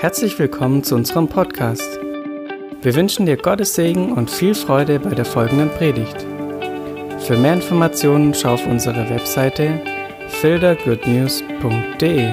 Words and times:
Herzlich 0.00 0.38
willkommen 0.38 0.84
zu 0.84 0.94
unserem 0.94 1.26
Podcast. 1.26 1.98
Wir 2.82 2.94
wünschen 2.94 3.26
dir 3.26 3.36
Gottes 3.36 3.74
Segen 3.74 4.12
und 4.12 4.30
viel 4.30 4.54
Freude 4.54 5.00
bei 5.00 5.12
der 5.12 5.24
folgenden 5.24 5.70
Predigt. 5.70 6.20
Für 7.26 7.36
mehr 7.36 7.54
Informationen 7.54 8.32
schau 8.32 8.54
auf 8.54 8.64
unsere 8.64 9.10
Webseite 9.10 9.82
fildergoodnews.de. 10.40 12.28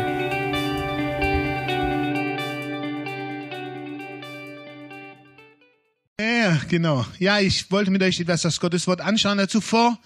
Ja, 6.22 6.62
genau. 6.70 7.04
Ja, 7.18 7.40
ich 7.40 7.72
wollte 7.72 7.90
mit 7.90 8.04
euch 8.04 8.20
etwas 8.20 8.46
aus 8.46 8.60
Gottes 8.60 8.86
Wort 8.86 9.02
anschauen. 9.02 9.40
Dazu 9.40 9.60
vor 9.60 9.98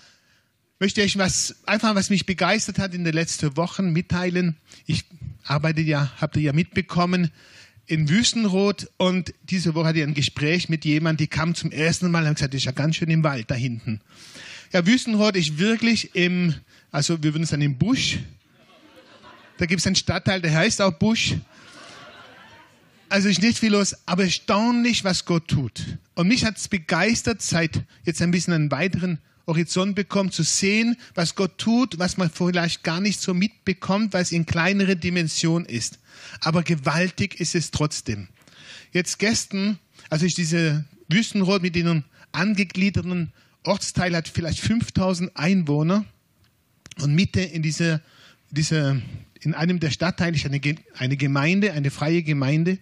möchte 0.80 1.02
ich 1.02 1.18
was, 1.18 1.58
einfach 1.66 1.94
was 1.94 2.10
mich 2.10 2.26
begeistert 2.26 2.80
hat 2.80 2.94
in 2.94 3.04
den 3.04 3.14
letzten 3.14 3.58
Wochen 3.58 3.92
mitteilen. 3.92 4.56
Ich 4.86 5.04
arbeite 5.50 5.82
ja, 5.82 6.12
habt 6.20 6.36
ihr 6.36 6.44
ja 6.44 6.54
mitbekommen, 6.54 7.32
in 7.86 8.08
Wüstenrot 8.08 8.88
und 8.98 9.34
diese 9.50 9.74
Woche 9.74 9.88
hatte 9.88 10.00
ich 10.00 10.04
ein 10.04 10.14
Gespräch 10.14 10.70
mit 10.70 10.86
jemandem, 10.86 11.26
die 11.26 11.28
kam 11.28 11.56
zum 11.56 11.72
ersten 11.72 12.12
Mal 12.12 12.22
und 12.22 12.30
hat 12.30 12.36
gesagt, 12.36 12.54
das 12.54 12.60
ist 12.60 12.66
ja 12.66 12.72
ganz 12.72 12.96
schön 12.96 13.10
im 13.10 13.24
Wald 13.24 13.50
da 13.50 13.56
hinten. 13.56 14.00
Ja, 14.72 14.86
Wüstenrot 14.86 15.36
ist 15.36 15.58
wirklich 15.58 16.14
im, 16.16 16.54
also 16.92 17.24
wir 17.24 17.34
würden 17.34 17.44
es 17.44 17.50
dann 17.50 17.62
im 17.62 17.80
Busch. 17.80 18.20
Da 19.58 19.66
gibt 19.66 19.80
es 19.80 19.88
einen 19.88 19.96
Stadtteil, 19.96 20.40
der 20.40 20.54
heißt 20.54 20.82
auch 20.84 20.94
Busch. 20.94 21.36
Also 23.10 23.28
ist 23.28 23.42
nicht 23.42 23.58
viel 23.58 23.72
los, 23.72 23.96
aber 24.06 24.26
erstaunlich, 24.26 25.04
was 25.04 25.26
Gott 25.26 25.48
tut. 25.48 25.82
Und 26.14 26.28
mich 26.28 26.46
hat 26.46 26.58
es 26.58 26.68
begeistert, 26.68 27.42
seit 27.42 27.82
jetzt 28.04 28.22
ein 28.22 28.30
bisschen 28.30 28.54
einen 28.54 28.70
weiteren 28.70 29.18
Horizont 29.50 29.96
bekommt, 29.96 30.34
zu 30.34 30.44
sehen, 30.44 30.96
was 31.16 31.36
Gott 31.36 31.58
tut, 31.58 32.00
was 32.00 32.18
man 32.18 32.30
vielleicht 32.30 32.84
gar 32.84 33.02
nicht 33.02 33.20
so 33.20 33.34
mitbekommt, 33.34 34.14
weil 34.14 34.22
es 34.22 34.32
in 34.32 34.46
kleinere 34.46 34.96
Dimension 34.96 35.66
ist. 35.66 36.00
Aber 36.42 36.64
gewaltig 36.64 37.40
ist 37.40 37.56
es 37.56 37.72
trotzdem. 37.72 38.28
Jetzt 38.92 39.20
gestern, 39.20 39.80
also 40.10 40.26
ich 40.26 40.36
diese 40.36 40.86
Wüstenrot 41.08 41.62
mit 41.62 41.76
den 41.76 42.04
angegliederten 42.32 43.34
Ortsteil 43.64 44.16
hat 44.16 44.28
vielleicht 44.28 44.60
5000 44.60 45.36
Einwohner 45.36 46.06
und 47.02 47.14
Mitte 47.14 47.42
in 47.42 47.62
dieser, 47.62 48.02
dieser 48.52 49.02
in 49.42 49.54
einem 49.54 49.80
der 49.80 49.92
Stadtteile 49.92 50.36
ist 50.36 50.46
eine, 50.46 50.60
eine 50.98 51.18
Gemeinde, 51.18 51.74
eine 51.74 51.92
freie 51.92 52.24
Gemeinde. 52.24 52.78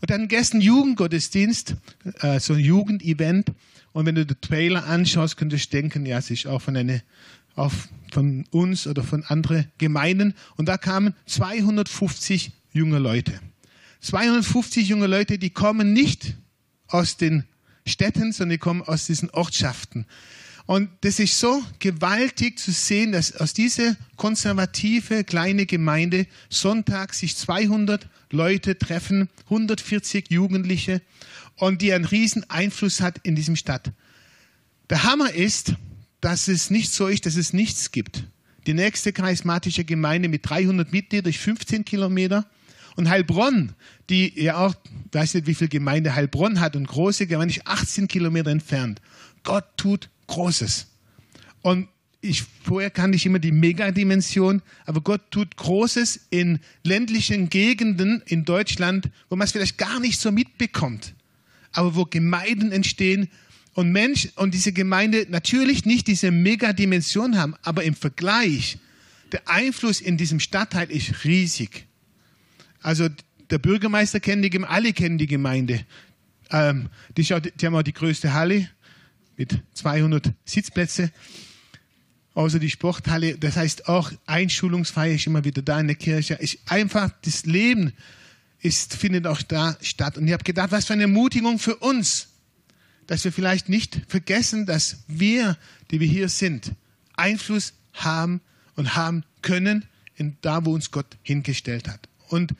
Und 0.00 0.10
dann 0.10 0.26
gestern 0.28 0.60
Jugendgottesdienst, 0.60 1.76
äh, 2.20 2.40
so 2.40 2.54
ein 2.54 2.60
Jugendevent. 2.60 3.52
Und 3.92 4.06
wenn 4.06 4.14
du 4.14 4.24
den 4.24 4.40
Trailer 4.40 4.86
anschaust, 4.86 5.36
könntest 5.36 5.72
du 5.72 5.76
denken, 5.76 6.06
ja, 6.06 6.18
es 6.18 6.30
ist 6.30 6.46
auch 6.46 6.62
von, 6.62 6.76
eine, 6.76 7.02
auch 7.56 7.72
von 8.12 8.44
uns 8.50 8.86
oder 8.86 9.02
von 9.02 9.22
anderen 9.24 9.70
Gemeinden. 9.78 10.34
Und 10.56 10.66
da 10.66 10.78
kamen 10.78 11.14
250 11.26 12.52
junge 12.72 12.98
Leute. 12.98 13.38
250 14.00 14.88
junge 14.88 15.06
Leute, 15.06 15.38
die 15.38 15.50
kommen 15.50 15.92
nicht 15.92 16.34
aus 16.88 17.16
den 17.16 17.44
Städten, 17.86 18.32
sondern 18.32 18.56
die 18.56 18.58
kommen 18.58 18.82
aus 18.82 19.06
diesen 19.06 19.30
Ortschaften. 19.30 20.06
Und 20.66 20.90
das 21.00 21.18
ist 21.18 21.38
so 21.38 21.62
gewaltig 21.80 22.58
zu 22.58 22.70
sehen, 22.70 23.12
dass 23.12 23.34
aus 23.36 23.52
dieser 23.52 23.96
konservative 24.16 25.24
kleine 25.24 25.66
Gemeinde 25.66 26.26
Sonntag 26.48 27.14
sich 27.14 27.36
200 27.36 28.08
Leute 28.30 28.78
treffen, 28.78 29.28
140 29.44 30.30
Jugendliche 30.30 31.02
und 31.56 31.82
die 31.82 31.92
einen 31.92 32.04
riesen 32.04 32.48
Einfluss 32.50 33.00
hat 33.00 33.18
in 33.22 33.34
diesem 33.34 33.56
Stadt. 33.56 33.92
Der 34.90 35.04
Hammer 35.04 35.32
ist, 35.32 35.74
dass 36.20 36.48
es 36.48 36.70
nicht 36.70 36.92
so 36.92 37.06
ist, 37.08 37.26
dass 37.26 37.36
es 37.36 37.52
nichts 37.52 37.90
gibt. 37.92 38.24
Die 38.66 38.74
nächste 38.74 39.12
charismatische 39.12 39.84
Gemeinde 39.84 40.28
mit 40.28 40.48
300 40.48 40.92
Mitgliedern 40.92 41.24
durch 41.24 41.38
15 41.38 41.84
Kilometer 41.84 42.46
und 42.96 43.08
Heilbronn, 43.08 43.72
die 44.10 44.40
ja 44.40 44.58
auch, 44.58 44.74
weiß 45.12 45.34
nicht, 45.34 45.46
wie 45.46 45.54
viel 45.54 45.68
Gemeinde 45.68 46.14
Heilbronn 46.14 46.60
hat 46.60 46.76
und 46.76 46.86
große 46.86 47.26
Gemeinde, 47.26 47.54
ist 47.54 47.66
18 47.66 48.08
Kilometer 48.08 48.50
entfernt. 48.50 49.00
Gott 49.42 49.64
tut 49.76 50.10
Großes. 50.28 50.86
Und 51.62 51.88
ich, 52.20 52.44
vorher 52.62 52.90
kannte 52.90 53.16
ich 53.16 53.26
immer 53.26 53.40
die 53.40 53.50
Megadimension, 53.50 54.62
aber 54.86 55.00
Gott 55.00 55.30
tut 55.30 55.56
Großes 55.56 56.28
in 56.30 56.60
ländlichen 56.84 57.50
Gegenden 57.50 58.22
in 58.26 58.44
Deutschland, 58.44 59.10
wo 59.28 59.36
man 59.36 59.46
es 59.46 59.52
vielleicht 59.52 59.76
gar 59.76 59.98
nicht 59.98 60.20
so 60.20 60.30
mitbekommt, 60.30 61.14
aber 61.72 61.94
wo 61.94 62.04
Gemeinden 62.04 62.72
entstehen 62.72 63.28
und 63.74 63.90
Mensch 63.90 64.28
und 64.36 64.54
diese 64.54 64.72
Gemeinde 64.72 65.26
natürlich 65.30 65.84
nicht 65.84 66.06
diese 66.06 66.30
Megadimension 66.30 67.38
haben, 67.38 67.54
aber 67.62 67.84
im 67.84 67.94
Vergleich, 67.94 68.78
der 69.32 69.48
Einfluss 69.48 70.00
in 70.00 70.16
diesem 70.16 70.40
Stadtteil 70.40 70.90
ist 70.90 71.24
riesig. 71.24 71.86
Also 72.80 73.08
der 73.50 73.58
Bürgermeister 73.58 74.20
kennt 74.20 74.44
die 74.44 74.50
Gemeinde, 74.50 74.74
alle 74.74 74.92
kennen 74.92 75.18
die 75.18 75.26
Gemeinde. 75.26 75.84
Ähm, 76.50 76.88
die, 77.16 77.22
die 77.22 77.66
haben 77.66 77.74
auch 77.74 77.82
die 77.82 77.94
größte 77.94 78.34
Halle 78.34 78.68
mit 79.36 79.58
200 79.74 80.32
Sitzplätzen 80.44 81.10
außer 82.34 82.58
die 82.58 82.70
Sporthalle. 82.70 83.36
Das 83.38 83.56
heißt 83.56 83.88
auch 83.88 84.12
Einschulungsfeier 84.26 85.14
ist 85.14 85.26
immer 85.26 85.44
wieder 85.44 85.62
da 85.62 85.80
in 85.80 85.86
der 85.86 85.96
Kirche. 85.96 86.34
Ist 86.34 86.58
einfach 86.66 87.10
das 87.22 87.44
Leben 87.46 87.92
ist, 88.62 88.94
findet 88.94 89.26
auch 89.26 89.42
da 89.42 89.76
statt. 89.82 90.16
Und 90.16 90.26
ich 90.26 90.32
habe 90.32 90.44
gedacht, 90.44 90.70
was 90.70 90.86
für 90.86 90.92
eine 90.94 91.02
Ermutigung 91.02 91.58
für 91.58 91.76
uns, 91.76 92.28
dass 93.06 93.24
wir 93.24 93.32
vielleicht 93.32 93.68
nicht 93.68 94.00
vergessen, 94.08 94.64
dass 94.64 94.98
wir, 95.08 95.58
die 95.90 96.00
wir 96.00 96.06
hier 96.06 96.28
sind, 96.28 96.72
Einfluss 97.14 97.74
haben 97.92 98.40
und 98.76 98.94
haben 98.94 99.24
können 99.42 99.84
in 100.14 100.36
da, 100.40 100.64
wo 100.64 100.72
uns 100.72 100.90
Gott 100.92 101.18
hingestellt 101.22 101.88
hat. 101.88 102.08
Und 102.28 102.54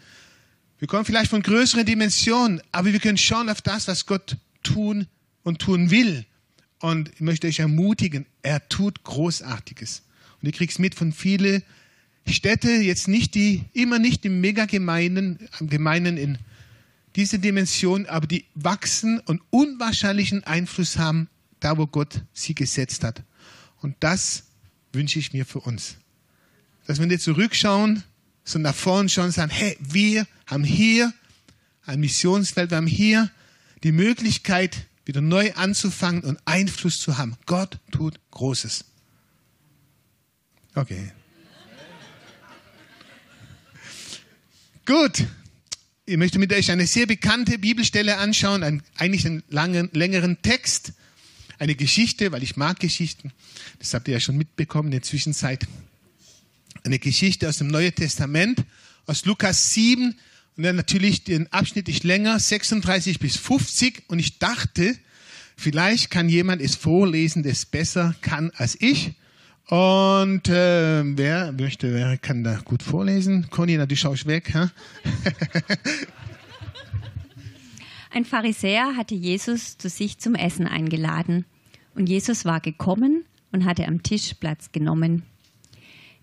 wir 0.79 0.89
kommen 0.89 1.05
vielleicht 1.05 1.31
von 1.31 1.43
größeren 1.43 1.87
Dimensionen, 1.87 2.61
aber 2.73 2.93
wir 2.93 2.99
können 2.99 3.17
schauen 3.17 3.49
auf 3.49 3.63
das, 3.63 3.87
was 3.87 4.07
Gott 4.07 4.37
tun 4.65 5.07
und 5.45 5.61
tun 5.61 5.91
will. 5.91 6.27
Und 6.81 7.11
ich 7.15 7.21
möchte 7.21 7.47
euch 7.47 7.61
ermutigen, 7.61 8.27
er 8.43 8.69
tut 8.69 9.05
Großartiges. 9.05 10.03
Und 10.41 10.47
ihr 10.49 10.53
kriegt 10.53 10.77
mit 10.81 10.97
von 10.97 11.13
vielen 11.13 11.63
Städte, 12.27 12.71
jetzt 12.71 13.09
nicht 13.09 13.35
die, 13.35 13.65
immer 13.73 13.99
nicht 13.99 14.25
die 14.25 14.29
Megagemeinden, 14.29 15.49
Gemeinden 15.61 16.17
in 16.17 16.39
dieser 17.17 17.39
Dimension, 17.39 18.07
aber 18.07 18.27
die 18.27 18.45
wachsen 18.55 19.21
und 19.21 19.43
unwahrscheinlichen 19.51 20.45
Einfluss 20.45 20.99
haben, 20.99 21.29
da 21.61 21.77
wo 21.77 21.87
Gott 21.87 22.23
sie 22.33 22.55
gesetzt 22.55 23.05
hat. 23.05 23.23
Und 23.81 23.97
das 24.01 24.45
wünsche 24.93 25.19
ich 25.19 25.33
mir 25.33 25.45
für 25.45 25.61
uns. 25.61 25.97
Dass 26.87 26.99
wir 26.99 27.07
nicht 27.07 27.23
zurückschauen, 27.23 28.03
sondern 28.45 28.73
nach 28.73 28.79
vorne 28.79 29.09
schauen 29.09 29.27
und 29.27 29.33
sagen, 29.33 29.51
hey, 29.51 29.77
wir 29.81 30.27
haben 30.47 30.65
hier 30.65 31.13
ein 31.85 32.01
Missionsfeld, 32.01 32.71
wir 32.71 32.77
haben 32.77 32.87
hier 32.87 33.31
die 33.83 33.93
Möglichkeit, 33.93 34.87
wieder 35.05 35.21
neu 35.21 35.53
anzufangen 35.55 36.23
und 36.23 36.39
Einfluss 36.45 37.01
zu 37.01 37.19
haben. 37.19 37.37
Gott 37.47 37.79
tut 37.91 38.21
Großes. 38.31 38.85
Okay. 40.75 41.13
Gut. 44.93 45.25
Ich 46.05 46.19
möchte 46.19 46.39
mit 46.39 46.53
euch 46.53 46.71
eine 46.71 46.87
sehr 46.87 47.07
bekannte 47.07 47.59
Bibelstelle 47.59 48.19
anschauen, 48.19 48.63
einen, 48.63 48.83
eigentlich 48.97 49.25
einen 49.25 49.43
langen, 49.49 49.89
längeren 49.95 50.43
Text, 50.43 50.93
eine 51.59 51.75
Geschichte, 51.75 52.31
weil 52.31 52.43
ich 52.43 52.59
mag 52.59 52.79
Geschichten. 52.79 53.33
Das 53.79 53.95
habt 53.95 54.07
ihr 54.07 54.13
ja 54.13 54.21
schon 54.21 54.37
mitbekommen 54.37 54.89
in 54.89 54.99
der 54.99 55.03
Zwischenzeit. 55.03 55.67
Eine 56.85 56.99
Geschichte 56.99 57.49
aus 57.49 57.57
dem 57.57 57.69
Neuen 57.69 57.95
Testament, 57.95 58.67
aus 59.07 59.25
Lukas 59.25 59.71
7, 59.71 60.15
und 60.59 60.63
dann 60.63 60.77
natürlich 60.77 61.25
den 61.25 61.51
Abschnitt 61.51 61.89
ist 61.89 62.05
länger, 62.05 62.39
36 62.39 63.19
bis 63.19 63.39
50. 63.39 64.03
Und 64.09 64.19
ich 64.19 64.41
dachte, 64.41 64.95
vielleicht 65.57 66.11
kann 66.11 66.29
jemand 66.29 66.61
es 66.61 66.77
vorlesen, 66.77 67.43
der 67.43 67.53
es 67.53 67.65
besser 67.65 68.15
kann 68.21 68.51
als 68.57 68.77
ich. 68.79 69.13
Und 69.69 70.49
äh, 70.49 71.03
wer 71.17 71.53
möchte, 71.53 71.95
wer 71.95 72.19
kann 72.19 72.45
da 72.45 72.59
gut 72.65 72.83
vorlesen? 72.83 73.49
Conny, 73.51 73.79
du 73.87 73.97
schaust 73.97 74.27
weg. 74.27 74.53
Hä? 74.53 74.67
Ein 78.11 78.25
Pharisäer 78.27 78.97
hatte 78.97 79.15
Jesus 79.15 79.79
zu 79.79 79.89
sich 79.89 80.19
zum 80.19 80.35
Essen 80.35 80.67
eingeladen. 80.67 81.47
Und 81.95 82.09
Jesus 82.09 82.45
war 82.45 82.61
gekommen 82.61 83.25
und 83.53 83.65
hatte 83.65 83.87
am 83.87 84.03
Tisch 84.03 84.35
Platz 84.35 84.73
genommen. 84.73 85.23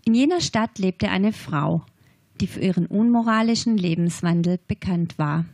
In 0.04 0.14
jener 0.14 0.40
Stadt 0.40 0.78
lebte 0.78 1.08
eine 1.08 1.32
Frau, 1.32 1.84
die 2.40 2.46
für 2.46 2.60
ihren 2.60 2.86
unmoralischen 2.86 3.76
Lebenswandel 3.76 4.58
bekannt 4.66 5.18
war. 5.18 5.44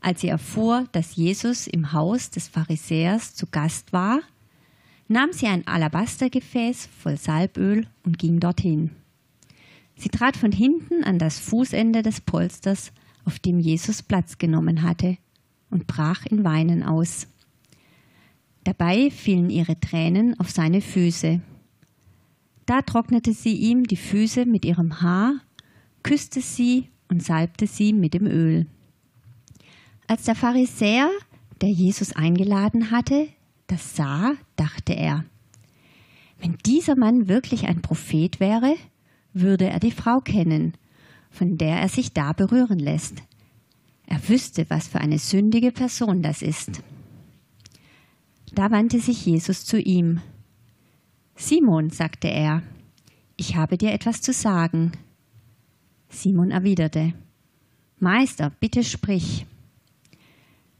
Als 0.00 0.20
sie 0.20 0.28
erfuhr, 0.28 0.86
dass 0.92 1.16
Jesus 1.16 1.66
im 1.66 1.92
Haus 1.92 2.30
des 2.30 2.48
Pharisäers 2.48 3.34
zu 3.34 3.46
Gast 3.46 3.92
war, 3.92 4.20
nahm 5.08 5.32
sie 5.32 5.46
ein 5.46 5.66
Alabastergefäß 5.66 6.86
voll 6.86 7.16
Salböl 7.16 7.86
und 8.04 8.18
ging 8.18 8.40
dorthin. 8.40 8.90
Sie 9.96 10.08
trat 10.08 10.36
von 10.36 10.52
hinten 10.52 11.04
an 11.04 11.18
das 11.18 11.38
Fußende 11.38 12.02
des 12.02 12.20
Polsters, 12.20 12.92
auf 13.24 13.38
dem 13.38 13.60
Jesus 13.60 14.02
Platz 14.02 14.38
genommen 14.38 14.82
hatte, 14.82 15.16
und 15.70 15.86
brach 15.86 16.26
in 16.26 16.44
Weinen 16.44 16.82
aus. 16.82 17.26
Dabei 18.64 19.10
fielen 19.10 19.50
ihre 19.50 19.78
Tränen 19.78 20.38
auf 20.40 20.50
seine 20.50 20.80
Füße. 20.80 21.40
Da 22.66 22.82
trocknete 22.82 23.32
sie 23.32 23.54
ihm 23.54 23.84
die 23.84 23.96
Füße 23.96 24.46
mit 24.46 24.64
ihrem 24.64 25.00
Haar 25.02 25.40
küsste 26.04 26.40
sie 26.40 26.90
und 27.08 27.24
salbte 27.24 27.66
sie 27.66 27.92
mit 27.92 28.14
dem 28.14 28.26
Öl. 28.26 28.66
Als 30.06 30.24
der 30.24 30.36
Pharisäer, 30.36 31.10
der 31.60 31.70
Jesus 31.70 32.12
eingeladen 32.12 32.92
hatte, 32.92 33.26
das 33.66 33.96
sah, 33.96 34.34
dachte 34.56 34.94
er, 34.94 35.24
wenn 36.38 36.58
dieser 36.66 36.96
Mann 36.96 37.28
wirklich 37.28 37.66
ein 37.66 37.80
Prophet 37.80 38.40
wäre, 38.40 38.76
würde 39.32 39.68
er 39.68 39.80
die 39.80 39.90
Frau 39.90 40.20
kennen, 40.20 40.74
von 41.30 41.56
der 41.56 41.80
er 41.80 41.88
sich 41.88 42.12
da 42.12 42.32
berühren 42.32 42.78
lässt. 42.78 43.22
Er 44.06 44.28
wüsste, 44.28 44.66
was 44.68 44.88
für 44.88 45.00
eine 45.00 45.18
sündige 45.18 45.72
Person 45.72 46.22
das 46.22 46.42
ist. 46.42 46.82
Da 48.54 48.70
wandte 48.70 49.00
sich 49.00 49.24
Jesus 49.24 49.64
zu 49.64 49.80
ihm. 49.80 50.20
Simon, 51.34 51.90
sagte 51.90 52.28
er, 52.28 52.62
ich 53.36 53.56
habe 53.56 53.76
dir 53.76 53.92
etwas 53.92 54.20
zu 54.20 54.32
sagen. 54.32 54.92
Simon 56.08 56.52
erwiderte, 56.52 57.14
Meister, 57.98 58.50
bitte 58.60 58.84
sprich. 58.84 59.46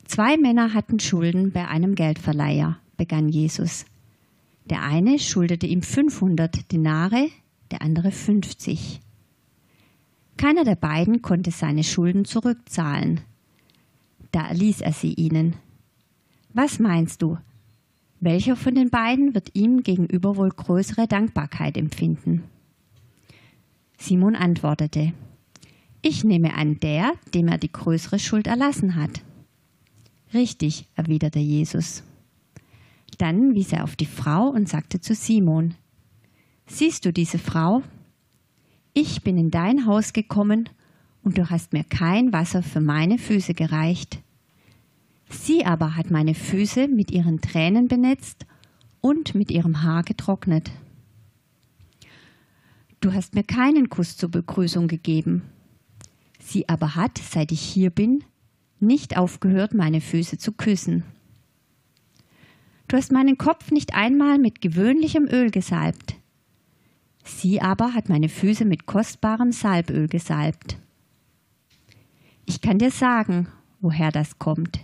Zwei 0.05 0.37
Männer 0.37 0.75
hatten 0.75 1.01
Schulden 1.01 1.51
bei 1.51 1.67
einem 1.67 1.95
Geldverleiher, 1.95 2.79
begann 2.97 3.29
Jesus. 3.29 3.87
Der 4.67 4.83
eine 4.83 5.19
schuldete 5.19 5.67
ihm 5.67 5.83
500 5.83 6.71
Denare, 6.73 7.29
der 7.71 7.83
andere 7.83 8.11
50. 8.11 9.01
Keiner 10.37 10.65
der 10.65 10.77
beiden 10.77 11.23
konnte 11.23 11.51
seine 11.51 11.85
Schulden 11.85 12.25
zurückzahlen. 12.25 13.21
Da 14.31 14.49
erließ 14.49 14.81
er 14.81 14.93
sie 14.93 15.15
ihnen. 15.15 15.55
Was 16.53 16.79
meinst 16.79 17.23
du? 17.23 17.39
Welcher 18.21 18.57
von 18.57 18.75
den 18.75 18.91
beiden 18.91 19.35
wird 19.35 19.51
ihm 19.55 19.83
gegenüber 19.83 20.37
wohl 20.37 20.51
größere 20.51 21.07
Dankbarkeit 21.07 21.77
empfinden? 21.77 22.45
Simon 23.99 24.35
antwortete, 24.35 25.13
Ich 26.03 26.25
nehme 26.25 26.55
an 26.55 26.81
der, 26.81 27.13
dem 27.35 27.49
er 27.49 27.59
die 27.59 27.73
größere 27.73 28.19
Schuld 28.19 28.47
erlassen 28.47 28.97
hat. 28.97 29.23
Richtig, 30.35 30.89
erwiderte 30.97 31.39
Jesus. 31.39 32.03
Dann 33.19 33.55
wies 33.55 33.73
er 33.73 33.85
auf 33.85 33.95
die 33.95 34.07
Frau 34.07 34.49
und 34.49 34.69
sagte 34.69 35.01
zu 35.01 35.15
Simon, 35.15 35.75
Siehst 36.67 37.05
du 37.05 37.13
diese 37.13 37.39
Frau? 37.39 37.83
Ich 38.95 39.23
bin 39.23 39.39
in 39.39 39.51
dein 39.51 39.87
Haus 39.87 40.13
gekommen 40.13 40.69
und 41.23 41.39
du 41.39 41.51
hast 41.51 41.73
mir 41.73 41.85
kein 41.85 42.33
Wasser 42.33 42.63
für 42.63 42.81
meine 42.81 43.19
Füße 43.19 43.55
gereicht. 43.55 44.19
Sie 45.29 45.65
aber 45.65 45.97
hat 45.97 46.11
meine 46.11 46.35
Füße 46.35 46.89
mit 46.89 47.11
ihren 47.11 47.41
Tränen 47.41 47.87
benetzt 47.87 48.47
und 49.01 49.35
mit 49.35 49.51
ihrem 49.51 49.83
Haar 49.83 50.03
getrocknet. 50.03 50.71
Du 53.01 53.13
hast 53.13 53.35
mir 53.35 53.45
keinen 53.45 53.89
Kuss 53.89 54.17
zur 54.17 54.31
Begrüßung 54.31 54.89
gegeben. 54.89 55.43
Sie 56.41 56.69
aber 56.69 56.95
hat, 56.95 57.19
seit 57.19 57.53
ich 57.53 57.61
hier 57.61 57.91
bin, 57.91 58.25
nicht 58.87 59.17
aufgehört, 59.17 59.75
meine 59.75 60.01
Füße 60.01 60.39
zu 60.39 60.53
küssen. 60.53 61.05
Du 62.89 62.97
hast 62.97 63.13
meinen 63.13 63.39
Kopf 63.39 63.71
nicht 63.71 63.95
einmal 63.95 64.39
mit 64.39 64.61
gewöhnlichem 64.61 65.27
Öl 65.27 65.51
gesalbt. 65.51 66.17
Sie 67.25 67.61
aber 67.61 67.95
hat 67.95 68.09
meine 68.09 68.29
Füße 68.29 68.65
mit 68.65 68.87
kostbarem 68.87 69.53
Salböl 69.53 70.09
gesalbt. 70.09 70.77
Ich 72.45 72.61
kann 72.61 72.79
dir 72.79 72.91
sagen, 72.91 73.49
woher 73.81 74.13
das 74.13 74.39
kommt. 74.39 74.81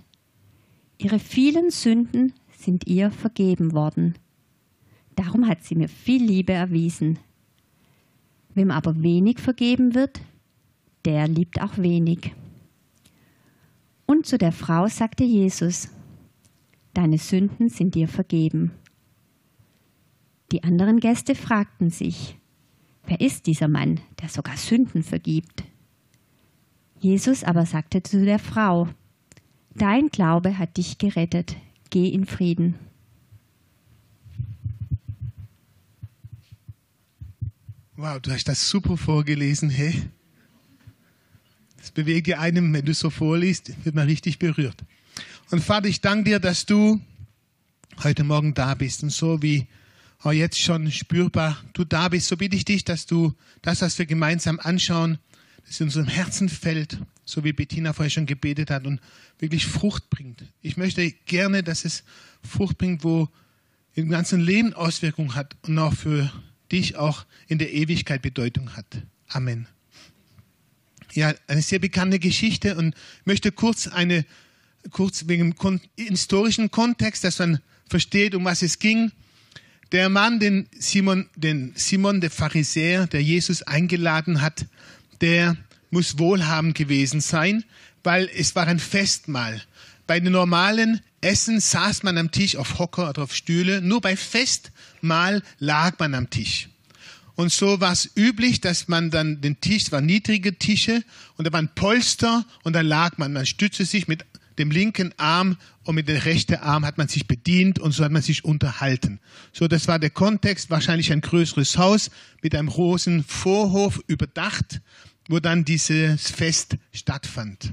Ihre 0.96 1.18
vielen 1.18 1.70
Sünden 1.70 2.32
sind 2.56 2.86
ihr 2.86 3.10
vergeben 3.10 3.72
worden. 3.72 4.14
Darum 5.16 5.46
hat 5.46 5.64
sie 5.64 5.74
mir 5.74 5.88
viel 5.88 6.24
Liebe 6.24 6.52
erwiesen. 6.52 7.18
Wem 8.54 8.70
aber 8.70 9.02
wenig 9.02 9.38
vergeben 9.38 9.94
wird, 9.94 10.20
der 11.04 11.28
liebt 11.28 11.60
auch 11.60 11.76
wenig. 11.76 12.32
Und 14.10 14.26
zu 14.26 14.38
der 14.38 14.50
Frau 14.50 14.88
sagte 14.88 15.22
Jesus, 15.22 15.88
Deine 16.94 17.16
Sünden 17.16 17.68
sind 17.68 17.94
dir 17.94 18.08
vergeben. 18.08 18.72
Die 20.50 20.64
anderen 20.64 20.98
Gäste 20.98 21.36
fragten 21.36 21.90
sich, 21.90 22.36
wer 23.06 23.20
ist 23.20 23.46
dieser 23.46 23.68
Mann, 23.68 24.00
der 24.20 24.28
sogar 24.28 24.56
Sünden 24.56 25.04
vergibt? 25.04 25.62
Jesus 26.98 27.44
aber 27.44 27.66
sagte 27.66 28.02
zu 28.02 28.24
der 28.24 28.40
Frau, 28.40 28.88
Dein 29.76 30.08
Glaube 30.08 30.58
hat 30.58 30.76
dich 30.76 30.98
gerettet, 30.98 31.54
geh 31.90 32.08
in 32.08 32.26
Frieden. 32.26 32.74
Wow, 37.94 38.18
du 38.18 38.32
hast 38.32 38.48
das 38.48 38.68
super 38.68 38.96
vorgelesen, 38.96 39.70
hey. 39.70 40.10
Das 41.80 41.90
bewegt 41.90 42.26
ja 42.28 42.38
einem, 42.38 42.72
wenn 42.72 42.84
du 42.84 42.94
so 42.94 43.10
vorliest, 43.10 43.72
wird 43.84 43.94
man 43.94 44.06
richtig 44.06 44.38
berührt. 44.38 44.84
Und 45.50 45.62
Vater, 45.62 45.88
ich 45.88 46.00
danke 46.00 46.30
dir, 46.30 46.38
dass 46.38 46.66
du 46.66 47.00
heute 48.02 48.24
Morgen 48.24 48.54
da 48.54 48.74
bist 48.74 49.02
und 49.02 49.10
so 49.10 49.42
wie 49.42 49.66
auch 50.22 50.32
jetzt 50.32 50.60
schon 50.60 50.90
spürbar 50.90 51.62
du 51.72 51.84
da 51.84 52.08
bist, 52.08 52.28
so 52.28 52.36
bitte 52.36 52.56
ich 52.56 52.64
dich, 52.64 52.84
dass 52.84 53.06
du 53.06 53.34
das, 53.62 53.80
was 53.80 53.98
wir 53.98 54.06
gemeinsam 54.06 54.60
anschauen, 54.60 55.18
das 55.66 55.80
in 55.80 55.86
unserem 55.86 56.08
Herzen 56.08 56.48
fällt, 56.48 56.98
so 57.24 57.44
wie 57.44 57.52
Bettina 57.52 57.92
vorher 57.92 58.10
schon 58.10 58.26
gebetet 58.26 58.70
hat 58.70 58.86
und 58.86 59.00
wirklich 59.38 59.66
Frucht 59.66 60.10
bringt. 60.10 60.44
Ich 60.60 60.76
möchte 60.76 61.10
gerne, 61.26 61.62
dass 61.62 61.84
es 61.84 62.04
Frucht 62.42 62.78
bringt, 62.78 63.04
wo 63.04 63.28
im 63.94 64.08
ganzen 64.08 64.40
Leben 64.40 64.74
Auswirkungen 64.74 65.34
hat 65.34 65.56
und 65.62 65.78
auch 65.78 65.94
für 65.94 66.30
dich 66.70 66.96
auch 66.96 67.24
in 67.48 67.58
der 67.58 67.72
Ewigkeit 67.72 68.22
Bedeutung 68.22 68.76
hat. 68.76 69.02
Amen. 69.28 69.66
Ja, 71.12 71.34
eine 71.46 71.62
sehr 71.62 71.78
bekannte 71.78 72.18
Geschichte 72.18 72.76
und 72.76 72.94
möchte 73.24 73.52
kurz 73.52 73.88
eine, 73.88 74.24
kurz 74.90 75.26
wegen 75.26 75.54
dem 75.54 75.80
historischen 75.96 76.70
Kontext, 76.70 77.24
dass 77.24 77.38
man 77.38 77.60
versteht, 77.88 78.34
um 78.34 78.44
was 78.44 78.62
es 78.62 78.78
ging. 78.78 79.12
Der 79.92 80.08
Mann, 80.08 80.38
den 80.38 80.68
Simon, 80.78 81.28
den 81.34 81.72
Simon, 81.74 82.20
der 82.20 82.30
Pharisäer, 82.30 83.08
der 83.08 83.22
Jesus 83.22 83.62
eingeladen 83.62 84.40
hat, 84.40 84.66
der 85.20 85.56
muss 85.90 86.18
wohlhabend 86.18 86.76
gewesen 86.76 87.20
sein, 87.20 87.64
weil 88.04 88.30
es 88.34 88.54
war 88.54 88.68
ein 88.68 88.78
Festmahl. 88.78 89.60
Bei 90.06 90.20
den 90.20 90.32
normalen 90.32 91.00
Essen 91.20 91.60
saß 91.60 92.02
man 92.02 92.16
am 92.18 92.30
Tisch 92.30 92.56
auf 92.56 92.78
Hocker 92.78 93.10
oder 93.10 93.24
auf 93.24 93.34
Stühle, 93.34 93.82
nur 93.82 94.00
bei 94.00 94.16
Festmahl 94.16 95.42
lag 95.58 95.98
man 95.98 96.14
am 96.14 96.30
Tisch. 96.30 96.69
Und 97.40 97.50
so 97.50 97.80
war 97.80 97.92
es 97.92 98.10
üblich, 98.16 98.60
dass 98.60 98.86
man 98.86 99.10
dann 99.10 99.40
den 99.40 99.62
Tisch, 99.62 99.84
es 99.84 99.92
waren 99.92 100.04
niedrige 100.04 100.58
Tische 100.58 101.02
und 101.36 101.46
da 101.46 101.52
waren 101.54 101.70
Polster 101.74 102.44
und 102.64 102.74
da 102.74 102.82
lag 102.82 103.16
man, 103.16 103.32
man 103.32 103.46
stützte 103.46 103.86
sich 103.86 104.08
mit 104.08 104.26
dem 104.58 104.70
linken 104.70 105.14
Arm 105.16 105.56
und 105.84 105.94
mit 105.94 106.06
dem 106.06 106.18
rechten 106.18 106.56
Arm 106.56 106.84
hat 106.84 106.98
man 106.98 107.08
sich 107.08 107.26
bedient 107.26 107.78
und 107.78 107.92
so 107.92 108.04
hat 108.04 108.12
man 108.12 108.20
sich 108.20 108.44
unterhalten. 108.44 109.20
So, 109.54 109.68
das 109.68 109.88
war 109.88 109.98
der 109.98 110.10
Kontext, 110.10 110.68
wahrscheinlich 110.68 111.12
ein 111.12 111.22
größeres 111.22 111.78
Haus 111.78 112.10
mit 112.42 112.54
einem 112.54 112.68
großen 112.68 113.24
Vorhof 113.24 114.02
überdacht, 114.06 114.82
wo 115.30 115.40
dann 115.40 115.64
dieses 115.64 116.30
Fest 116.30 116.76
stattfand. 116.92 117.72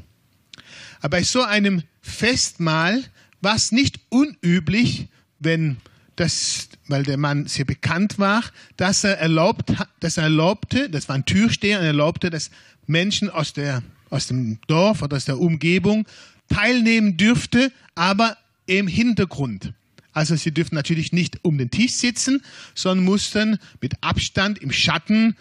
Aber 1.01 1.17
bei 1.17 1.23
so 1.23 1.43
einem 1.43 1.83
Festmahl 1.99 3.03
war 3.41 3.57
es 3.57 3.73
nicht 3.73 3.99
unüblich, 4.07 5.09
wenn 5.39 5.75
das, 6.17 6.67
weil 6.87 7.03
der 7.03 7.17
Mann 7.17 7.47
sehr 7.47 7.65
bekannt 7.65 8.19
war, 8.19 8.43
dass 8.75 9.03
er 9.03 9.17
erlaubt, 9.19 9.73
dass 9.99 10.17
er 10.17 10.23
erlaubte, 10.23 10.89
das 10.89 11.07
war 11.07 11.15
ein 11.15 11.25
Türsteher, 11.25 11.79
und 11.79 11.85
erlaubte, 11.85 12.29
dass 12.29 12.51
Menschen 12.87 13.29
aus 13.29 13.53
der, 13.53 13.81
aus 14.09 14.27
dem 14.27 14.59
Dorf 14.67 15.01
oder 15.01 15.15
aus 15.15 15.25
der 15.25 15.39
Umgebung 15.39 16.05
teilnehmen 16.49 17.17
dürfte, 17.17 17.71
aber 17.95 18.37
im 18.65 18.87
Hintergrund. 18.87 19.73
Also 20.11 20.35
sie 20.35 20.51
dürften 20.51 20.75
natürlich 20.75 21.13
nicht 21.13 21.43
um 21.43 21.57
den 21.57 21.69
Tisch 21.69 21.93
sitzen, 21.93 22.41
sondern 22.73 23.05
mussten 23.05 23.59
mit 23.81 23.93
Abstand 24.01 24.57
im 24.59 24.71
Schatten 24.71 25.35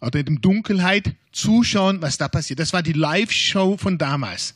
oder 0.00 0.20
in 0.20 0.26
der 0.26 0.36
Dunkelheit 0.36 1.14
zuschauen, 1.32 2.02
was 2.02 2.18
da 2.18 2.28
passiert. 2.28 2.60
Das 2.60 2.74
war 2.74 2.82
die 2.82 2.92
Live-Show 2.92 3.78
von 3.78 3.96
damals. 3.96 4.54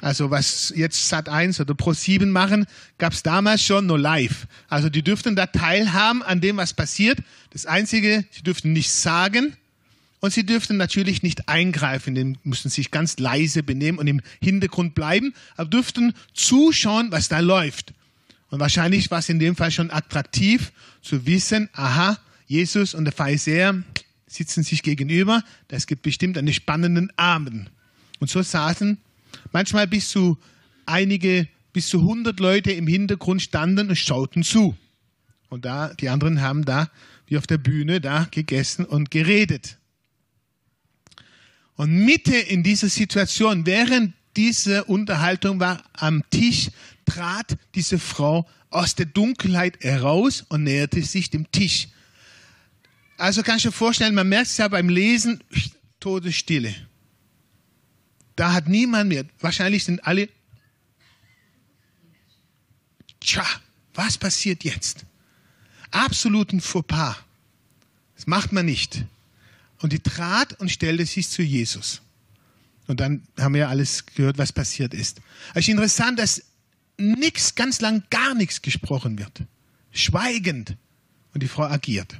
Also 0.00 0.30
was 0.30 0.72
jetzt 0.74 1.08
Sat 1.08 1.28
1 1.28 1.60
oder 1.60 1.74
Pro 1.74 1.92
7 1.92 2.30
machen, 2.30 2.66
gab 2.98 3.12
es 3.12 3.22
damals 3.22 3.62
schon 3.62 3.86
nur 3.86 3.98
live. 3.98 4.46
Also 4.68 4.88
die 4.88 5.02
dürften 5.02 5.36
da 5.36 5.46
teilhaben 5.46 6.22
an 6.22 6.40
dem, 6.40 6.56
was 6.56 6.72
passiert. 6.72 7.18
Das 7.50 7.66
Einzige, 7.66 8.24
sie 8.30 8.42
dürften 8.42 8.72
nichts 8.72 9.02
sagen 9.02 9.56
und 10.20 10.32
sie 10.32 10.44
dürften 10.44 10.78
natürlich 10.78 11.22
nicht 11.22 11.48
eingreifen. 11.48 12.14
Die 12.14 12.36
mussten 12.44 12.70
sich 12.70 12.90
ganz 12.90 13.18
leise 13.18 13.62
benehmen 13.62 13.98
und 13.98 14.06
im 14.06 14.22
Hintergrund 14.40 14.94
bleiben, 14.94 15.34
aber 15.56 15.68
dürften 15.68 16.14
zuschauen, 16.32 17.10
was 17.10 17.28
da 17.28 17.40
läuft. 17.40 17.92
Und 18.48 18.58
wahrscheinlich 18.58 19.10
war 19.10 19.18
es 19.18 19.28
in 19.28 19.38
dem 19.38 19.54
Fall 19.54 19.70
schon 19.70 19.90
attraktiv 19.90 20.72
zu 21.02 21.26
wissen, 21.26 21.68
aha, 21.72 22.18
Jesus 22.46 22.94
und 22.94 23.04
der 23.04 23.12
Pharisäer 23.12 23.82
sitzen 24.26 24.62
sich 24.62 24.82
gegenüber, 24.82 25.42
das 25.68 25.86
gibt 25.86 26.02
bestimmt 26.02 26.38
einen 26.38 26.52
spannenden 26.52 27.12
Abend. 27.16 27.70
Und 28.18 28.30
so 28.30 28.42
saßen 28.42 28.98
Manchmal 29.52 29.86
bis 29.86 30.08
zu 30.08 30.38
einige, 30.86 31.48
bis 31.72 31.88
zu 31.88 32.00
100 32.00 32.38
Leute 32.40 32.72
im 32.72 32.86
Hintergrund 32.86 33.42
standen 33.42 33.88
und 33.88 33.96
schauten 33.96 34.42
zu. 34.42 34.76
Und 35.48 35.64
da, 35.64 35.92
die 35.94 36.08
anderen 36.08 36.40
haben 36.40 36.64
da, 36.64 36.90
wie 37.26 37.36
auf 37.36 37.46
der 37.46 37.58
Bühne, 37.58 38.00
da 38.00 38.26
gegessen 38.30 38.84
und 38.84 39.10
geredet. 39.10 39.78
Und 41.76 42.04
Mitte 42.04 42.36
in 42.36 42.62
dieser 42.62 42.88
Situation, 42.88 43.66
während 43.66 44.14
diese 44.36 44.84
Unterhaltung 44.84 45.60
war 45.60 45.82
am 45.92 46.22
Tisch, 46.30 46.70
trat 47.04 47.56
diese 47.74 47.98
Frau 47.98 48.48
aus 48.70 48.94
der 48.94 49.06
Dunkelheit 49.06 49.82
heraus 49.82 50.44
und 50.48 50.64
näherte 50.64 51.02
sich 51.02 51.30
dem 51.30 51.50
Tisch. 51.50 51.88
Also 53.16 53.42
kannst 53.42 53.64
du 53.64 53.68
dir 53.68 53.74
vorstellen, 53.74 54.14
man 54.14 54.28
merkt 54.28 54.48
es 54.48 54.56
ja 54.56 54.68
beim 54.68 54.88
Lesen, 54.88 55.42
Todesstille. 56.00 56.74
Da 58.40 58.54
hat 58.54 58.68
niemand 58.68 59.10
mehr, 59.10 59.26
wahrscheinlich 59.40 59.84
sind 59.84 60.06
alle, 60.06 60.26
tja, 63.20 63.44
was 63.92 64.16
passiert 64.16 64.64
jetzt? 64.64 65.04
Absoluten 65.90 66.62
Fauxpas. 66.62 67.16
Das 68.16 68.26
macht 68.26 68.52
man 68.52 68.64
nicht. 68.64 69.04
Und 69.82 69.92
die 69.92 69.98
trat 69.98 70.58
und 70.58 70.70
stellte 70.70 71.04
sich 71.04 71.28
zu 71.28 71.42
Jesus. 71.42 72.00
Und 72.86 73.00
dann 73.00 73.24
haben 73.38 73.52
wir 73.52 73.68
alles 73.68 74.06
gehört, 74.06 74.38
was 74.38 74.54
passiert 74.54 74.94
ist. 74.94 75.20
Es 75.52 75.64
ist 75.64 75.68
interessant, 75.68 76.18
dass 76.18 76.42
nichts, 76.96 77.54
ganz 77.54 77.82
lang 77.82 78.04
gar 78.08 78.34
nichts 78.34 78.62
gesprochen 78.62 79.18
wird. 79.18 79.42
Schweigend. 79.92 80.78
Und 81.34 81.42
die 81.42 81.48
Frau 81.48 81.64
agiert. 81.64 82.18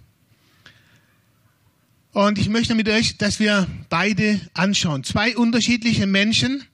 Und 2.13 2.39
ich 2.39 2.49
möchte 2.49 2.75
mit 2.75 2.89
euch, 2.89 3.19
dass 3.19 3.39
wir 3.39 3.69
beide 3.89 4.41
anschauen. 4.55 5.05
Zwei 5.05 5.37
unterschiedliche 5.37 6.07
Menschen 6.07 6.65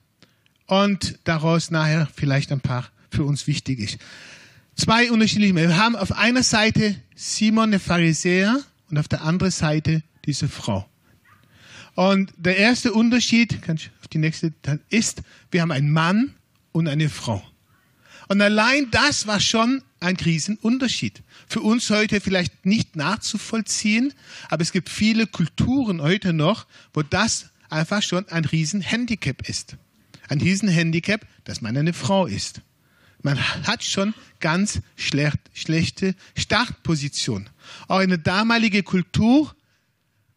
und 0.65 1.19
daraus 1.25 1.69
nachher 1.69 2.07
vielleicht 2.15 2.51
ein 2.51 2.59
paar 2.59 2.89
für 3.11 3.23
uns 3.23 3.45
wichtig 3.45 3.79
ist. 3.79 3.97
Zwei 4.75 5.11
unterschiedliche 5.11 5.53
Menschen. 5.53 5.69
Wir 5.69 5.77
haben 5.77 5.95
auf 5.95 6.11
einer 6.11 6.43
Seite 6.43 6.95
Simon, 7.15 7.71
der 7.71 7.79
Pharisäer, 7.79 8.59
und 8.89 8.97
auf 8.97 9.07
der 9.07 9.21
anderen 9.21 9.51
Seite 9.51 10.01
diese 10.25 10.47
Frau. 10.47 10.89
Und 11.95 12.33
der 12.37 12.57
erste 12.57 12.93
Unterschied, 12.93 13.61
kann 13.61 13.75
ich 13.75 13.91
auf 14.01 14.07
die 14.07 14.17
nächste, 14.17 14.53
ist, 14.89 15.21
wir 15.51 15.61
haben 15.61 15.71
einen 15.71 15.91
Mann 15.91 16.35
und 16.71 16.87
eine 16.87 17.09
Frau. 17.09 17.43
Und 18.27 18.41
allein 18.41 18.89
das 18.91 19.27
war 19.27 19.39
schon 19.39 19.83
ein 19.99 20.15
Riesenunterschied. 20.15 21.23
Für 21.47 21.61
uns 21.61 21.89
heute 21.89 22.21
vielleicht 22.21 22.65
nicht 22.65 22.95
nachzuvollziehen, 22.95 24.13
aber 24.49 24.61
es 24.61 24.71
gibt 24.71 24.89
viele 24.89 25.27
Kulturen 25.27 26.01
heute 26.01 26.33
noch, 26.33 26.67
wo 26.93 27.01
das 27.01 27.49
einfach 27.69 28.01
schon 28.01 28.27
ein 28.29 28.45
Riesenhandicap 28.45 29.47
ist. 29.49 29.77
Ein 30.29 30.41
Riesenhandicap, 30.41 31.25
dass 31.45 31.61
man 31.61 31.77
eine 31.77 31.93
Frau 31.93 32.25
ist. 32.25 32.61
Man 33.23 33.39
hat 33.65 33.83
schon 33.83 34.13
ganz 34.39 34.81
schlecht, 34.95 35.39
schlechte 35.53 36.15
Startposition. 36.37 37.49
Auch 37.87 38.01
in 38.01 38.09
der 38.09 38.19
damaligen 38.19 38.83
Kultur 38.83 39.53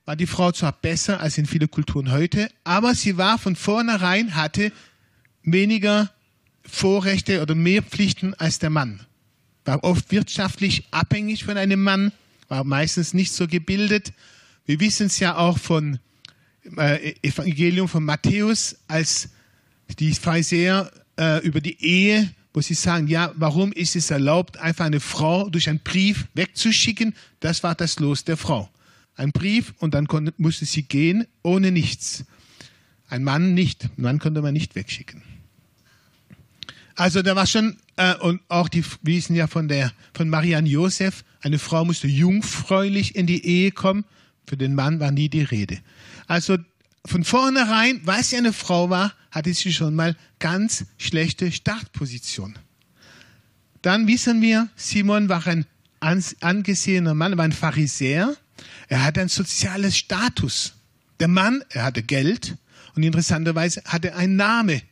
war 0.07 0.17
die 0.17 0.26
Frau 0.26 0.50
zwar 0.50 0.73
besser 0.73 1.21
als 1.21 1.38
in 1.38 1.47
vielen 1.47 1.71
Kulturen 1.71 2.11
heute, 2.11 2.50
aber 2.64 2.95
sie 2.95 3.17
war 3.17 3.38
von 3.38 3.55
vornherein, 3.55 4.35
hatte 4.35 4.73
weniger 5.43 6.11
Vorrechte 6.64 7.43
oder 7.43 7.55
mehr 7.55 7.83
Pflichten 7.83 8.35
als 8.35 8.59
der 8.59 8.71
Mann. 8.71 9.07
War 9.71 9.85
oft 9.85 10.11
wirtschaftlich 10.11 10.89
abhängig 10.91 11.45
von 11.45 11.57
einem 11.57 11.81
Mann, 11.81 12.11
war 12.49 12.65
meistens 12.65 13.15
nicht 13.15 13.33
so 13.33 13.47
gebildet. 13.47 14.12
Wir 14.67 14.81
wissen 14.81 15.07
es 15.07 15.21
ja 15.21 15.37
auch 15.37 15.59
von 15.59 16.00
äh, 16.77 17.15
Evangelium 17.23 17.87
von 17.87 18.05
Matthäus, 18.05 18.79
als 18.89 19.29
die 20.00 20.12
Pharisäer 20.12 20.91
äh, 21.17 21.39
über 21.47 21.61
die 21.61 21.81
Ehe, 21.85 22.35
wo 22.53 22.61
sie 22.61 22.75
sagen, 22.75 23.07
ja, 23.07 23.33
warum 23.37 23.71
ist 23.71 23.95
es 23.95 24.11
erlaubt, 24.11 24.57
einfach 24.57 24.87
eine 24.87 24.99
Frau 24.99 25.49
durch 25.49 25.69
einen 25.69 25.79
Brief 25.79 26.27
wegzuschicken? 26.35 27.15
Das 27.39 27.62
war 27.62 27.77
das 27.77 28.00
Los 28.00 28.25
der 28.25 28.37
Frau. 28.37 28.69
Ein 29.15 29.31
Brief 29.31 29.73
und 29.79 29.95
dann 29.95 30.09
konnte, 30.09 30.35
musste 30.37 30.65
sie 30.65 30.83
gehen 30.83 31.29
ohne 31.45 31.71
nichts. 31.71 32.25
Ein 33.09 33.23
Mann 33.23 33.55
nicht. 33.55 33.85
Ein 33.85 34.03
Mann 34.03 34.19
konnte 34.19 34.43
man 34.43 34.53
nicht 34.53 34.75
wegschicken. 34.75 35.23
Also 37.00 37.23
da 37.23 37.35
war 37.35 37.47
schon, 37.47 37.78
äh, 37.97 38.14
und 38.16 38.42
auch 38.49 38.69
die 38.69 38.85
wissen 39.00 39.35
ja 39.35 39.47
von 39.47 39.69
der, 39.69 39.90
von 40.12 40.28
Marianne 40.28 40.69
Josef, 40.69 41.25
eine 41.40 41.59
Frau 41.59 41.83
musste 41.87 42.07
jungfräulich 42.07 43.16
in 43.16 43.26
die 43.26 43.42
Ehe 43.47 43.71
kommen. 43.71 44.04
Für 44.47 44.59
den 44.59 44.75
Mann 44.75 45.00
war 45.00 45.11
nie 45.11 45.30
die 45.30 45.40
Rede. 45.40 45.78
Also 46.26 46.59
von 47.07 47.25
vornherein, 47.25 48.02
weil 48.04 48.23
sie 48.23 48.37
eine 48.37 48.52
Frau 48.52 48.90
war, 48.90 49.14
hatte 49.30 49.54
sie 49.54 49.73
schon 49.73 49.95
mal 49.95 50.14
ganz 50.40 50.85
schlechte 50.99 51.50
Startposition. 51.50 52.59
Dann 53.80 54.07
wissen 54.07 54.42
wir, 54.42 54.69
Simon 54.76 55.30
war 55.30 55.47
ein 55.47 55.64
angesehener 56.00 57.14
Mann, 57.14 57.38
war 57.38 57.47
ein 57.47 57.52
Pharisäer. 57.52 58.37
Er 58.88 59.04
hatte 59.04 59.23
ein 59.23 59.28
soziales 59.28 59.97
Status. 59.97 60.75
Der 61.19 61.28
Mann, 61.28 61.64
er 61.71 61.85
hatte 61.85 62.02
Geld 62.02 62.59
und 62.95 63.04
interessanterweise 63.04 63.83
hatte 63.87 64.16
einen 64.16 64.37
Namen, 64.37 64.83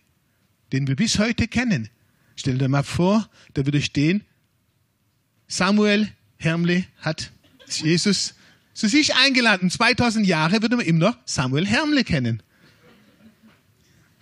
den 0.72 0.86
wir 0.86 0.96
bis 0.96 1.18
heute 1.18 1.48
kennen. 1.48 1.90
Stell 2.38 2.56
dir 2.56 2.68
mal 2.68 2.84
vor, 2.84 3.28
da 3.54 3.66
würde 3.66 3.82
stehen, 3.82 4.22
Samuel 5.48 6.08
Hermle 6.36 6.84
hat 7.00 7.32
Jesus 7.66 8.34
zu 8.74 8.86
sich 8.86 9.16
eingeladen. 9.16 9.72
2000 9.72 10.24
Jahre 10.24 10.62
würde 10.62 10.76
man 10.76 10.86
ihm 10.86 10.98
noch 10.98 11.16
Samuel 11.24 11.66
Hermle 11.66 12.04
kennen. 12.04 12.40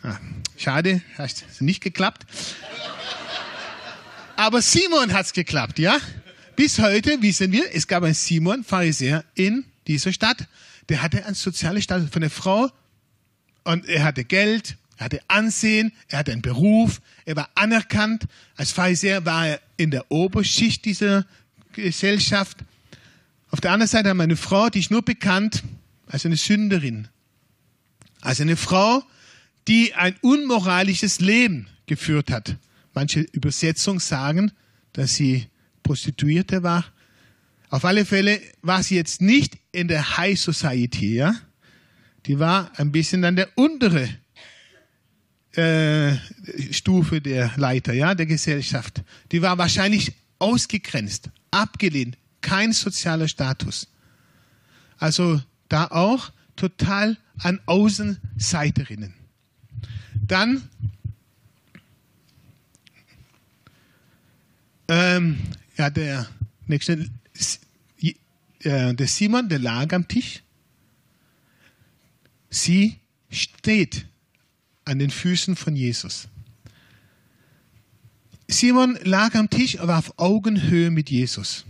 Ah, 0.02 0.16
schade, 0.56 1.02
hat 1.18 1.44
nicht 1.60 1.82
geklappt. 1.82 2.24
Aber 4.36 4.62
Simon 4.62 5.12
hat 5.12 5.26
es 5.26 5.32
geklappt, 5.34 5.78
ja? 5.78 5.98
Bis 6.56 6.78
heute 6.78 7.20
wissen 7.20 7.52
wir, 7.52 7.74
es 7.74 7.86
gab 7.86 8.02
einen 8.02 8.14
Simon, 8.14 8.64
Pharisäer, 8.64 9.26
in 9.34 9.66
dieser 9.86 10.14
Stadt. 10.14 10.48
Der 10.88 11.02
hatte 11.02 11.26
ein 11.26 11.34
soziales 11.34 11.84
Status 11.84 12.08
von 12.08 12.22
der 12.22 12.30
Frau 12.30 12.70
und 13.64 13.86
er 13.86 14.04
hatte 14.04 14.24
Geld, 14.24 14.78
er 14.96 15.04
hatte 15.04 15.20
Ansehen, 15.28 15.92
er 16.08 16.20
hatte 16.20 16.32
einen 16.32 16.42
Beruf, 16.42 17.00
er 17.24 17.36
war 17.36 17.50
anerkannt. 17.54 18.24
Als 18.56 18.72
Pharisäer 18.72 19.24
war 19.24 19.46
er 19.46 19.60
in 19.76 19.90
der 19.90 20.10
Oberschicht 20.10 20.84
dieser 20.84 21.26
Gesellschaft. 21.72 22.58
Auf 23.50 23.60
der 23.60 23.72
anderen 23.72 23.88
Seite 23.88 24.08
haben 24.08 24.16
wir 24.16 24.24
eine 24.24 24.36
Frau, 24.36 24.70
die 24.70 24.80
ist 24.80 24.90
nur 24.90 25.02
bekannt 25.02 25.62
als 26.06 26.24
eine 26.24 26.36
Sünderin. 26.36 27.08
Als 28.22 28.40
eine 28.40 28.56
Frau, 28.56 29.02
die 29.68 29.94
ein 29.94 30.16
unmoralisches 30.22 31.20
Leben 31.20 31.68
geführt 31.86 32.30
hat. 32.30 32.56
Manche 32.94 33.20
Übersetzungen 33.20 34.00
sagen, 34.00 34.52
dass 34.94 35.14
sie 35.14 35.46
Prostituierte 35.82 36.62
war. 36.62 36.84
Auf 37.68 37.84
alle 37.84 38.06
Fälle 38.06 38.40
war 38.62 38.82
sie 38.82 38.96
jetzt 38.96 39.20
nicht 39.20 39.58
in 39.72 39.88
der 39.88 40.16
High 40.16 40.40
Society, 40.40 41.14
ja. 41.14 41.34
Die 42.24 42.38
war 42.38 42.72
ein 42.78 42.90
bisschen 42.90 43.24
an 43.24 43.36
der 43.36 43.48
untere 43.56 44.08
äh, 45.56 46.16
Stufe 46.70 47.20
der 47.20 47.52
Leiter, 47.56 47.92
ja, 47.92 48.14
der 48.14 48.26
Gesellschaft. 48.26 49.02
Die 49.32 49.42
war 49.42 49.56
wahrscheinlich 49.58 50.12
ausgegrenzt, 50.38 51.30
abgelehnt, 51.50 52.18
kein 52.40 52.72
sozialer 52.72 53.28
Status. 53.28 53.88
Also 54.98 55.40
da 55.68 55.86
auch 55.86 56.30
total 56.56 57.16
an 57.38 57.60
Außenseiterinnen. 57.66 59.14
Dann 60.26 60.68
ähm, 64.88 65.38
ja, 65.76 65.90
der 65.90 66.26
nächste, 66.66 67.08
äh, 68.60 68.94
der 68.94 69.06
Simon, 69.06 69.48
der 69.48 69.58
lag 69.58 69.92
am 69.92 70.06
Tisch. 70.06 70.42
Sie 72.50 72.98
steht 73.30 74.06
an 74.86 74.98
den 74.98 75.10
Füßen 75.10 75.56
von 75.56 75.76
Jesus. 75.76 76.28
Simon 78.48 78.96
lag 79.02 79.34
am 79.34 79.50
Tisch, 79.50 79.80
aber 79.80 79.98
auf 79.98 80.18
Augenhöhe 80.18 80.90
mit 80.90 81.10
Jesus. 81.10 81.66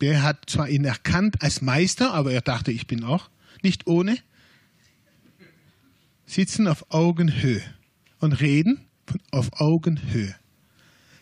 Der 0.00 0.22
hat 0.22 0.48
zwar 0.48 0.68
ihn 0.68 0.84
erkannt 0.84 1.42
als 1.42 1.60
Meister, 1.60 2.14
aber 2.14 2.32
er 2.32 2.40
dachte, 2.40 2.72
ich 2.72 2.86
bin 2.86 3.04
auch 3.04 3.28
nicht 3.62 3.86
ohne. 3.86 4.16
Sitzen 6.26 6.68
auf 6.68 6.86
Augenhöhe 6.90 7.62
und 8.20 8.34
reden 8.40 8.86
auf 9.32 9.60
Augenhöhe. 9.60 10.34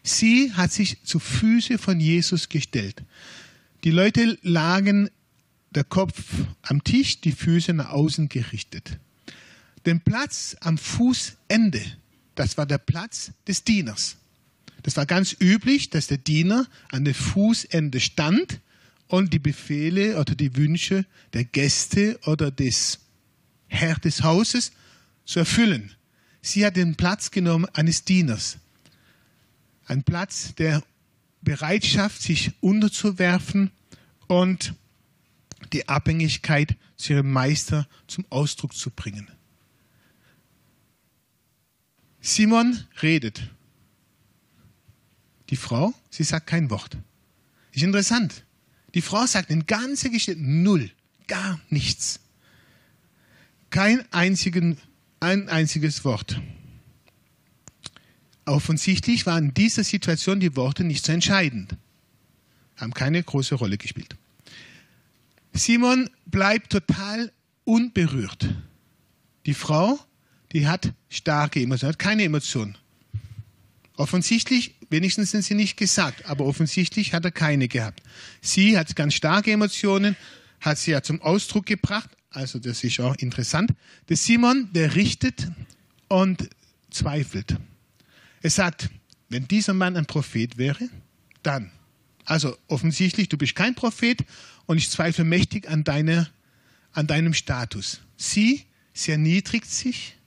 Sie 0.03 0.53
hat 0.53 0.71
sich 0.71 1.03
zu 1.03 1.19
Füße 1.19 1.79
von 1.79 1.99
Jesus 1.99 2.49
gestellt. 2.49 3.03
Die 3.85 3.91
Leute 3.91 4.39
lagen 4.43 5.11
der 5.71 5.85
Kopf 5.85 6.23
am 6.63 6.85
Tisch, 6.85 7.21
die 7.21 7.33
Füße 7.33 7.73
nach 7.73 7.91
außen 7.91 8.29
gerichtet. 8.29 8.99
Den 9.87 10.01
Platz 10.01 10.57
am 10.61 10.79
Fußende, 10.79 11.81
das 12.35 12.57
war 12.57 12.67
der 12.67 12.79
Platz 12.79 13.33
des 13.47 13.65
Dieners. 13.65 14.17
Das 14.83 14.97
war 14.97 15.07
ganz 15.07 15.37
üblich, 15.41 15.91
dass 15.91 16.07
der 16.07 16.19
Diener 16.19 16.67
an 16.91 17.05
dem 17.05 17.15
Fußende 17.15 18.01
stand 18.01 18.61
und 19.09 19.33
die 19.33 19.39
Befehle 19.39 20.19
oder 20.19 20.35
die 20.35 20.57
Wünsche 20.57 21.05
der 21.33 21.45
Gäste 21.45 22.19
oder 22.25 22.51
des 22.51 23.01
Herr 23.67 23.97
des 23.97 24.23
Hauses 24.23 24.73
zu 25.25 25.41
erfüllen. 25.41 25.95
Sie 26.41 26.65
hat 26.65 26.77
den 26.77 26.97
Platz 26.97 27.31
genommen 27.31 27.67
eines 27.73 28.05
Dieners. 28.05 28.59
Ein 29.87 30.03
Platz 30.03 30.55
der 30.55 30.83
Bereitschaft, 31.43 32.23
sich 32.23 32.53
unterzuwerfen 32.61 33.71
und 34.27 34.75
die 35.73 35.89
Abhängigkeit 35.89 36.77
zu 36.97 37.15
ihrem 37.15 37.33
Meister 37.33 37.89
zum 38.07 38.25
Ausdruck 38.31 38.75
zu 38.75 38.91
bringen. 38.91 39.29
Simon 42.29 42.85
redet. 43.03 43.43
Die 45.49 45.57
Frau, 45.57 45.95
sie 46.11 46.25
sagt 46.25 46.47
kein 46.47 46.69
Wort. 46.69 46.97
Ist 47.73 47.83
interessant. 47.83 48.45
Die 48.95 49.01
Frau 49.01 49.25
sagt 49.27 49.51
in 49.51 49.67
ganzer 49.67 50.11
Geschichte 50.11 50.41
null, 50.41 50.91
gar 51.27 51.59
nichts. 51.71 52.21
Kein, 53.71 54.05
einzigen, 54.13 54.77
ein 55.21 55.49
einziges 55.49 56.05
Wort. 56.05 56.41
Offensichtlich 58.45 59.25
waren 59.25 59.47
in 59.47 59.55
dieser 59.55 59.85
Situation 59.85 60.39
die 60.39 60.55
Worte 60.55 60.85
nicht 60.85 61.05
so 61.05 61.13
entscheidend, 61.13 61.77
haben 62.77 62.93
keine 62.93 63.23
große 63.23 63.55
Rolle 63.55 63.79
gespielt. 63.79 64.17
Simon 65.55 66.11
bleibt 66.27 66.73
total 66.73 67.33
unberührt. 67.65 68.55
Die 69.47 69.55
Frau, 69.55 69.99
die 70.53 70.67
hat 70.67 70.93
starke 71.09 71.61
Emotionen, 71.61 71.93
hat 71.93 71.99
keine 71.99 72.25
Emotionen. 72.25 72.77
Offensichtlich, 73.97 74.75
wenigstens 74.91 75.33
sind 75.33 75.43
sie 75.43 75.55
nicht 75.55 75.77
gesagt, 75.77 76.27
aber 76.27 76.45
offensichtlich 76.45 77.13
hat 77.13 77.25
er 77.25 77.33
keine 77.33 77.69
gehabt. 77.69 78.03
Sie 78.41 78.79
hat 78.79 78.95
ganz 78.95 79.15
starke 79.15 79.51
Emotionen, 79.51 80.17
hat 80.61 80.79
sie 80.79 80.93
ja 80.93 81.03
zum 81.03 81.21
Ausdruck 81.21 81.67
gebracht, 81.67 82.11
also 82.31 82.59
das 82.59 82.85
ist 82.85 83.01
auch 83.01 83.17
interessant. 83.17 83.73
Der 84.09 84.17
Simon, 84.17 84.69
der 84.73 84.95
richtet 84.95 85.49
und 86.09 86.49
zweifelt. 86.91 87.57
Er 88.43 88.51
sagt, 88.51 88.91
wenn 89.29 89.49
dieser 89.49 89.75
Mann 89.75 89.97
ein 89.97 90.07
Prophet 90.07 90.59
wäre, 90.59 90.89
dann. 91.43 91.71
Also 92.25 92.57
offensichtlich, 92.67 93.29
du 93.29 93.39
bist 93.39 93.55
kein 93.55 93.75
Prophet 93.75 94.25
und 94.67 94.77
ich 94.77 94.91
zweifle 94.91 95.25
mächtig 95.25 95.69
an, 95.69 95.83
deiner, 95.83 96.29
an 96.93 97.07
deinem 97.07 97.35
Status. 97.35 98.01
Sie, 98.17 98.65
sie 98.93 99.13
erniedrigt 99.13 99.71
sich. 99.71 100.18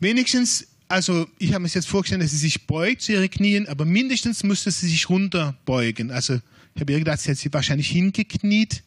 Wenigstens 0.00 0.66
also 0.88 1.28
ich 1.38 1.52
habe 1.52 1.62
mir 1.62 1.68
jetzt 1.68 1.86
vorgestellt, 1.86 2.22
dass 2.22 2.30
sie 2.30 2.38
sich 2.38 2.66
beugt 2.66 3.02
zu 3.02 3.12
ihren 3.12 3.28
Knien, 3.28 3.68
aber 3.68 3.84
mindestens 3.84 4.42
musste 4.42 4.70
sie 4.70 4.88
sich 4.88 5.10
runterbeugen. 5.10 6.10
Also 6.10 6.40
ich 6.74 6.80
habe 6.80 6.92
ihr 6.92 6.98
gedacht, 6.98 7.20
sie 7.20 7.30
hat 7.30 7.36
sie 7.36 7.52
wahrscheinlich 7.52 7.88
hingekniet, 7.88 8.82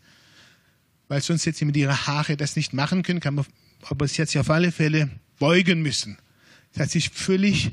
weil 1.08 1.22
sonst 1.22 1.46
hätte 1.46 1.60
sie 1.60 1.66
mit 1.66 1.78
ihren 1.78 2.08
Haare 2.08 2.38
das 2.38 2.56
nicht 2.56 2.74
machen 2.74 3.04
können. 3.04 3.22
Man, 3.24 3.46
aber 3.84 4.08
sie 4.08 4.22
hat 4.22 4.30
sich 4.30 4.40
auf 4.40 4.50
alle 4.50 4.72
Fälle 4.72 5.10
beugen 5.38 5.84
müssen. 5.84 6.18
Sie 6.72 6.82
hat 6.82 6.90
sich 6.90 7.10
völlig 7.10 7.72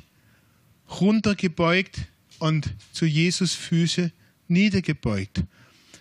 runtergebeugt 1.00 1.99
und 2.38 2.75
zu 2.92 3.07
Jesus 3.07 3.54
Füße 3.54 4.12
niedergebeugt. 4.47 5.42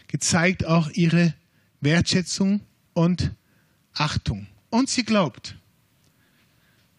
Gezeigt 0.08 0.66
auch 0.66 0.90
ihre 0.92 1.34
Wertschätzung 1.80 2.62
und 2.94 3.32
Achtung. 3.94 4.48
Und 4.70 4.90
sie 4.90 5.04
glaubt. 5.04 5.56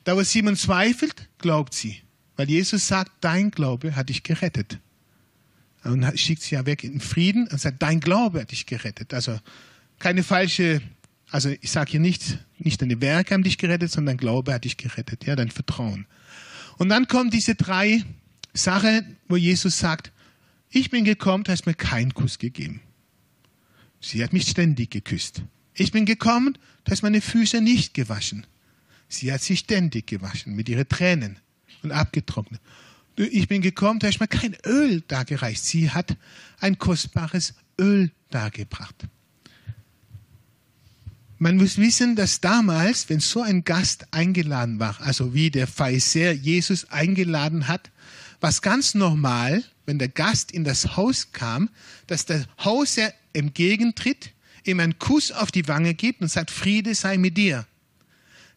Da 0.09 0.17
wo 0.17 0.23
Simon 0.23 0.57
zweifelt, 0.57 1.29
glaubt 1.37 1.75
sie. 1.75 2.00
Weil 2.37 2.49
Jesus 2.49 2.88
sagt, 2.88 3.12
dein 3.21 3.50
Glaube 3.50 3.95
hat 3.95 4.09
dich 4.09 4.23
gerettet. 4.23 4.79
Und 5.85 6.03
schickt 6.19 6.41
sie 6.41 6.55
ja 6.55 6.65
weg 6.65 6.83
in 6.83 7.00
Frieden 7.00 7.47
und 7.47 7.61
sagt, 7.61 7.83
dein 7.83 8.00
Glaube 8.00 8.41
hat 8.41 8.50
dich 8.50 8.65
gerettet. 8.65 9.12
Also 9.12 9.38
keine 9.99 10.23
falsche, 10.23 10.81
also 11.31 11.50
ich 11.61 11.71
sage 11.71 11.91
hier 11.91 12.00
nicht, 12.00 12.38
nicht 12.57 12.81
deine 12.81 13.03
Werke 13.03 13.35
haben 13.35 13.43
dich 13.43 13.59
gerettet, 13.59 13.91
sondern 13.91 14.17
dein 14.17 14.17
Glaube 14.17 14.55
hat 14.55 14.65
dich 14.65 14.79
gerettet, 14.79 15.27
ja, 15.27 15.37
dein 15.37 15.50
Vertrauen. 15.50 16.07
Und 16.79 16.88
dann 16.88 17.07
kommen 17.07 17.29
diese 17.29 17.55
drei 17.55 18.03
Sachen, 18.55 19.19
wo 19.29 19.37
Jesus 19.37 19.79
sagt, 19.79 20.11
ich 20.71 20.88
bin 20.88 21.05
gekommen, 21.05 21.45
du 21.45 21.53
hast 21.53 21.67
mir 21.67 21.75
keinen 21.75 22.15
Kuss 22.15 22.38
gegeben. 22.38 22.81
Sie 24.00 24.25
hat 24.25 24.33
mich 24.33 24.49
ständig 24.49 24.91
geküsst. 24.91 25.43
Ich 25.75 25.93
bin 25.93 26.07
gekommen, 26.07 26.57
du 26.85 26.93
hast 26.93 27.03
meine 27.03 27.21
Füße 27.21 27.61
nicht 27.61 27.93
gewaschen. 27.93 28.47
Sie 29.09 29.33
hat 29.33 29.43
sich 29.43 29.61
ständig 29.61 30.07
gewaschen 30.07 30.54
mit 30.54 30.69
ihren 30.69 30.89
Tränen 30.89 31.39
und 31.82 31.93
abgetrocknet. 31.93 32.61
Ich 33.17 33.49
bin 33.49 33.63
gekommen, 33.63 33.99
da 33.99 34.09
ist 34.09 34.21
mir 34.21 34.28
kein 34.28 34.56
Öl 34.65 35.02
dargereicht. 35.09 35.65
Sie 35.65 35.91
hat 35.91 36.17
ein 36.61 36.78
kostbares 36.78 37.54
Öl 37.78 38.11
dargebracht. 38.30 38.95
Man 41.41 41.56
muss 41.56 41.78
wissen, 41.78 42.17
dass 42.17 42.41
damals, 42.41 43.09
wenn 43.09 43.21
so 43.21 43.43
ein 43.43 43.63
Gast 43.63 44.06
eingeladen 44.11 44.80
war, 44.80 45.00
also 45.00 45.35
wie 45.35 45.50
der 45.50 45.69
Pharisäer 45.69 46.35
Jesus 46.35 46.91
eingeladen 46.91 47.69
hat, 47.69 47.91
war 48.41 48.50
es 48.50 48.61
ganz 48.61 48.95
normal, 48.95 49.63
wenn 49.87 49.99
der 49.99 50.09
Gast 50.09 50.52
in 50.52 50.65
das 50.65 50.97
Haus 50.97 51.32
kam, 51.32 51.71
dass 52.09 52.26
der 52.26 52.45
Hausherr 52.63 53.15
entgegentritt, 53.32 54.32
ihm 54.65 54.80
einen 54.80 54.99
Kuss 54.99 55.32
auf 55.32 55.50
die 55.50 55.67
Wange 55.69 55.95
gibt 55.95 56.21
und 56.21 56.28
sagt, 56.28 56.50
Friede 56.50 56.95
sei 56.95 57.19
mit 57.19 57.37
dir. 57.37 57.67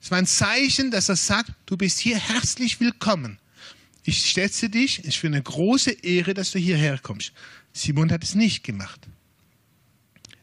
Es 0.01 0.09
war 0.09 0.17
ein 0.17 0.25
Zeichen, 0.25 0.89
dass 0.89 1.09
er 1.09 1.15
sagt, 1.15 1.51
du 1.67 1.77
bist 1.77 1.99
hier 1.99 2.17
herzlich 2.17 2.79
willkommen. 2.79 3.37
Ich 4.03 4.17
schätze 4.17 4.67
dich, 4.67 4.99
es 4.99 5.05
ist 5.05 5.17
für 5.17 5.27
eine 5.27 5.41
große 5.41 5.91
Ehre, 5.91 6.33
dass 6.33 6.51
du 6.51 6.59
hierher 6.59 6.97
kommst. 6.97 7.33
Simon 7.71 8.11
hat 8.11 8.23
es 8.23 8.33
nicht 8.33 8.63
gemacht. 8.63 8.99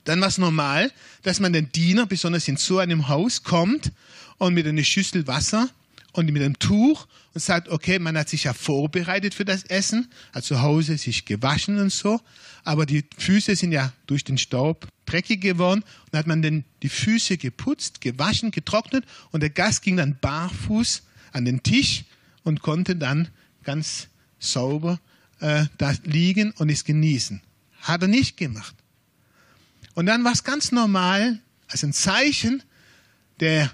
Dann 0.04 0.20
war 0.20 0.28
es 0.28 0.38
normal, 0.38 0.92
dass 1.22 1.40
man 1.40 1.52
den 1.52 1.72
Diener, 1.72 2.06
besonders 2.06 2.46
in 2.46 2.56
so 2.56 2.78
einem 2.78 3.08
Haus, 3.08 3.42
kommt 3.42 3.90
und 4.38 4.54
mit 4.54 4.66
einer 4.66 4.84
Schüssel 4.84 5.26
Wasser 5.26 5.68
und 6.12 6.30
mit 6.30 6.40
einem 6.40 6.58
Tuch 6.60 7.08
und 7.38 7.42
sagt, 7.42 7.68
okay, 7.68 8.00
man 8.00 8.18
hat 8.18 8.28
sich 8.28 8.42
ja 8.44 8.52
vorbereitet 8.52 9.32
für 9.32 9.44
das 9.44 9.62
Essen, 9.62 10.08
hat 10.32 10.42
zu 10.42 10.60
Hause 10.60 10.98
sich 10.98 11.24
gewaschen 11.24 11.78
und 11.78 11.92
so, 11.92 12.20
aber 12.64 12.84
die 12.84 13.04
Füße 13.16 13.54
sind 13.54 13.70
ja 13.70 13.92
durch 14.08 14.24
den 14.24 14.38
Staub 14.38 14.88
dreckig 15.06 15.40
geworden 15.40 15.84
und 16.10 16.18
hat 16.18 16.26
man 16.26 16.42
dann 16.42 16.64
die 16.82 16.88
Füße 16.88 17.36
geputzt, 17.36 18.00
gewaschen, 18.00 18.50
getrocknet 18.50 19.04
und 19.30 19.40
der 19.40 19.50
Gast 19.50 19.82
ging 19.82 19.96
dann 19.96 20.18
barfuß 20.20 21.04
an 21.30 21.44
den 21.44 21.62
Tisch 21.62 22.06
und 22.42 22.60
konnte 22.60 22.96
dann 22.96 23.28
ganz 23.62 24.08
sauber 24.40 24.98
äh, 25.38 25.66
da 25.78 25.94
liegen 26.02 26.50
und 26.58 26.70
es 26.70 26.82
genießen. 26.82 27.40
Hat 27.82 28.02
er 28.02 28.08
nicht 28.08 28.36
gemacht. 28.36 28.74
Und 29.94 30.06
dann 30.06 30.24
war 30.24 30.32
es 30.32 30.42
ganz 30.42 30.72
normal, 30.72 31.38
als 31.68 31.84
ein 31.84 31.92
Zeichen 31.92 32.64
der 33.38 33.70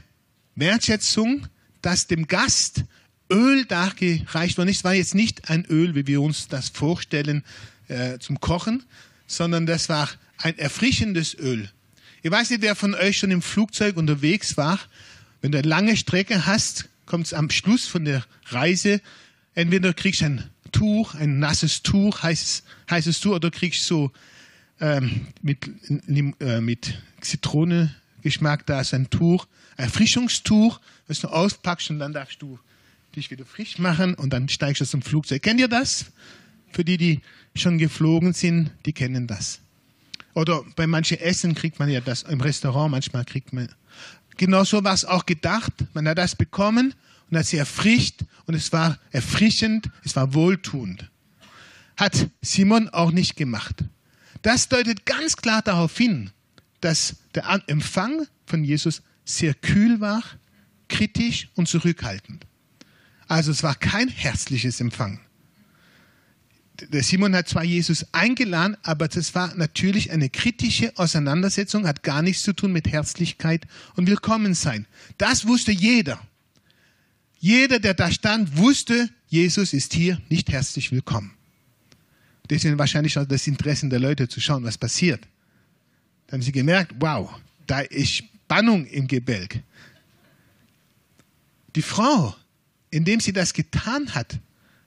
Wertschätzung, 0.55 1.47
dass 1.81 2.07
dem 2.07 2.29
Gast 2.29 2.85
Öl 3.35 3.65
dargereicht 3.65 4.57
worden 4.57 4.69
ist. 4.69 4.85
War 4.85 4.95
jetzt 4.95 5.15
nicht 5.15 5.51
ein 5.51 5.65
Öl, 5.67 5.95
wie 5.95 6.07
wir 6.07 6.23
uns 6.23 6.49
das 6.49 6.69
vorstellen, 6.69 7.43
äh, 7.89 8.19
zum 8.19 8.41
Kochen, 8.41 8.85
sondern 9.27 9.67
das 9.67 9.89
war 9.89 10.09
ein 10.39 10.57
erfrischendes 10.57 11.35
Öl. 11.35 11.69
Ich 12.23 12.31
weiß 12.31 12.51
nicht, 12.51 12.63
wer 12.63 12.77
von 12.77 12.95
euch 12.95 13.19
schon 13.19 13.31
im 13.31 13.43
Flugzeug 13.43 13.97
unterwegs 13.97 14.57
war. 14.57 14.79
Wenn 15.43 15.53
du 15.53 15.59
eine 15.59 15.69
lange 15.69 15.97
Strecke 15.97 16.47
hast, 16.47 16.89
kommt 17.07 17.27
es 17.27 17.35
am 17.35 17.51
Schluss 17.51 17.87
von 17.87 18.05
der 18.05 18.25
Reise, 18.47 19.03
entweder 19.55 19.93
kriegst 19.93 20.23
du 20.23 20.27
ein 20.27 20.51
Tuch, 20.73 21.15
ein 21.15 21.39
nasses 21.39 21.83
Tuch, 21.83 22.23
heißes, 22.23 22.63
heißes 22.89 23.21
Tuch, 23.21 23.35
oder 23.35 23.51
kriegst 23.51 23.85
so 23.85 24.11
ähm, 24.81 25.27
mit, 25.43 25.71
äh, 26.41 26.61
mit 26.61 26.99
Zitronengeschmack, 27.21 28.65
da 28.67 28.81
ist 28.81 28.95
ein 28.95 29.11
Tuch, 29.11 29.47
ein 29.77 29.85
Erfrischungstuch, 29.85 30.81
das 31.09 31.21
du 31.21 31.29
auspackst 31.29 31.91
und 31.91 31.99
dann 31.99 32.13
darfst 32.13 32.41
du 32.41 32.59
dich 33.17 33.31
wieder 33.31 33.45
frisch 33.45 33.79
machen 33.79 34.15
und 34.15 34.33
dann 34.33 34.49
steigst 34.49 34.81
du 34.81 34.87
zum 34.87 35.03
Flugzeug. 35.03 35.43
Kennt 35.43 35.61
ihr 35.61 35.69
das? 35.69 36.07
Für 36.73 36.85
die, 36.85 36.97
die 36.97 37.21
schon 37.55 37.79
geflogen 37.79 38.33
sind, 38.33 38.71
die 38.85 38.93
kennen 38.93 39.27
das. 39.27 39.61
Oder 40.35 40.65
bei 40.77 40.87
manchen 40.87 41.21
Essen 41.21 41.55
kriegt 41.55 41.79
man 41.79 41.89
ja 41.89 42.01
das, 42.01 42.25
im 42.25 42.41
Restaurant 42.41 42.91
manchmal 42.91 43.25
kriegt 43.25 43.53
man. 43.53 43.69
Genauso 44.37 44.83
war 44.83 44.95
es 44.95 45.05
auch 45.05 45.27
gedacht. 45.27 45.73
Man 45.95 46.09
hat 46.09 46.19
das 46.19 46.35
bekommen 46.35 46.95
und 47.31 47.39
hat 47.39 47.47
sie 47.47 47.57
erfrischt 47.57 48.25
und 48.47 48.55
es 48.55 48.73
war 48.73 48.99
erfrischend, 49.11 49.91
es 50.05 50.17
war 50.17 50.35
wohltuend. 50.35 51.09
Hat 51.97 52.29
Simon 52.43 52.89
auch 52.89 53.13
nicht 53.13 53.37
gemacht. 53.37 53.85
Das 54.43 54.69
deutet 54.69 55.07
ganz 55.07 55.37
klar 55.37 55.63
darauf 55.63 55.97
hin, 55.97 56.31
dass 56.81 57.17
der 57.35 57.63
Empfang 57.69 58.27
von 58.47 58.65
Jesus 58.65 59.03
sehr 59.25 59.55
kühl 59.55 60.01
war, 60.01 60.23
kritisch 60.89 61.49
und 61.55 61.69
zurückhaltend. 61.69 62.45
Also 63.35 63.51
es 63.51 63.63
war 63.63 63.75
kein 63.75 64.09
herzliches 64.09 64.81
Empfang 64.81 65.19
der 66.81 67.03
Simon 67.03 67.35
hat 67.37 67.49
zwar 67.49 67.65
Jesus 67.65 68.07
eingeladen, 68.13 68.77
aber 68.83 69.09
das 69.09 69.35
war 69.35 69.55
natürlich 69.55 70.11
eine 70.11 70.29
kritische 70.29 70.93
Auseinandersetzung, 70.97 71.87
hat 71.87 72.03
gar 72.03 72.23
nichts 72.23 72.43
zu 72.43 72.53
tun 72.53 72.73
mit 72.73 72.91
Herzlichkeit 72.91 73.67
und 73.95 74.09
Willkommensein. 74.09 74.87
Das 75.17 75.47
wusste 75.47 75.73
jeder. 75.73 76.21
Jeder, 77.39 77.79
der 77.79 77.95
da 77.95 78.11
stand, 78.11 78.57
wusste, 78.57 79.09
Jesus 79.29 79.73
ist 79.73 79.93
hier 79.93 80.21
nicht 80.29 80.51
herzlich 80.51 80.91
willkommen. 80.91 81.33
Deswegen 82.51 82.79
wahrscheinlich 82.79 83.17
auch 83.19 83.25
das 83.25 83.47
Interesse 83.47 83.89
der 83.89 84.01
Leute 84.01 84.29
zu 84.29 84.41
schauen, 84.41 84.65
was 84.65 84.77
passiert. 84.77 85.27
Da 86.27 86.35
haben 86.35 86.43
sie 86.43 86.53
gemerkt, 86.53 86.93
wow, 86.99 87.31
da 87.67 87.81
ist 87.81 88.17
Spannung 88.17 88.87
im 88.87 89.07
Gebälk. 89.07 89.61
Die 91.77 91.83
Frau, 91.83 92.35
indem 92.95 93.19
sie 93.19 93.33
das 93.33 93.53
getan 93.55 94.15
hat, 94.15 94.39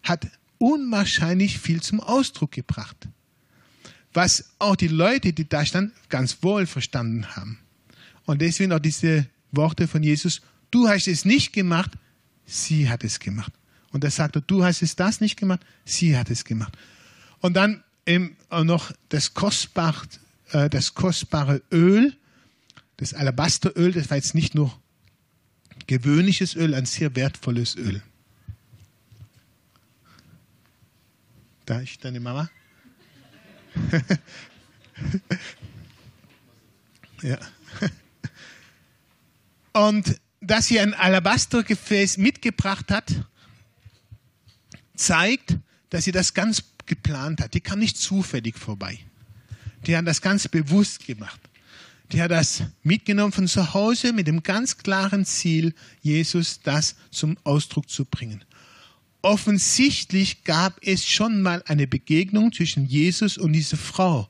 hat 0.01 0.27
unwahrscheinlich 0.59 1.59
viel 1.59 1.81
zum 1.81 1.99
Ausdruck 1.99 2.53
gebracht. 2.53 2.95
Was 4.13 4.45
auch 4.59 4.77
die 4.77 4.87
Leute, 4.87 5.33
die 5.33 5.47
da 5.47 5.65
standen, 5.65 5.91
ganz 6.07 6.37
wohl 6.41 6.65
verstanden 6.67 7.35
haben. 7.35 7.59
Und 8.23 8.41
deswegen 8.41 8.71
auch 8.71 8.79
diese 8.79 9.27
Worte 9.51 9.89
von 9.89 10.03
Jesus, 10.03 10.41
du 10.71 10.87
hast 10.87 11.09
es 11.09 11.25
nicht 11.25 11.51
gemacht, 11.51 11.91
sie 12.45 12.89
hat 12.89 13.03
es 13.03 13.19
gemacht. 13.19 13.51
Und 13.91 14.05
er 14.05 14.11
sagte, 14.11 14.41
du 14.41 14.63
hast 14.63 14.81
es 14.81 14.95
das 14.95 15.19
nicht 15.19 15.37
gemacht, 15.37 15.59
sie 15.83 16.17
hat 16.17 16.29
es 16.29 16.45
gemacht. 16.45 16.77
Und 17.39 17.55
dann 17.55 17.83
eben 18.05 18.37
noch 18.49 18.93
das 19.09 19.33
kostbare, 19.33 20.07
äh, 20.51 20.69
das 20.69 20.93
kostbare 20.93 21.61
Öl, 21.73 22.15
das 22.95 23.13
Alabasteröl, 23.13 23.91
das 23.91 24.09
war 24.09 24.15
jetzt 24.15 24.33
nicht 24.33 24.55
nur 24.55 24.79
gewöhnliches 25.87 26.55
Öl, 26.55 26.73
ein 26.75 26.85
sehr 26.85 27.15
wertvolles 27.15 27.75
Öl. 27.75 28.01
Da 31.65 31.79
ist 31.79 32.03
deine 32.03 32.19
Mama. 32.19 32.49
ja. 37.21 37.39
Und 39.73 40.19
dass 40.39 40.67
sie 40.67 40.79
ein 40.79 40.93
Alabastergefäß 40.93 42.17
mitgebracht 42.17 42.91
hat, 42.91 43.13
zeigt, 44.95 45.57
dass 45.89 46.05
sie 46.05 46.11
das 46.11 46.33
ganz 46.33 46.63
geplant 46.85 47.41
hat. 47.41 47.53
Die 47.53 47.61
kam 47.61 47.79
nicht 47.79 47.97
zufällig 47.97 48.57
vorbei. 48.57 48.99
Die 49.85 49.95
hat 49.95 50.07
das 50.07 50.21
ganz 50.21 50.47
bewusst 50.47 51.05
gemacht. 51.05 51.39
Die 52.11 52.21
hat 52.21 52.31
das 52.31 52.63
mitgenommen 52.83 53.33
von 53.33 53.47
zu 53.47 53.73
Hause 53.73 54.13
mit 54.13 54.27
dem 54.27 54.43
ganz 54.43 54.77
klaren 54.77 55.25
Ziel, 55.25 55.73
Jesus 56.01 56.61
das 56.61 56.95
zum 57.11 57.37
Ausdruck 57.43 57.89
zu 57.89 58.05
bringen. 58.05 58.43
Offensichtlich 59.21 60.43
gab 60.45 60.79
es 60.81 61.05
schon 61.05 61.41
mal 61.41 61.61
eine 61.67 61.85
Begegnung 61.85 62.53
zwischen 62.53 62.85
Jesus 62.85 63.37
und 63.37 63.53
dieser 63.53 63.77
Frau. 63.77 64.29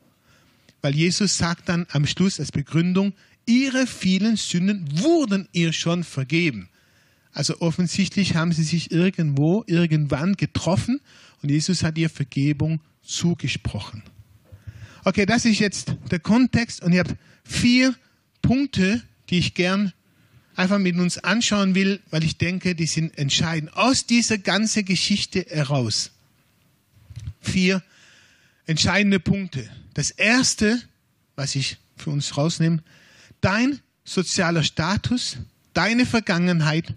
Weil 0.82 0.96
Jesus 0.96 1.38
sagt 1.38 1.70
dann 1.70 1.86
am 1.92 2.08
Schluss 2.08 2.40
als 2.40 2.52
Begründung, 2.52 3.14
ihre 3.46 3.86
vielen 3.86 4.38
Sünden 4.38 5.00
wurden 5.00 5.48
ihr 5.52 5.72
schon 5.72 6.04
vergeben. 6.04 6.70
Also 7.32 7.62
offensichtlich 7.62 8.34
haben 8.34 8.52
sie 8.52 8.64
sich 8.64 8.92
irgendwo, 8.92 9.64
irgendwann 9.68 10.36
getroffen 10.36 11.00
und 11.44 11.50
Jesus 11.50 11.84
hat 11.84 11.98
ihr 11.98 12.10
Vergebung 12.10 12.82
zugesprochen. 13.04 14.02
Okay, 15.04 15.26
das 15.26 15.46
ist 15.46 15.60
jetzt 15.60 15.96
der 16.10 16.20
Kontext 16.20 16.82
und 16.82 16.94
ihr 16.94 17.02
habt 17.02 17.16
vier 17.48 17.96
Punkte, 18.42 19.02
die 19.30 19.40
ich 19.40 19.54
gern 19.54 19.94
einfach 20.56 20.80
mit 20.80 20.96
uns 20.98 21.18
anschauen 21.20 21.76
will, 21.76 22.00
weil 22.10 22.24
ich 22.24 22.38
denke, 22.38 22.76
die 22.76 22.88
sind 22.88 23.18
entscheidend. 23.18 23.76
Aus 23.76 24.06
dieser 24.06 24.38
ganzen 24.38 24.86
Geschichte 24.86 25.46
heraus. 25.50 26.12
Vier 27.42 27.84
entscheidende 28.66 29.20
Punkte. 29.20 29.70
Das 29.94 30.12
erste, 30.12 30.82
was 31.36 31.56
ich 31.56 31.78
für 31.96 32.10
uns 32.10 32.38
rausnehme, 32.38 32.84
dein 33.42 33.80
sozialer 34.04 34.64
Status, 34.64 35.38
deine 35.74 36.06
Vergangenheit 36.06 36.94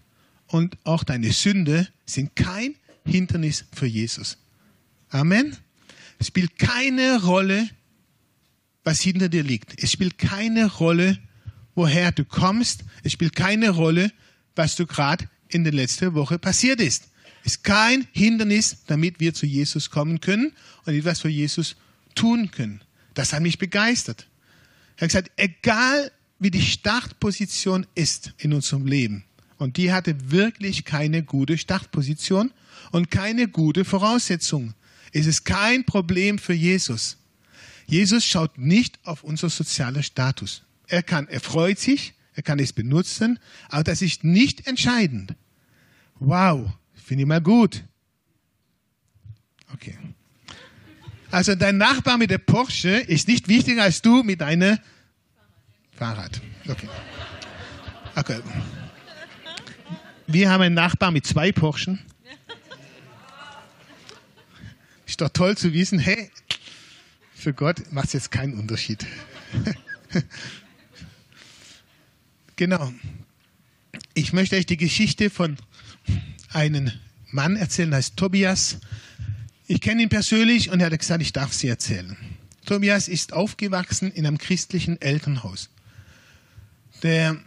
und 0.47 0.77
auch 0.85 1.05
deine 1.05 1.33
Sünde 1.33 1.89
sind 2.07 2.35
kein 2.35 2.75
Hindernis 3.05 3.65
für 3.73 3.87
Jesus. 3.87 4.39
Amen. 5.11 5.57
Es 6.19 6.29
spielt 6.29 6.59
keine 6.59 7.23
Rolle, 7.23 7.69
was 8.85 9.01
hinter 9.01 9.29
dir 9.29 9.43
liegt. 9.43 9.83
Es 9.83 9.93
spielt 9.93 10.19
keine 10.19 10.67
Rolle, 10.67 11.19
woher 11.75 12.13
du 12.13 12.25
kommst. 12.25 12.85
Es 13.03 13.13
spielt 13.13 13.35
keine 13.35 13.71
Rolle, 13.71 14.13
was 14.57 14.77
du 14.77 14.87
gerade 14.87 15.29
in 15.49 15.65
der 15.65 15.73
letzten 15.73 16.15
Woche 16.15 16.39
passiert 16.39 16.81
ist. 16.81 17.09
Es 17.45 17.53
ist 17.53 17.65
kein 17.65 18.07
Hindernis, 18.13 18.79
damit 18.87 19.21
wir 19.21 19.35
zu 19.35 19.47
Jesus 19.47 19.91
kommen 19.91 20.21
können 20.21 20.53
und 20.85 20.95
etwas 20.95 21.21
für 21.21 21.29
Jesus 21.29 21.77
tun 22.15 22.51
können. 22.51 22.83
Das 23.15 23.33
hat 23.33 23.43
mich 23.43 23.59
begeistert. 23.59 24.27
Er 24.97 25.03
hat 25.03 25.09
gesagt, 25.09 25.31
egal 25.37 26.13
wie 26.39 26.51
die 26.51 26.63
Startposition 26.63 27.87
ist 27.95 28.33
in 28.39 28.53
unserem 28.53 28.87
Leben, 28.87 29.25
und 29.61 29.77
die 29.77 29.93
hatte 29.93 30.31
wirklich 30.31 30.87
keine 30.87 31.23
gute 31.23 31.59
Startposition 31.59 32.51
und 32.93 33.11
keine 33.11 33.47
gute 33.47 33.85
Voraussetzung. 33.85 34.73
Es 35.13 35.27
ist 35.27 35.45
kein 35.45 35.85
Problem 35.85 36.39
für 36.39 36.55
Jesus. 36.55 37.19
Jesus 37.91 38.25
schaut 38.25 38.57
nicht 38.57 39.01
auf 39.05 39.25
unser 39.25 39.51
sozialer 39.51 40.05
Status. 40.05 40.63
Er 40.87 41.03
kann, 41.03 41.27
er 41.27 41.41
freut 41.41 41.81
sich, 41.81 42.15
er 42.35 42.45
kann 42.45 42.61
es 42.61 42.73
benutzen, 42.73 43.41
aber 43.69 43.83
das 43.83 44.01
ist 44.01 44.23
nicht 44.23 44.69
entscheidend. 44.69 45.35
Wow, 46.21 46.71
finde 46.95 47.23
ich 47.23 47.27
mal 47.29 47.41
gut. 47.41 47.83
Okay. 49.75 49.99
Also 51.33 51.57
dein 51.57 51.79
Nachbar 51.79 52.17
mit 52.17 52.31
der 52.31 52.39
Porsche 52.39 52.91
ist 52.91 53.27
nicht 53.27 53.49
wichtiger 53.49 53.83
als 53.83 54.03
du 54.03 54.23
mit 54.23 54.41
deinem 54.41 54.79
Fahrrad. 55.91 56.41
Okay. 56.69 56.89
Okay. 58.15 58.41
Wir 60.29 60.49
haben 60.49 60.61
einen 60.61 60.77
Nachbar 60.77 61.11
mit 61.11 61.27
zwei 61.27 61.51
Porschen. 61.51 61.99
Ist 65.07 65.21
doch 65.21 65.29
toll 65.31 65.57
zu 65.57 65.73
wissen, 65.73 65.99
hey, 65.99 66.31
für 67.41 67.55
Gott 67.55 67.91
macht 67.91 68.09
es 68.09 68.13
jetzt 68.13 68.31
keinen 68.31 68.55
Unterschied. 68.55 69.07
genau. 72.57 72.93
Ich 74.15 74.33
möchte 74.33 74.57
euch 74.57 74.67
die 74.67 74.77
Geschichte 74.77 75.31
von 75.31 75.57
einem 76.53 76.93
Mann 77.31 77.57
erzählen, 77.57 77.91
der 77.91 77.99
heißt 77.99 78.17
Tobias. 78.17 78.79
Ich 79.67 79.81
kenne 79.81 80.03
ihn 80.03 80.09
persönlich 80.09 80.71
und 80.71 80.81
er 80.81 80.91
hat 80.91 80.99
gesagt, 80.99 81.23
ich 81.23 81.33
darf 81.33 81.53
sie 81.53 81.69
erzählen. 81.69 82.17
Tobias 82.67 83.09
ist 83.09 83.33
aufgewachsen 83.33 84.13
in 84.13 84.27
einem 84.27 84.39
christlichen 84.39 85.01
Elternhaus. 85.01 85.71
Der 87.03 87.41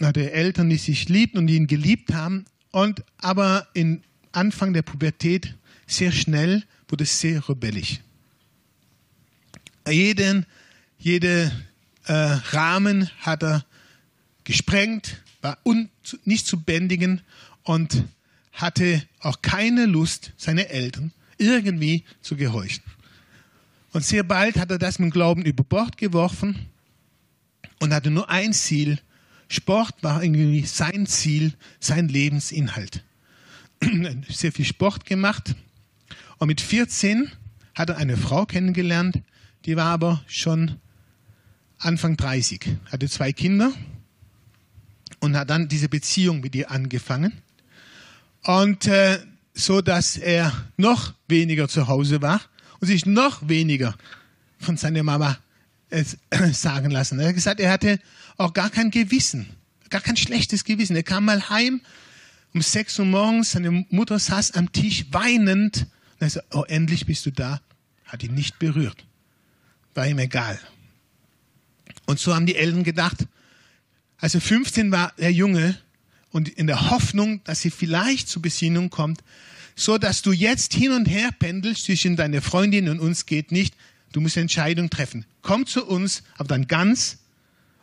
hatte 0.00 0.30
Eltern, 0.30 0.70
die 0.70 0.76
sich 0.76 1.08
liebten 1.08 1.38
und 1.38 1.48
die 1.48 1.56
ihn 1.56 1.66
geliebt 1.66 2.12
haben. 2.12 2.44
Und 2.70 3.02
aber 3.18 3.66
in 3.74 4.02
Anfang 4.30 4.72
der 4.72 4.82
Pubertät 4.82 5.56
sehr 5.86 6.12
schnell 6.12 6.62
wurde 6.88 7.04
sehr 7.04 7.48
rebellisch. 7.48 8.00
Jeden, 9.88 10.46
jede 10.98 11.50
äh, 12.04 12.12
Rahmen 12.12 13.10
hat 13.20 13.42
er 13.42 13.64
gesprengt, 14.44 15.22
war 15.42 15.58
un, 15.64 15.88
nicht 16.24 16.46
zu 16.46 16.60
bändigen 16.60 17.22
und 17.62 18.04
hatte 18.52 19.02
auch 19.20 19.42
keine 19.42 19.86
Lust, 19.86 20.32
seine 20.36 20.68
Eltern 20.68 21.12
irgendwie 21.38 22.04
zu 22.20 22.36
gehorchen. 22.36 22.84
Und 23.92 24.04
sehr 24.04 24.22
bald 24.22 24.56
hat 24.56 24.70
er 24.70 24.78
das 24.78 24.98
mit 24.98 25.06
dem 25.06 25.12
Glauben 25.12 25.44
über 25.44 25.64
Bord 25.64 25.96
geworfen 25.96 26.66
und 27.80 27.92
hatte 27.92 28.10
nur 28.10 28.28
ein 28.28 28.52
Ziel, 28.52 29.00
Sport 29.48 30.02
war 30.02 30.22
irgendwie 30.22 30.64
sein 30.64 31.06
Ziel, 31.06 31.54
sein 31.80 32.08
Lebensinhalt. 32.08 33.02
Sehr 34.28 34.52
viel 34.52 34.64
Sport 34.64 35.06
gemacht. 35.06 35.56
Und 36.38 36.46
mit 36.46 36.60
14 36.60 37.32
hat 37.74 37.88
er 37.88 37.96
eine 37.96 38.16
Frau 38.16 38.46
kennengelernt, 38.46 39.22
die 39.66 39.76
war 39.76 39.86
aber 39.86 40.22
schon 40.26 40.76
Anfang 41.78 42.16
30, 42.16 42.66
hatte 42.90 43.08
zwei 43.08 43.32
Kinder 43.32 43.72
und 45.20 45.36
hat 45.36 45.50
dann 45.50 45.68
diese 45.68 45.88
Beziehung 45.88 46.40
mit 46.40 46.54
ihr 46.54 46.70
angefangen. 46.70 47.32
Und 48.42 48.86
äh, 48.86 49.18
so, 49.54 49.80
dass 49.80 50.16
er 50.16 50.52
noch 50.76 51.14
weniger 51.28 51.68
zu 51.68 51.88
Hause 51.88 52.22
war 52.22 52.40
und 52.80 52.88
sich 52.88 53.06
noch 53.06 53.48
weniger 53.48 53.94
von 54.58 54.76
seiner 54.76 55.02
Mama 55.02 55.38
äh, 55.90 56.04
sagen 56.52 56.90
lassen. 56.90 57.18
Er 57.18 57.28
hat 57.28 57.34
gesagt, 57.34 57.60
er 57.60 57.70
hatte 57.70 57.98
auch 58.36 58.52
gar 58.52 58.70
kein 58.70 58.90
Gewissen, 58.90 59.46
gar 59.90 60.00
kein 60.00 60.16
schlechtes 60.16 60.64
Gewissen. 60.64 60.96
Er 60.96 61.02
kam 61.02 61.24
mal 61.24 61.48
heim 61.50 61.80
um 62.52 62.62
sechs 62.62 62.98
Uhr 62.98 63.04
morgens, 63.04 63.52
seine 63.52 63.86
Mutter 63.90 64.18
saß 64.18 64.52
am 64.52 64.72
Tisch 64.72 65.06
weinend. 65.12 65.82
Und 65.82 66.20
er 66.20 66.30
sagte, 66.30 66.56
oh, 66.56 66.64
endlich 66.64 67.06
bist 67.06 67.24
du 67.26 67.30
da. 67.30 67.60
Hat 68.06 68.24
ihn 68.24 68.34
nicht 68.34 68.58
berührt. 68.58 69.04
War 69.94 70.06
ihm 70.06 70.18
egal. 70.18 70.58
Und 72.06 72.18
so 72.18 72.34
haben 72.34 72.46
die 72.46 72.56
Eltern 72.56 72.84
gedacht, 72.84 73.26
also 74.18 74.40
15 74.40 74.90
war 74.90 75.12
der 75.18 75.32
Junge 75.32 75.78
und 76.30 76.48
in 76.48 76.66
der 76.66 76.90
Hoffnung, 76.90 77.42
dass 77.44 77.60
sie 77.60 77.70
vielleicht 77.70 78.28
zur 78.28 78.42
Besinnung 78.42 78.90
kommt, 78.90 79.22
so 79.74 79.98
dass 79.98 80.22
du 80.22 80.32
jetzt 80.32 80.74
hin 80.74 80.92
und 80.92 81.06
her 81.06 81.30
pendelst 81.38 81.84
zwischen 81.84 82.16
deiner 82.16 82.42
Freundin 82.42 82.88
und 82.88 83.00
uns 83.00 83.26
geht 83.26 83.50
nicht. 83.50 83.74
Du 84.12 84.20
musst 84.20 84.36
eine 84.36 84.42
Entscheidung 84.42 84.90
treffen. 84.90 85.24
Komm 85.42 85.66
zu 85.66 85.86
uns, 85.86 86.22
aber 86.36 86.48
dann 86.48 86.66
ganz 86.66 87.18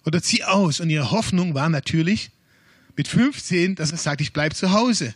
oder 0.05 0.21
zieh 0.21 0.43
aus. 0.43 0.79
Und 0.79 0.89
ihre 0.89 1.11
Hoffnung 1.11 1.53
war 1.53 1.69
natürlich 1.69 2.31
mit 2.95 3.07
15, 3.07 3.75
dass 3.75 3.91
er 3.91 3.97
sagt, 3.97 4.21
ich 4.21 4.33
bleibe 4.33 4.55
zu 4.55 4.71
Hause. 4.71 5.13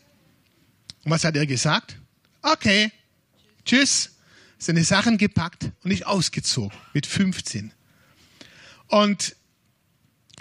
Und 1.04 1.12
was 1.12 1.24
hat 1.24 1.36
er 1.36 1.46
gesagt? 1.46 1.98
Okay, 2.42 2.92
tschüss. 3.66 4.11
Seine 4.62 4.84
Sachen 4.84 5.18
gepackt 5.18 5.72
und 5.84 5.90
ich 5.90 6.06
ausgezogen 6.06 6.78
mit 6.94 7.08
15. 7.08 7.72
Und 8.86 9.36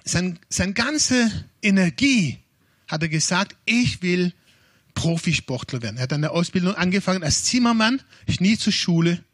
sein, 0.05 0.39
seine 0.51 0.75
ganze 0.75 1.47
Energie 1.63 2.37
hat 2.87 3.01
er 3.01 3.09
gesagt, 3.09 3.57
ich 3.65 4.03
will 4.03 4.35
Profisportler 4.93 5.81
werden. 5.81 5.97
Er 5.97 6.03
hat 6.03 6.13
eine 6.13 6.33
Ausbildung 6.33 6.75
angefangen 6.75 7.25
als 7.25 7.45
Zimmermann, 7.45 8.03
ist 8.27 8.43
nie 8.43 8.59
zur 8.59 8.75
Schule, 8.75 9.25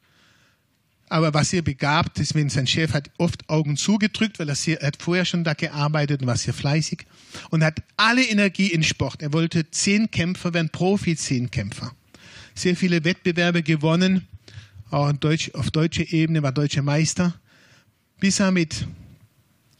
aber 1.09 1.35
war 1.35 1.45
sehr 1.45 1.63
begabt. 1.63 2.19
Deswegen 2.19 2.49
sein 2.49 2.69
Chef 2.69 2.93
hat 2.93 3.11
oft 3.19 3.49
Augen 3.49 3.77
zugedrückt, 3.77 4.39
weil 4.39 4.49
er, 4.49 4.55
sehr, 4.55 4.81
er 4.81 4.87
hat 4.87 5.03
vorher 5.03 5.25
schon 5.25 5.43
da 5.43 5.55
gearbeitet 5.55 6.21
und 6.21 6.29
war 6.29 6.37
sehr 6.37 6.55
fleißig 6.55 7.07
und 7.51 7.65
hat 7.65 7.83
alle 7.97 8.23
Energie 8.23 8.69
in 8.69 8.85
Sport. 8.85 9.21
Er 9.21 9.33
wollte 9.33 9.69
zehn 9.69 10.13
Kämpfer 10.13 10.55
werden, 10.55 10.71
Profi-Zehnkämpfer. 10.71 11.91
Sehr 12.55 12.77
viele 12.77 13.03
Wettbewerbe 13.03 13.65
gewonnen, 13.65 14.29
auch 14.91 15.13
Deutsch, 15.13 15.51
auf 15.55 15.71
deutscher 15.71 16.13
Ebene 16.13 16.43
war 16.43 16.53
deutscher 16.53 16.83
Meister, 16.83 17.35
bis 18.21 18.41
er 18.41 18.51
mit 18.53 18.87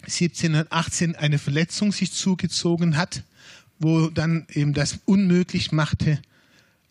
17 0.07 0.55
und 0.55 0.73
18 0.73 1.17
eine 1.17 1.39
Verletzung 1.39 1.93
sich 1.93 2.13
zugezogen 2.13 2.97
hat, 2.97 3.23
wo 3.79 4.09
dann 4.09 4.47
eben 4.53 4.73
das 4.73 5.01
unmöglich 5.05 5.73
machte, 5.73 6.21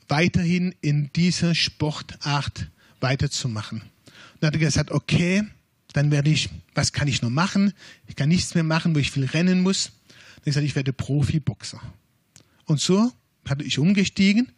weiterhin 0.08 0.76
in 0.82 1.10
dieser 1.16 1.56
Sportart 1.56 2.70
weiterzumachen. 3.00 3.82
Und 3.82 4.42
dann 4.42 4.48
hat 4.48 4.56
er 4.56 4.60
gesagt, 4.60 4.92
okay, 4.92 5.44
dann 5.94 6.12
werde 6.12 6.30
ich, 6.30 6.50
was 6.74 6.92
kann 6.92 7.08
ich 7.08 7.22
noch 7.22 7.30
machen? 7.30 7.74
Ich 8.08 8.16
kann 8.16 8.30
nichts 8.30 8.54
mehr 8.54 8.64
machen, 8.64 8.96
wo 8.96 9.00
ich 9.00 9.12
viel 9.12 9.26
rennen 9.26 9.62
muss. 9.62 9.86
Dann 9.86 9.94
habe 9.94 10.40
ich 10.40 10.46
gesagt, 10.46 10.66
ich 10.66 10.76
werde 10.76 10.94
Profiboxer. 10.94 11.82
Und 12.66 12.82
so 12.82 13.12
hatte 13.46 13.64
ich 13.64 13.80
umgestiegen 13.80 14.52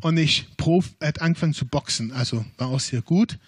und 0.00 0.16
ich 0.16 0.46
Prof, 0.56 0.90
hat 1.00 1.20
angefangen 1.20 1.54
zu 1.54 1.66
boxen. 1.66 2.12
Also 2.12 2.44
war 2.56 2.68
auch 2.68 2.80
sehr 2.80 3.02
gut, 3.02 3.38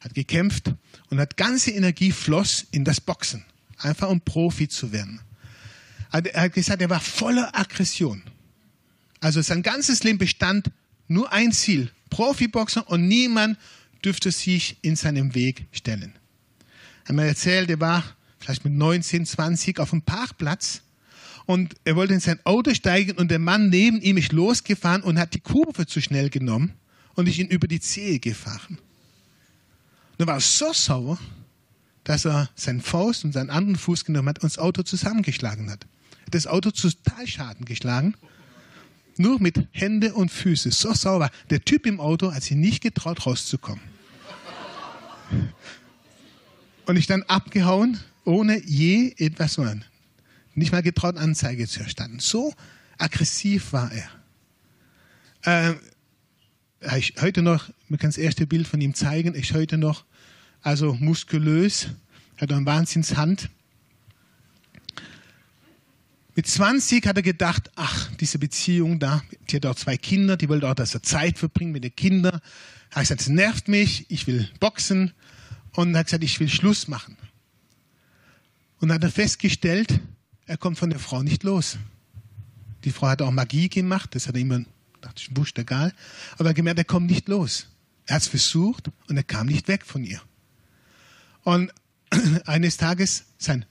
hat 0.00 0.14
gekämpft 0.14 0.72
und 1.10 1.18
hat 1.18 1.36
ganze 1.36 1.70
Energie 1.70 2.12
floss 2.12 2.66
in 2.70 2.84
das 2.84 3.00
Boxen. 3.00 3.44
Einfach 3.78 4.08
um 4.08 4.20
Profi 4.20 4.68
zu 4.68 4.92
werden. 4.92 5.20
Er 6.12 6.42
hat 6.42 6.52
gesagt, 6.52 6.80
er 6.80 6.90
war 6.90 7.00
voller 7.00 7.56
Aggression. 7.56 8.22
Also 9.20 9.42
sein 9.42 9.62
ganzes 9.62 10.04
Leben 10.04 10.18
bestand 10.18 10.70
nur 11.08 11.32
ein 11.32 11.50
Ziel, 11.52 11.90
Profiboxer 12.10 12.88
und 12.88 13.08
niemand 13.08 13.58
dürfte 14.04 14.30
sich 14.30 14.76
in 14.82 14.96
seinem 14.96 15.34
Weg 15.34 15.66
stellen. 15.72 16.12
Er 17.04 17.08
hat 17.08 17.16
mir 17.16 17.26
erzählt, 17.26 17.68
er 17.70 17.80
war 17.80 18.04
vielleicht 18.38 18.64
mit 18.64 18.74
19, 18.74 19.26
20 19.26 19.80
auf 19.80 19.90
dem 19.90 20.02
Parkplatz 20.02 20.82
und 21.46 21.74
er 21.84 21.96
wollte 21.96 22.14
in 22.14 22.20
sein 22.20 22.38
Auto 22.44 22.72
steigen 22.74 23.12
und 23.12 23.30
der 23.30 23.38
Mann 23.38 23.68
neben 23.68 24.00
ihm 24.00 24.16
ist 24.16 24.32
losgefahren 24.32 25.02
und 25.02 25.18
hat 25.18 25.34
die 25.34 25.40
Kurve 25.40 25.86
zu 25.86 26.00
schnell 26.00 26.30
genommen 26.30 26.72
und 27.14 27.28
ist 27.28 27.38
ihn 27.38 27.48
über 27.48 27.68
die 27.68 27.80
Zehe 27.80 28.18
gefahren. 28.18 28.78
Und 30.12 30.20
er 30.20 30.26
war 30.26 30.40
so 30.40 30.72
sauer, 30.72 31.18
dass 32.04 32.24
er 32.24 32.50
seinen 32.54 32.80
Faust 32.80 33.24
und 33.24 33.32
seinen 33.32 33.50
anderen 33.50 33.76
Fuß 33.76 34.04
genommen 34.04 34.28
hat 34.28 34.42
und 34.42 34.50
das 34.50 34.58
Auto 34.58 34.82
zusammengeschlagen 34.82 35.70
hat. 35.70 35.86
Das 36.30 36.46
Auto 36.46 36.70
zu 36.70 36.90
Talschaden 36.90 37.64
geschlagen 37.64 38.14
nur 39.16 39.40
mit 39.40 39.66
Hände 39.72 40.14
und 40.14 40.30
Füße. 40.30 40.70
So 40.70 40.92
sauber. 40.92 41.30
Der 41.50 41.64
Typ 41.64 41.86
im 41.86 42.00
Auto 42.00 42.32
hat 42.32 42.42
sich 42.42 42.56
nicht 42.56 42.82
getraut, 42.82 43.26
rauszukommen. 43.26 43.82
Und 46.86 46.96
ich 46.96 47.06
dann 47.06 47.22
abgehauen, 47.24 48.00
ohne 48.24 48.62
je 48.64 49.14
etwas 49.18 49.54
zu 49.54 49.62
machen. 49.62 49.84
Nicht 50.54 50.72
mal 50.72 50.82
getraut, 50.82 51.16
Anzeige 51.16 51.66
zu 51.66 51.80
erstatten. 51.80 52.20
So 52.20 52.54
aggressiv 52.98 53.72
war 53.72 53.90
er. 55.42 55.74
Äh, 56.80 56.98
ich 56.98 57.14
heute 57.20 57.42
noch, 57.42 57.70
man 57.88 57.98
kann 57.98 58.10
das 58.10 58.18
erste 58.18 58.46
Bild 58.46 58.68
von 58.68 58.80
ihm 58.80 58.94
zeigen, 58.94 59.34
ist 59.34 59.52
heute 59.52 59.78
noch, 59.78 60.04
also 60.62 60.94
muskulös, 60.94 61.88
hat 62.36 62.52
eine 62.52 62.66
Wahnsinnshand. 62.66 63.50
Mit 66.36 66.46
20 66.46 67.06
hat 67.06 67.16
er 67.16 67.22
gedacht, 67.22 67.70
ach, 67.76 68.10
diese 68.16 68.38
Beziehung 68.38 68.98
da, 68.98 69.22
die 69.48 69.56
hat 69.56 69.66
auch 69.66 69.76
zwei 69.76 69.96
Kinder, 69.96 70.36
die 70.36 70.48
wollte 70.48 70.68
auch, 70.68 70.74
dass 70.74 70.94
er 70.94 71.02
Zeit 71.02 71.38
verbringt 71.38 71.72
mit 71.72 71.84
den 71.84 71.94
Kindern. 71.94 72.40
Er 72.90 72.96
hat 72.96 73.02
gesagt, 73.02 73.20
es 73.20 73.28
nervt 73.28 73.68
mich, 73.68 74.06
ich 74.08 74.26
will 74.26 74.48
boxen. 74.60 75.12
Und 75.72 75.94
er 75.94 76.00
hat 76.00 76.06
gesagt, 76.06 76.24
ich 76.24 76.40
will 76.40 76.48
Schluss 76.48 76.88
machen. 76.88 77.16
Und 78.80 78.88
dann 78.88 78.96
hat 78.96 79.04
er 79.04 79.10
festgestellt, 79.10 80.00
er 80.46 80.56
kommt 80.56 80.78
von 80.78 80.90
der 80.90 80.98
Frau 80.98 81.22
nicht 81.22 81.42
los. 81.42 81.78
Die 82.84 82.90
Frau 82.90 83.08
hat 83.08 83.22
auch 83.22 83.30
Magie 83.30 83.68
gemacht, 83.68 84.14
das 84.14 84.28
hat 84.28 84.34
er 84.34 84.42
immer, 84.42 84.64
dachte 85.00 85.22
ich, 85.22 85.36
wurscht, 85.36 85.58
egal. 85.58 85.92
Aber 86.38 86.50
er 86.50 86.54
gemerkt, 86.54 86.78
er 86.78 86.84
kommt 86.84 87.10
nicht 87.10 87.28
los. 87.28 87.68
Er 88.06 88.16
hat 88.16 88.22
es 88.22 88.28
versucht 88.28 88.90
und 89.08 89.16
er 89.16 89.22
kam 89.22 89.46
nicht 89.46 89.68
weg 89.68 89.86
von 89.86 90.04
ihr. 90.04 90.20
Und 91.42 91.72
eines 92.44 92.76
Tages, 92.76 93.24
sein 93.38 93.64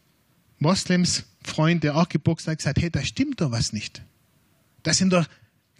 Moslems 0.60 1.26
Freund, 1.44 1.84
der 1.84 1.98
auch 1.98 2.10
geboxt 2.10 2.48
hat, 2.48 2.58
gesagt, 2.58 2.80
hey, 2.82 2.90
da 2.90 3.04
stimmt 3.04 3.42
doch 3.42 3.52
was 3.52 3.74
nicht. 3.74 4.02
Da 4.82 4.94
sind 4.94 5.12
doch 5.12 5.28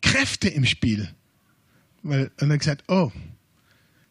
Kräfte 0.02 0.50
im 0.50 0.66
Spiel. 0.66 1.10
Und 2.04 2.32
er 2.38 2.50
hat 2.50 2.60
gesagt, 2.60 2.84
oh, 2.90 3.12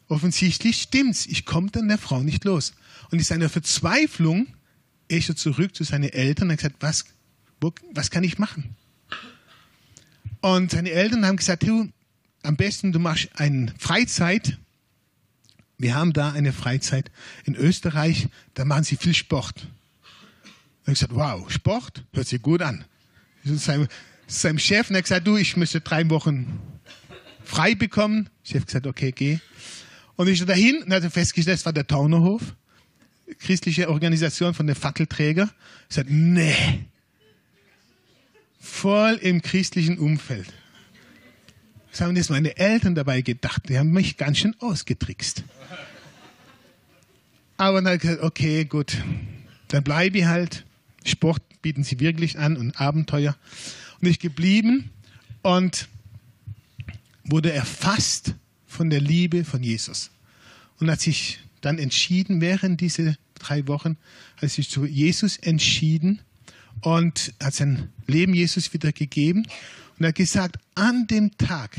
offensichtlich 0.09 0.81
stimmt's. 0.81 1.27
Ich 1.27 1.45
komme 1.45 1.71
dann 1.71 1.89
der 1.89 1.99
Frau 1.99 2.23
nicht 2.23 2.45
los. 2.45 2.73
Und 3.11 3.19
in 3.19 3.25
seiner 3.25 3.49
Verzweiflung 3.49 4.49
ist 5.19 5.29
er 5.29 5.37
zurück 5.37 5.75
zu 5.75 5.85
seinen 5.85 6.09
Eltern 6.09 6.49
und 6.49 6.53
hat 6.53 6.59
gesagt, 6.59 6.77
was, 6.81 7.05
wo, 7.61 7.73
was 7.93 8.11
kann 8.11 8.25
ich 8.25 8.39
machen? 8.39 8.77
Und 10.41 10.73
seine 10.73 10.91
Eltern 10.91 11.25
haben 11.25 11.37
gesagt, 11.37 11.63
du, 11.63 11.89
am 12.43 12.57
besten 12.57 12.93
du 12.93 12.99
machst 12.99 13.29
eine 13.35 13.73
Freizeit. 13.79 14.59
Wir 15.79 15.95
haben 15.95 16.13
da 16.13 16.33
eine 16.33 16.53
Freizeit 16.53 17.11
in 17.45 17.55
Österreich, 17.55 18.29
da 18.55 18.65
machen 18.65 18.85
sie 18.85 18.97
viel 18.97 19.15
Sport. 19.15 19.69
Und 20.85 20.93
ich 20.93 20.99
gesagt, 20.99 21.15
wow, 21.15 21.49
Sport, 21.51 22.05
hört 22.13 22.27
sich 22.27 22.43
gut 22.43 22.63
an. 22.63 22.85
Seinem, 23.45 23.89
seinem 24.27 24.59
Chef, 24.59 24.91
und 24.91 24.97
er 24.97 25.03
gesagt, 25.03 25.27
du, 25.27 25.37
ich 25.37 25.57
müsste 25.57 25.81
drei 25.81 26.09
Wochen 26.11 26.61
frei 27.45 27.75
bekommen. 27.75 28.29
Der 28.45 28.53
Chef 28.53 28.67
gesagt, 28.67 28.87
okay, 28.87 29.13
geh. 29.13 29.39
Und 30.17 30.29
ich 30.29 30.45
dahin 30.45 30.83
und 30.83 30.93
hatte 30.93 31.11
festgestellt, 31.11 31.59
das 31.59 31.67
war 31.67 31.73
der 31.73 31.87
Taunerhof, 31.87 32.55
christliche 33.39 33.89
Organisation 33.89 34.55
von 34.55 34.67
den 34.67 34.77
Fackelträger. 34.77 35.51
Ich 35.89 35.97
sagte, 35.97 36.13
nee, 36.13 36.87
voll 38.61 39.15
im 39.15 39.43
christlichen 39.43 39.99
Umfeld. 39.99 40.53
Was 41.91 42.01
haben 42.01 42.17
jetzt 42.17 42.31
meine 42.31 42.57
Eltern 42.57 42.95
dabei 42.95 43.21
gedacht? 43.21 43.69
Die 43.69 43.79
haben 43.79 43.91
mich 43.91 44.17
ganz 44.17 44.39
schön 44.39 44.57
ausgetrickst. 44.61 45.45
Aber 47.59 47.79
dann 47.79 47.87
habe 47.87 47.97
ich 47.97 48.03
gesagt, 48.03 48.23
okay, 48.23 48.65
gut, 48.65 48.97
dann 49.69 49.85
bleibe 49.85 50.19
ich 50.19 50.25
halt. 50.25 50.65
Sport 51.05 51.43
bieten 51.61 51.85
sie 51.85 52.01
wirklich 52.01 52.39
an 52.39 52.57
und 52.57 52.81
Abenteuer. 52.81 53.37
Und 54.01 54.09
ich 54.09 54.19
geblieben 54.19 54.91
und 55.43 55.89
wurde 57.25 57.53
erfasst 57.53 58.35
von 58.67 58.91
der 58.91 59.01
Liebe 59.01 59.45
von 59.45 59.63
Jesus. 59.63 60.11
Und 60.81 60.91
hat 60.91 61.01
sich 61.01 61.41
dann 61.61 61.79
entschieden, 61.79 62.41
während 62.41 62.81
dieser 62.81 63.15
drei 63.43 63.67
Wochen, 63.69 63.97
hat 64.37 64.51
sich 64.51 64.69
zu 64.69 64.85
Jesus 64.87 65.37
entschieden 65.37 66.21
und 66.81 67.35
hat 67.41 67.55
sein 67.55 67.91
Leben 68.07 68.35
Jesus 68.35 68.73
wieder 68.73 68.93
gegeben 68.93 69.47
und 69.99 70.07
hat 70.07 70.15
gesagt, 70.15 70.57
an 70.75 71.07
dem 71.07 71.37
Tag, 71.37 71.77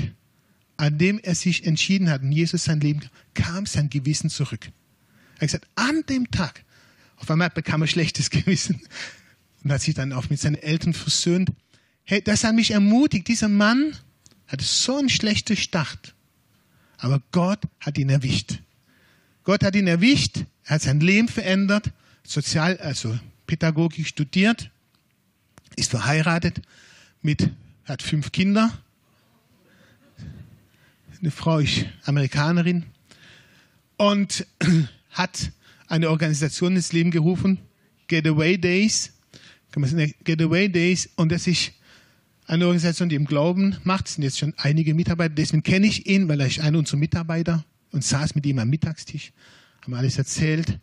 an 0.77 0.97
dem 0.97 1.19
er 1.19 1.35
sich 1.35 1.65
entschieden 1.65 2.09
hat 2.09 2.21
und 2.21 2.31
Jesus 2.31 2.65
sein 2.65 2.79
Leben, 2.79 3.01
kam 3.33 3.65
sein 3.65 3.89
Gewissen 3.89 4.29
zurück. 4.29 4.69
Er 5.35 5.41
hat 5.41 5.47
gesagt, 5.47 5.67
an 5.75 6.03
dem 6.09 6.29
Tag, 6.31 6.63
auf 7.17 7.29
einmal 7.29 7.49
bekam 7.49 7.81
er 7.81 7.87
schlechtes 7.87 8.29
Gewissen 8.29 8.81
und 9.63 9.71
hat 9.71 9.81
sich 9.81 9.95
dann 9.95 10.13
auch 10.13 10.29
mit 10.29 10.39
seinen 10.39 10.55
Eltern 10.55 10.93
versöhnt. 10.93 11.51
Hey, 12.03 12.21
das 12.21 12.43
hat 12.43 12.55
mich 12.55 12.71
ermutigt. 12.71 13.27
Dieser 13.27 13.49
Mann 13.49 13.95
hatte 14.47 14.65
so 14.65 14.97
einen 14.97 15.09
schlechten 15.09 15.55
Start. 15.55 16.13
Aber 16.97 17.21
Gott 17.31 17.59
hat 17.79 17.97
ihn 17.97 18.09
erwischt. 18.09 18.59
Gott 19.43 19.63
hat 19.63 19.75
ihn 19.75 19.87
erwischt. 19.87 20.45
Er 20.65 20.75
hat 20.75 20.81
sein 20.81 20.99
Leben 20.99 21.27
verändert. 21.27 21.91
Sozial, 22.23 22.77
also 22.77 23.17
Pädagogik 23.47 24.07
studiert. 24.07 24.69
Ist 25.75 25.91
verheiratet 25.91 26.61
mit, 27.21 27.49
hat 27.85 28.01
fünf 28.01 28.31
Kinder. 28.31 28.71
Eine 31.19 31.31
Frau 31.31 31.59
ist 31.59 31.85
Amerikanerin. 32.05 32.85
Und 33.97 34.45
hat 35.09 35.51
eine 35.87 36.09
Organisation 36.09 36.75
ins 36.75 36.91
Leben 36.91 37.11
gerufen, 37.11 37.59
Getaway 38.07 38.57
Days, 38.57 39.13
Getaway 40.23 40.69
Days, 40.69 41.09
und 41.15 41.31
das 41.31 41.47
ist 41.47 41.71
eine 42.45 42.65
Organisation, 42.65 43.09
die 43.09 43.15
im 43.15 43.25
Glauben 43.25 43.77
macht. 43.83 44.07
Es 44.07 44.15
sind 44.15 44.23
jetzt 44.23 44.39
schon 44.39 44.53
einige 44.57 44.93
Mitarbeiter, 44.93 45.33
deswegen 45.35 45.63
kenne 45.63 45.87
ich 45.87 46.07
ihn, 46.07 46.27
weil 46.27 46.39
er 46.39 46.47
ist 46.47 46.59
einer 46.59 46.79
unserer 46.79 46.97
Mitarbeiter 46.97 47.63
und 47.91 48.03
saß 48.03 48.35
mit 48.35 48.45
ihm 48.45 48.59
am 48.59 48.69
Mittagstisch, 48.69 49.31
haben 49.83 49.93
alles 49.93 50.17
erzählt. 50.17 50.79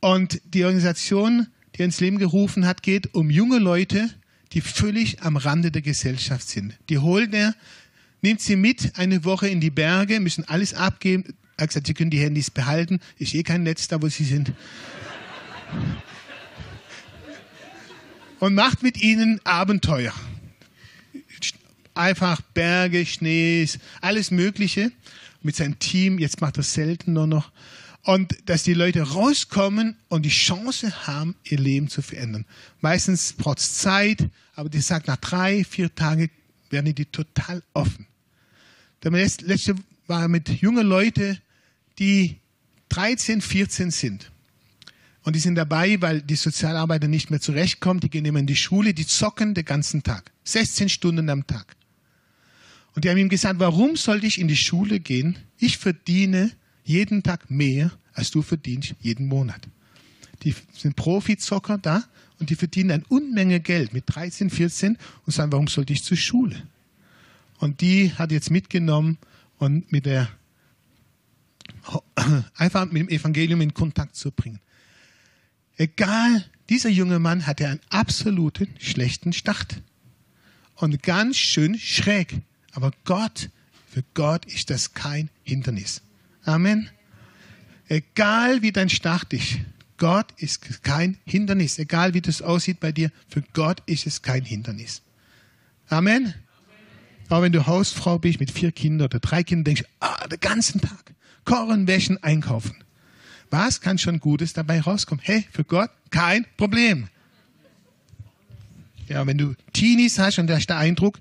Und 0.00 0.40
die 0.44 0.64
Organisation, 0.64 1.48
die 1.74 1.80
er 1.80 1.86
ins 1.86 2.00
Leben 2.00 2.18
gerufen 2.18 2.66
hat, 2.66 2.82
geht 2.82 3.14
um 3.14 3.30
junge 3.30 3.58
Leute, 3.58 4.08
die 4.52 4.60
völlig 4.60 5.22
am 5.22 5.36
Rande 5.36 5.70
der 5.70 5.82
Gesellschaft 5.82 6.48
sind. 6.48 6.78
Die 6.88 6.98
holt 6.98 7.34
er, 7.34 7.54
nimmt 8.22 8.40
sie 8.40 8.56
mit 8.56 8.98
eine 8.98 9.24
Woche 9.24 9.48
in 9.48 9.60
die 9.60 9.70
Berge, 9.70 10.20
müssen 10.20 10.44
alles 10.44 10.74
abgeben, 10.74 11.34
er 11.56 11.62
hat 11.62 11.70
gesagt, 11.70 11.86
Sie 11.86 11.94
können 11.94 12.10
die 12.10 12.20
Handys 12.20 12.50
behalten. 12.50 13.00
Ist 13.18 13.34
eh 13.34 13.42
kein 13.42 13.62
Netz 13.62 13.88
da, 13.88 14.00
wo 14.02 14.08
Sie 14.08 14.24
sind. 14.24 14.52
Und 18.38 18.54
macht 18.54 18.82
mit 18.82 19.00
ihnen 19.00 19.40
Abenteuer. 19.44 20.12
Einfach 21.94 22.42
Berge, 22.42 23.06
Schnee, 23.06 23.66
alles 24.02 24.30
Mögliche. 24.30 24.92
Mit 25.40 25.56
seinem 25.56 25.78
Team, 25.78 26.18
jetzt 26.18 26.42
macht 26.42 26.58
er 26.58 26.62
selten 26.62 27.14
nur 27.14 27.26
noch. 27.26 27.50
Und 28.06 28.48
dass 28.48 28.62
die 28.62 28.72
Leute 28.72 29.02
rauskommen 29.02 29.96
und 30.08 30.22
die 30.22 30.30
Chance 30.30 31.08
haben, 31.08 31.34
ihr 31.42 31.58
Leben 31.58 31.88
zu 31.88 32.02
verändern. 32.02 32.44
Meistens 32.80 33.32
braucht 33.32 33.58
es 33.58 33.74
Zeit, 33.78 34.28
aber 34.54 34.68
die 34.68 34.80
sagt, 34.80 35.08
nach 35.08 35.16
drei, 35.16 35.64
vier 35.64 35.92
Tagen 35.92 36.30
werden 36.70 36.94
die 36.94 37.06
total 37.06 37.64
offen. 37.74 38.06
Der 39.02 39.10
letzte 39.10 39.74
war 40.06 40.28
mit 40.28 40.48
jungen 40.48 40.86
Leuten, 40.86 41.40
die 41.98 42.36
13, 42.90 43.40
14 43.40 43.90
sind. 43.90 44.30
Und 45.24 45.34
die 45.34 45.40
sind 45.40 45.56
dabei, 45.56 46.00
weil 46.00 46.22
die 46.22 46.36
Sozialarbeiter 46.36 47.08
nicht 47.08 47.32
mehr 47.32 47.40
zurechtkommen. 47.40 47.98
Die 47.98 48.08
gehen 48.08 48.24
immer 48.24 48.38
in 48.38 48.46
die 48.46 48.54
Schule, 48.54 48.94
die 48.94 49.04
zocken 49.04 49.54
den 49.54 49.64
ganzen 49.64 50.04
Tag. 50.04 50.30
16 50.44 50.90
Stunden 50.90 51.28
am 51.28 51.44
Tag. 51.48 51.74
Und 52.94 53.04
die 53.04 53.10
haben 53.10 53.18
ihm 53.18 53.28
gesagt, 53.28 53.58
warum 53.58 53.96
sollte 53.96 54.28
ich 54.28 54.40
in 54.40 54.46
die 54.46 54.56
Schule 54.56 55.00
gehen? 55.00 55.40
Ich 55.58 55.78
verdiene 55.78 56.52
jeden 56.86 57.22
Tag 57.22 57.50
mehr, 57.50 57.90
als 58.14 58.30
du 58.30 58.42
verdienst 58.42 58.94
jeden 59.00 59.26
Monat. 59.26 59.60
Die 60.42 60.54
sind 60.72 60.96
Profizocker 60.96 61.78
da 61.78 62.04
und 62.38 62.50
die 62.50 62.54
verdienen 62.54 62.90
eine 62.92 63.04
Unmenge 63.08 63.60
Geld 63.60 63.92
mit 63.92 64.04
13, 64.06 64.50
14 64.50 64.96
und 65.26 65.32
sagen, 65.32 65.52
warum 65.52 65.68
sollte 65.68 65.92
ich 65.92 66.04
zur 66.04 66.16
Schule? 66.16 66.62
Und 67.58 67.80
die 67.80 68.12
hat 68.12 68.32
jetzt 68.32 68.50
mitgenommen 68.50 69.18
und 69.58 69.90
mit 69.90 70.06
der 70.06 70.28
einfach 72.54 72.86
mit 72.86 73.02
dem 73.02 73.08
Evangelium 73.08 73.60
in 73.60 73.74
Kontakt 73.74 74.16
zu 74.16 74.30
bringen. 74.30 74.60
Egal, 75.76 76.44
dieser 76.68 76.90
junge 76.90 77.18
Mann 77.18 77.46
hatte 77.46 77.68
einen 77.68 77.80
absoluten 77.90 78.68
schlechten 78.78 79.32
Start. 79.32 79.82
Und 80.76 81.02
ganz 81.02 81.36
schön 81.36 81.78
schräg. 81.78 82.42
Aber 82.72 82.92
Gott, 83.04 83.50
für 83.88 84.04
Gott 84.14 84.44
ist 84.44 84.70
das 84.70 84.92
kein 84.92 85.30
Hindernis. 85.42 86.02
Amen. 86.46 86.88
Egal 87.88 88.62
wie 88.62 88.72
dein 88.72 88.88
Start 88.88 89.32
ist, 89.32 89.58
Gott 89.98 90.32
ist 90.36 90.82
kein 90.82 91.18
Hindernis. 91.24 91.78
Egal 91.78 92.14
wie 92.14 92.20
das 92.20 92.40
aussieht 92.40 92.80
bei 92.80 92.92
dir, 92.92 93.10
für 93.28 93.42
Gott 93.52 93.82
ist 93.86 94.06
es 94.06 94.22
kein 94.22 94.44
Hindernis. 94.44 95.02
Amen. 95.88 96.34
Aber 97.28 97.42
wenn 97.42 97.52
du 97.52 97.66
Hausfrau 97.66 98.18
bist 98.18 98.40
mit 98.40 98.50
vier 98.50 98.72
Kindern 98.72 99.06
oder 99.06 99.18
drei 99.18 99.42
Kindern, 99.42 99.64
denkst 99.64 99.82
du, 99.82 99.88
ah, 100.00 100.26
den 100.28 100.40
ganzen 100.40 100.80
Tag 100.80 101.14
kochen, 101.44 101.86
wäschen, 101.86 102.22
einkaufen. 102.22 102.76
Was 103.50 103.80
kann 103.80 103.98
schon 103.98 104.20
Gutes 104.20 104.52
dabei 104.52 104.80
rauskommen? 104.80 105.22
Hey, 105.24 105.46
für 105.50 105.64
Gott 105.64 105.90
kein 106.10 106.46
Problem. 106.56 107.08
Ja, 109.08 109.26
wenn 109.26 109.38
du 109.38 109.54
Teenies 109.72 110.18
hast 110.18 110.38
und 110.38 110.48
da 110.48 110.56
ist 110.56 110.68
der 110.68 110.78
Eindruck, 110.78 111.20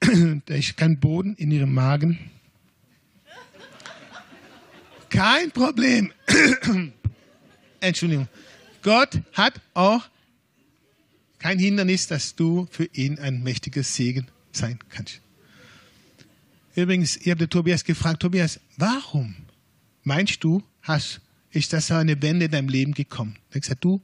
da 0.00 0.54
ist 0.54 0.76
kein 0.76 1.00
Boden 1.00 1.34
in 1.36 1.50
ihrem 1.50 1.72
Magen. 1.72 2.18
Kein 5.10 5.50
Problem. 5.50 6.12
Entschuldigung. 7.80 8.28
Gott 8.82 9.20
hat 9.32 9.60
auch 9.74 10.08
kein 11.38 11.58
Hindernis, 11.58 12.06
dass 12.06 12.34
du 12.34 12.66
für 12.70 12.84
ihn 12.92 13.18
ein 13.18 13.42
mächtiger 13.42 13.82
Segen 13.82 14.26
sein 14.52 14.78
kannst. 14.88 15.20
Übrigens, 16.74 17.16
ich 17.16 17.30
habe 17.30 17.48
Tobias 17.48 17.84
gefragt, 17.84 18.22
Tobias, 18.22 18.60
warum 18.76 19.34
meinst 20.04 20.42
du, 20.44 20.62
hast, 20.82 21.20
ist 21.50 21.72
das 21.72 21.88
so 21.88 21.94
eine 21.94 22.20
Wende 22.22 22.46
in 22.46 22.50
deinem 22.50 22.68
Leben 22.68 22.94
gekommen? 22.94 23.36
Er 23.50 23.56
hat 23.56 23.62
gesagt, 23.62 23.84
du, 23.84 24.00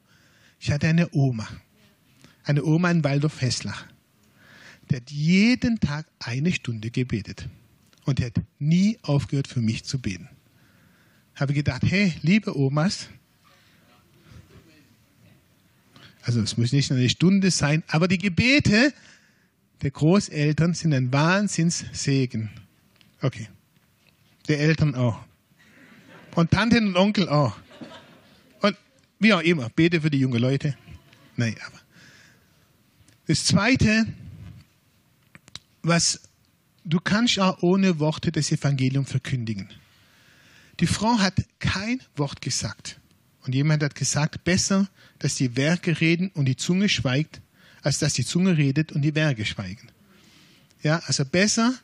ich 0.60 0.70
hatte 0.70 0.88
eine 0.88 1.08
Oma, 1.12 1.48
eine 2.44 2.64
Oma 2.64 2.90
in 2.90 3.04
Waldorf-Hesslach. 3.04 3.86
Der 4.90 4.96
hat 5.00 5.10
jeden 5.10 5.80
Tag 5.80 6.06
eine 6.18 6.52
Stunde 6.52 6.90
gebetet. 6.90 7.48
Und 8.04 8.20
er 8.20 8.26
hat 8.26 8.42
nie 8.58 8.98
aufgehört, 9.02 9.48
für 9.48 9.60
mich 9.60 9.84
zu 9.84 9.98
beten. 9.98 10.28
Habe 11.34 11.52
gedacht, 11.52 11.82
hey, 11.84 12.14
liebe 12.22 12.56
Omas, 12.56 13.08
also 16.22 16.40
es 16.40 16.56
muss 16.56 16.72
nicht 16.72 16.90
nur 16.90 16.98
eine 16.98 17.08
Stunde 17.08 17.50
sein, 17.50 17.82
aber 17.86 18.08
die 18.08 18.18
Gebete 18.18 18.94
der 19.82 19.90
Großeltern 19.90 20.72
sind 20.72 20.94
ein 20.94 21.12
Wahnsinnssegen. 21.12 22.48
Okay. 23.20 23.48
Der 24.48 24.60
Eltern 24.60 24.94
auch. 24.94 25.22
Und 26.34 26.50
Tanten 26.50 26.88
und 26.88 26.96
Onkel 26.96 27.28
auch. 27.28 27.56
Und 28.60 28.76
wie 29.18 29.32
auch 29.34 29.42
immer, 29.42 29.68
bete 29.68 30.00
für 30.00 30.10
die 30.10 30.18
jungen 30.18 30.40
Leute. 30.40 30.76
Nein, 31.36 31.56
aber. 31.66 31.78
Das 33.26 33.44
Zweite, 33.44 34.06
was 35.82 36.20
du 36.84 37.00
kannst 37.00 37.38
auch 37.38 37.62
ohne 37.62 37.98
Worte 37.98 38.32
das 38.32 38.50
Evangelium 38.50 39.06
verkündigen. 39.06 39.68
Die 40.80 40.86
Frau 40.86 41.18
hat 41.18 41.34
kein 41.58 42.00
Wort 42.16 42.40
gesagt. 42.40 43.00
Und 43.42 43.54
jemand 43.54 43.82
hat 43.82 43.94
gesagt, 43.94 44.44
besser, 44.44 44.88
dass 45.18 45.34
die 45.34 45.56
Werke 45.56 46.00
reden 46.00 46.30
und 46.30 46.46
die 46.46 46.56
Zunge 46.56 46.88
schweigt, 46.88 47.40
als 47.82 47.98
dass 47.98 48.14
die 48.14 48.24
Zunge 48.24 48.56
redet 48.56 48.92
und 48.92 49.02
die 49.02 49.14
Werke 49.14 49.44
schweigen. 49.44 49.90
Ja, 50.82 51.02
also 51.06 51.24
besser, 51.24 51.74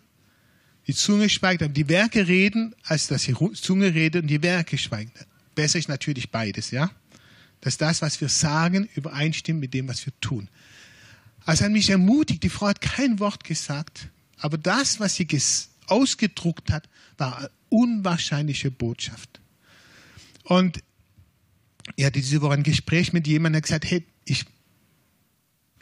die 0.87 0.95
Zunge 0.95 1.29
schweigt, 1.29 1.63
aber 1.63 1.73
die 1.73 1.89
Werke 1.89 2.27
reden, 2.27 2.75
als 2.85 3.07
dass 3.07 3.23
die 3.23 3.35
Zunge 3.55 3.95
redet 3.95 4.23
und 4.23 4.29
die 4.29 4.43
Werke 4.43 4.79
schweigen. 4.79 5.13
Besser 5.55 5.79
ist 5.79 5.89
natürlich 5.89 6.31
beides, 6.31 6.71
ja. 6.71 6.91
Dass 7.61 7.77
das, 7.77 8.01
was 8.01 8.21
wir 8.21 8.31
sagen, 8.31 8.89
übereinstimmt 8.95 9.61
mit 9.61 9.75
dem, 9.75 9.89
was 9.89 10.05
wir 10.07 10.15
tun. 10.21 10.49
Also 11.45 11.65
hat 11.65 11.73
mich 11.73 11.91
ermutigt, 11.91 12.43
die 12.43 12.49
Frau 12.49 12.69
hat 12.69 12.81
kein 12.81 13.21
Wort 13.21 13.45
gesagt, 13.45 14.09
aber 14.39 14.57
das, 14.57 15.01
was 15.01 15.15
sie 15.15 15.29
ausgedruckt 15.87 16.71
hat, 16.71 16.89
war 17.19 17.51
unwahrscheinliche 17.71 18.71
Botschaft. 18.71 19.41
Und 20.45 20.81
ich 21.97 22.05
hatte 22.05 22.21
diese 22.21 22.43
Woche 22.43 22.55
ein 22.55 22.63
Gespräch 22.63 23.13
mit 23.13 23.27
jemandem, 23.27 23.55
der 23.55 23.63
gesagt 23.63 23.91
hey, 23.91 24.05
ich, 24.25 24.45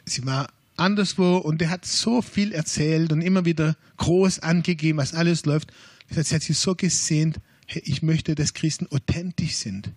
sie 0.05 0.25
war 0.25 0.49
anderswo 0.77 1.37
und 1.37 1.59
der 1.59 1.69
hat 1.69 1.85
so 1.85 2.21
viel 2.21 2.53
erzählt 2.53 3.11
und 3.11 3.21
immer 3.21 3.45
wieder 3.45 3.75
groß 3.97 4.39
angegeben, 4.39 4.97
was 4.97 5.13
alles 5.13 5.45
läuft. 5.45 5.71
Sie 6.09 6.17
hat 6.17 6.41
sich 6.41 6.57
so 6.57 6.75
gesehnt, 6.75 7.39
hey, 7.67 7.81
ich 7.85 8.01
möchte, 8.01 8.33
dass 8.35 8.53
Christen 8.53 8.87
authentisch 8.87 9.55
sind. 9.55 9.91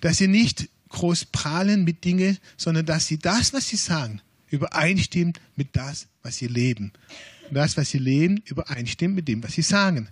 Dass 0.00 0.18
sie 0.18 0.28
nicht 0.28 0.68
groß 0.90 1.26
prahlen 1.26 1.84
mit 1.84 2.04
Dingen, 2.04 2.38
sondern 2.56 2.86
dass 2.86 3.06
sie 3.06 3.18
das, 3.18 3.52
was 3.52 3.68
sie 3.68 3.76
sagen, 3.76 4.20
übereinstimmt 4.48 5.40
mit 5.56 5.74
das, 5.76 6.08
was 6.22 6.36
sie 6.36 6.46
leben. 6.46 6.92
Und 7.48 7.54
das, 7.54 7.76
was 7.76 7.90
sie 7.90 7.98
leben, 7.98 8.42
übereinstimmt 8.46 9.14
mit 9.14 9.28
dem, 9.28 9.42
was 9.42 9.52
sie 9.52 9.62
sagen. 9.62 10.08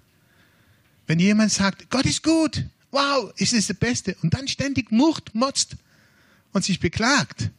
Wenn 1.09 1.19
jemand 1.19 1.51
sagt, 1.51 1.89
Gott 1.91 2.05
ist 2.05 2.23
gut, 2.23 2.67
wow, 2.91 3.33
ist 3.37 3.55
es 3.55 3.67
der 3.67 3.75
Beste, 3.75 4.15
und 4.23 4.35
dann 4.35 4.47
ständig 4.47 4.93
murrt, 4.93 5.35
motzt 5.35 5.77
und 6.53 6.65
sich 6.65 6.81
beklagt, 6.81 7.51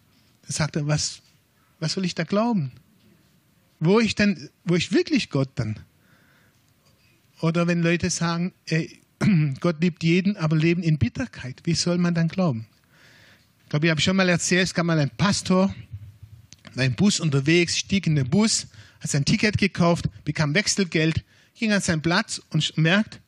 dann 0.44 0.52
sagt 0.52 0.76
er, 0.76 0.86
was, 0.88 1.22
was 1.80 1.94
soll 1.94 2.06
ich 2.06 2.14
da 2.14 2.24
glauben? 2.24 2.72
Wo 3.80 4.00
ich 4.00 4.14
denn, 4.14 4.50
wo 4.66 4.76
ich 4.76 4.92
wirklich 4.92 5.32
Gott 5.32 5.50
dann? 5.56 5.80
Oder 7.42 7.66
wenn 7.66 7.82
Leute 7.82 8.12
sagen, 8.12 8.54
ey, 8.68 9.02
Gott 9.60 9.82
liebt 9.82 10.04
jeden, 10.04 10.38
aber 10.38 10.56
leben 10.56 10.84
in 10.84 11.00
Bitterkeit, 11.00 11.62
wie 11.64 11.74
soll 11.74 11.98
man 11.98 12.14
dann 12.14 12.28
glauben? 12.28 12.68
Ich 13.64 13.70
glaube, 13.70 13.88
ich 13.88 13.90
habe 13.90 14.02
schon 14.02 14.16
mal 14.16 14.30
erzählt, 14.30 14.66
es 14.66 14.74
gab 14.76 14.86
mal 14.86 15.00
einen 15.00 15.10
Pastor, 15.10 15.74
war 16.76 16.86
im 16.86 16.96
Bus 16.96 17.20
unterwegs, 17.20 17.80
stieg 17.80 18.06
in 18.06 18.16
den 18.16 18.30
Bus, 18.30 18.68
hat 19.00 19.10
sein 19.10 19.26
Ticket 19.26 19.58
gekauft, 19.58 20.06
bekam 20.24 20.54
Wechselgeld, 20.54 21.24
ging 21.56 21.72
an 21.72 21.82
seinen 21.82 22.04
Platz 22.04 22.42
und 22.52 22.78
merkt, 22.78 23.20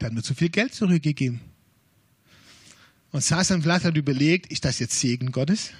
der 0.00 0.06
hat 0.06 0.12
mir 0.12 0.22
zu 0.22 0.34
viel 0.34 0.48
Geld 0.48 0.74
zurückgegeben. 0.74 1.40
Und 3.12 3.22
saß 3.22 3.52
am 3.52 3.64
hat 3.64 3.96
überlegt, 3.96 4.52
ist 4.52 4.64
das 4.64 4.78
jetzt 4.78 4.98
Segen 4.98 5.32
Gottes? 5.32 5.70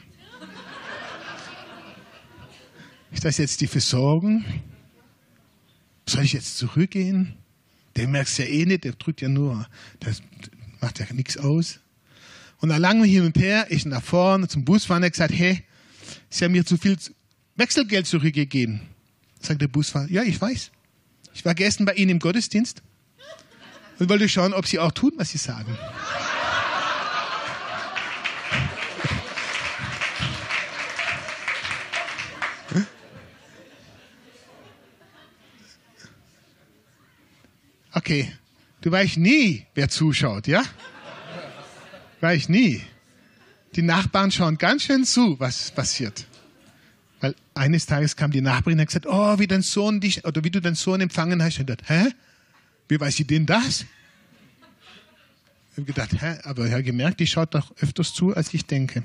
Ist 3.13 3.25
das 3.25 3.39
jetzt 3.39 3.61
die 3.61 3.67
Versorgung? 3.67 4.45
Soll 6.09 6.25
ich 6.25 6.33
jetzt 6.33 6.57
zurückgehen? 6.59 7.35
Der 7.97 8.09
merkt 8.09 8.29
es 8.29 8.39
ja 8.39 8.45
eh 8.45 8.65
nicht, 8.67 8.85
der 8.85 8.93
drückt 8.93 9.21
ja 9.21 9.29
nur, 9.29 9.67
das 10.01 10.23
macht 10.81 10.99
ja 10.99 11.07
nichts 11.13 11.37
aus. 11.37 11.81
Und 12.59 12.71
dann 12.71 12.81
lange 12.81 13.07
hin 13.07 13.25
und 13.25 13.37
her, 13.39 13.67
ich 13.71 13.85
nach 13.87 14.03
vorne 14.03 14.49
zum 14.49 14.65
Busfahrer 14.65 15.05
und 15.05 15.11
gesagt, 15.11 15.35
hey, 15.35 15.63
Sie 16.31 16.45
haben 16.45 16.53
mir 16.53 16.65
zu 16.65 16.77
viel 16.77 16.97
Wechselgeld 17.57 18.07
zurückgegeben. 18.07 18.81
Sagt 19.41 19.61
der 19.61 19.69
Busfahrer, 19.69 20.11
ja, 20.11 20.23
ich 20.23 20.41
weiß. 20.41 20.71
Ich 21.35 21.45
war 21.45 21.55
gestern 21.55 21.85
bei 21.85 21.95
Ihnen 21.95 22.13
im 22.13 22.19
Gottesdienst 22.19 22.83
und 23.99 24.09
wollte 24.09 24.29
schauen, 24.29 24.53
ob 24.53 24.67
Sie 24.67 24.79
auch 24.79 24.93
tun, 24.93 25.13
was 25.17 25.31
Sie 25.31 25.39
sagen. 25.39 25.77
Okay, 37.93 38.31
du 38.83 38.93
weißt 38.93 39.17
nie, 39.17 39.65
wer 39.75 39.89
zuschaut, 39.89 40.47
ja? 40.47 40.63
Weiß 42.21 42.51
nie. 42.51 42.83
Die 43.75 43.83
Nachbarn 43.83 44.31
schauen 44.31 44.59
ganz 44.59 44.83
schön 44.83 45.05
zu, 45.05 45.41
was 45.41 45.71
passiert. 45.71 46.27
Weil 47.21 47.35
eines 47.55 47.87
Tages 47.87 48.15
kam 48.15 48.31
die 48.31 48.43
Nachbarin 48.43 48.79
und 48.79 48.83
hat 48.83 48.89
gesagt, 48.89 49.07
oh, 49.07 49.39
wie 49.39 49.47
dein 49.47 49.63
Sohn 49.63 50.01
dich, 50.01 50.27
oder 50.27 50.45
wie 50.45 50.51
du 50.51 50.61
deinen 50.61 50.75
Sohn 50.75 51.01
empfangen 51.01 51.43
hast. 51.43 51.59
Und 51.59 51.71
dachte, 51.71 51.85
hä? 51.87 52.13
Wie 52.89 53.01
weiß 53.01 53.21
ich 53.21 53.27
denn 53.27 53.47
das? 53.47 53.85
Ich 55.71 55.79
habe 55.79 55.85
gedacht, 55.85 56.21
hä, 56.21 56.39
aber 56.45 56.71
habe 56.71 56.83
gemerkt, 56.83 57.21
die 57.21 57.27
schaut 57.27 57.55
doch 57.55 57.75
öfters 57.81 58.15
zu, 58.15 58.35
als 58.35 58.55
ich 58.55 58.65
denke. 58.65 59.03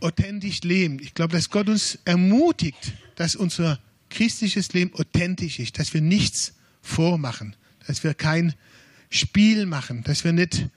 Authentisch 0.00 0.62
leben. 0.62 0.98
Ich 1.00 1.14
glaube, 1.14 1.32
dass 1.32 1.48
Gott 1.48 1.68
uns 1.68 1.98
ermutigt, 2.04 2.92
dass 3.14 3.36
unser 3.36 3.78
christliches 4.10 4.72
Leben 4.72 4.92
authentisch 4.94 5.58
ist, 5.58 5.78
dass 5.78 5.94
wir 5.94 6.00
nichts 6.00 6.54
vormachen, 6.82 7.56
dass 7.86 8.04
wir 8.04 8.14
kein 8.14 8.54
Spiel 9.08 9.66
machen, 9.66 10.02
dass 10.02 10.24
wir 10.24 10.32
nicht 10.32 10.68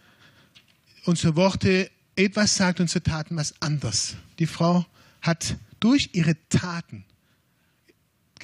unsere 1.05 1.35
Worte 1.35 1.89
etwas 2.15 2.55
sagt, 2.55 2.79
unsere 2.79 3.03
Taten 3.03 3.35
was 3.35 3.53
anders. 3.61 4.15
Die 4.39 4.45
Frau 4.45 4.85
hat 5.21 5.57
durch 5.79 6.11
ihre 6.13 6.35
Taten 6.49 7.03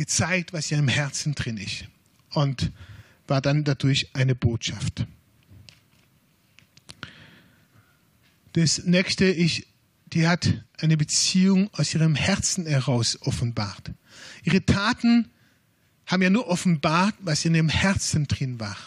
gezeigt, 0.02 0.52
was 0.52 0.72
in 0.72 0.78
ihrem 0.78 0.88
Herzen 0.88 1.36
drin 1.36 1.58
ist 1.58 1.86
und 2.34 2.72
war 3.28 3.40
dann 3.40 3.64
dadurch 3.64 4.10
eine 4.14 4.34
Botschaft. 4.34 5.06
Das 8.54 8.84
nächste 8.84 9.26
ist, 9.26 9.62
die 10.08 10.28
hat 10.28 10.66
eine 10.80 10.98
Beziehung 10.98 11.70
aus 11.74 11.94
ihrem 11.94 12.16
Herzen 12.16 12.66
heraus 12.66 13.20
offenbart. 13.22 13.92
Ihre 14.44 14.66
Taten 14.66 15.30
haben 16.08 16.24
ja 16.24 16.32
nur 16.32 16.48
offenbart, 16.48 17.14
was 17.20 17.46
in 17.46 17.54
ihrem 17.54 17.70
Herzen 17.70 18.26
drin 18.26 18.60
war. 18.60 18.78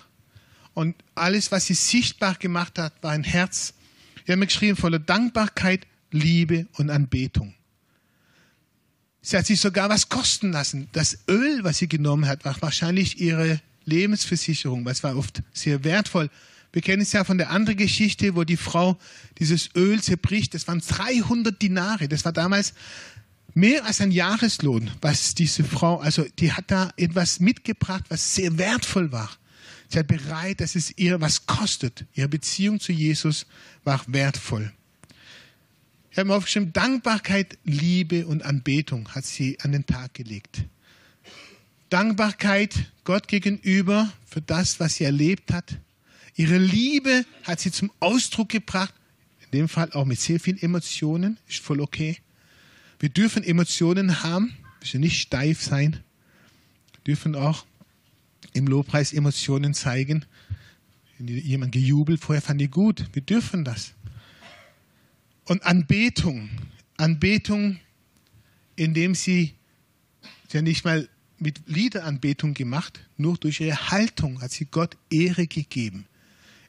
Und 0.75 0.97
alles, 1.15 1.53
was 1.53 1.67
sie 1.67 1.75
sichtbar 1.75 2.35
gemacht 2.35 2.77
hat, 2.81 2.93
war 3.03 3.13
ein 3.13 3.23
Herz. 3.23 3.73
Wir 4.25 4.33
haben 4.33 4.41
geschrieben 4.41 4.77
voller 4.77 4.99
Dankbarkeit, 4.99 5.87
Liebe 6.11 6.67
und 6.73 6.91
Anbetung. 6.91 7.55
Sie 9.27 9.39
hat 9.39 9.47
sich 9.47 9.59
sogar 9.59 9.89
was 9.89 10.11
kosten 10.11 10.53
lassen. 10.53 10.89
Das 10.93 11.19
Öl, 11.29 11.65
was 11.65 11.79
sie 11.79 11.89
genommen 11.89 12.27
hat, 12.27 12.45
war 12.45 12.55
wahrscheinlich 12.61 13.23
ihre 13.23 13.59
Lebensversicherung. 13.87 14.85
Was 14.85 15.03
war 15.03 15.17
oft 15.17 15.43
sehr 15.55 15.83
wertvoll. 15.83 16.29
Wir 16.75 16.83
kennen 16.83 17.01
es 17.01 17.13
ja 17.13 17.25
von 17.25 17.39
der 17.39 17.49
anderen 17.49 17.79
Geschichte, 17.79 18.37
wo 18.37 18.45
die 18.45 18.59
Frau 18.59 18.99
dieses 19.39 19.71
Öl 19.75 20.03
zerbricht. 20.03 20.53
Das 20.53 20.69
waren 20.69 20.81
300 20.81 21.61
Dinare. 21.61 22.07
Das 22.07 22.27
war 22.27 22.33
damals 22.33 22.75
mehr 23.55 23.87
als 23.87 24.03
ein 24.03 24.11
Jahreslohn, 24.11 24.91
was 25.01 25.35
diese 25.35 25.65
Frau, 25.65 26.01
also 26.01 26.27
die 26.39 26.53
hat 26.53 26.71
da 26.71 26.91
etwas 26.99 27.41
mitgebracht, 27.41 28.05
was 28.11 28.35
sehr 28.35 28.59
wertvoll 28.59 29.11
war. 29.11 29.31
Sie 29.89 30.01
hat 30.01 30.07
bereit, 30.07 30.61
dass 30.61 30.75
es 30.75 30.99
ihr 30.99 31.21
was 31.23 31.47
kostet. 31.47 32.05
Ihre 32.13 32.29
Beziehung 32.29 32.79
zu 32.79 32.93
Jesus 32.93 33.47
war 33.85 34.03
wertvoll. 34.07 34.71
Ich 36.15 36.19
habe 36.21 36.29
mir 36.29 36.37
aufgeschrieben, 36.37 36.73
Dankbarkeit, 36.73 37.59
Liebe 37.65 38.29
und 38.29 38.45
Anbetung 38.45 39.09
hat 39.17 39.25
sie 39.25 39.59
an 39.59 39.73
den 39.73 39.85
Tag 39.85 40.15
gelegt. 40.15 40.63
Dankbarkeit 41.91 42.93
Gott 43.03 43.27
gegenüber 43.27 44.13
für 44.25 44.41
das, 44.41 44.79
was 44.79 44.95
sie 44.95 45.03
erlebt 45.03 45.53
hat. 45.53 45.77
Ihre 46.37 46.57
Liebe 46.57 47.27
hat 47.43 47.59
sie 47.59 47.73
zum 47.73 47.91
Ausdruck 47.99 48.51
gebracht, 48.51 48.95
in 49.41 49.59
dem 49.59 49.69
Fall 49.69 49.91
auch 49.91 50.05
mit 50.05 50.21
sehr 50.21 50.39
vielen 50.39 50.63
Emotionen, 50.63 51.37
ist 51.49 51.59
voll 51.59 51.81
okay. 51.81 52.19
Wir 53.01 53.09
dürfen 53.09 53.43
Emotionen 53.43 54.23
haben, 54.23 54.57
müssen 54.79 55.01
nicht 55.01 55.21
steif 55.21 55.65
sein, 55.65 55.99
wir 56.93 57.15
dürfen 57.15 57.35
auch 57.35 57.67
im 58.53 58.69
Lobpreis 58.69 59.13
Emotionen 59.13 59.75
zeigen. 59.75 60.25
Jemand 61.19 61.73
gejubelt, 61.73 62.21
vorher 62.21 62.41
fand 62.41 62.63
ich 62.63 62.71
gut, 62.71 63.05
wir 63.15 63.23
dürfen 63.23 63.65
das. 63.65 63.95
Und 65.45 65.63
Anbetung, 65.65 66.49
Anbetung, 66.97 67.79
indem 68.77 69.15
sie, 69.15 69.55
ja 70.53 70.63
nicht 70.63 70.85
mal 70.85 71.09
mit 71.39 71.63
Liederanbetung 71.67 72.55
gemacht, 72.55 73.01
nur 73.17 73.37
durch 73.37 73.61
ihre 73.61 73.91
Haltung 73.91 74.41
hat 74.41 74.53
sie 74.53 74.67
Gott 74.67 74.97
Ehre 75.11 75.47
gegeben, 75.47 76.07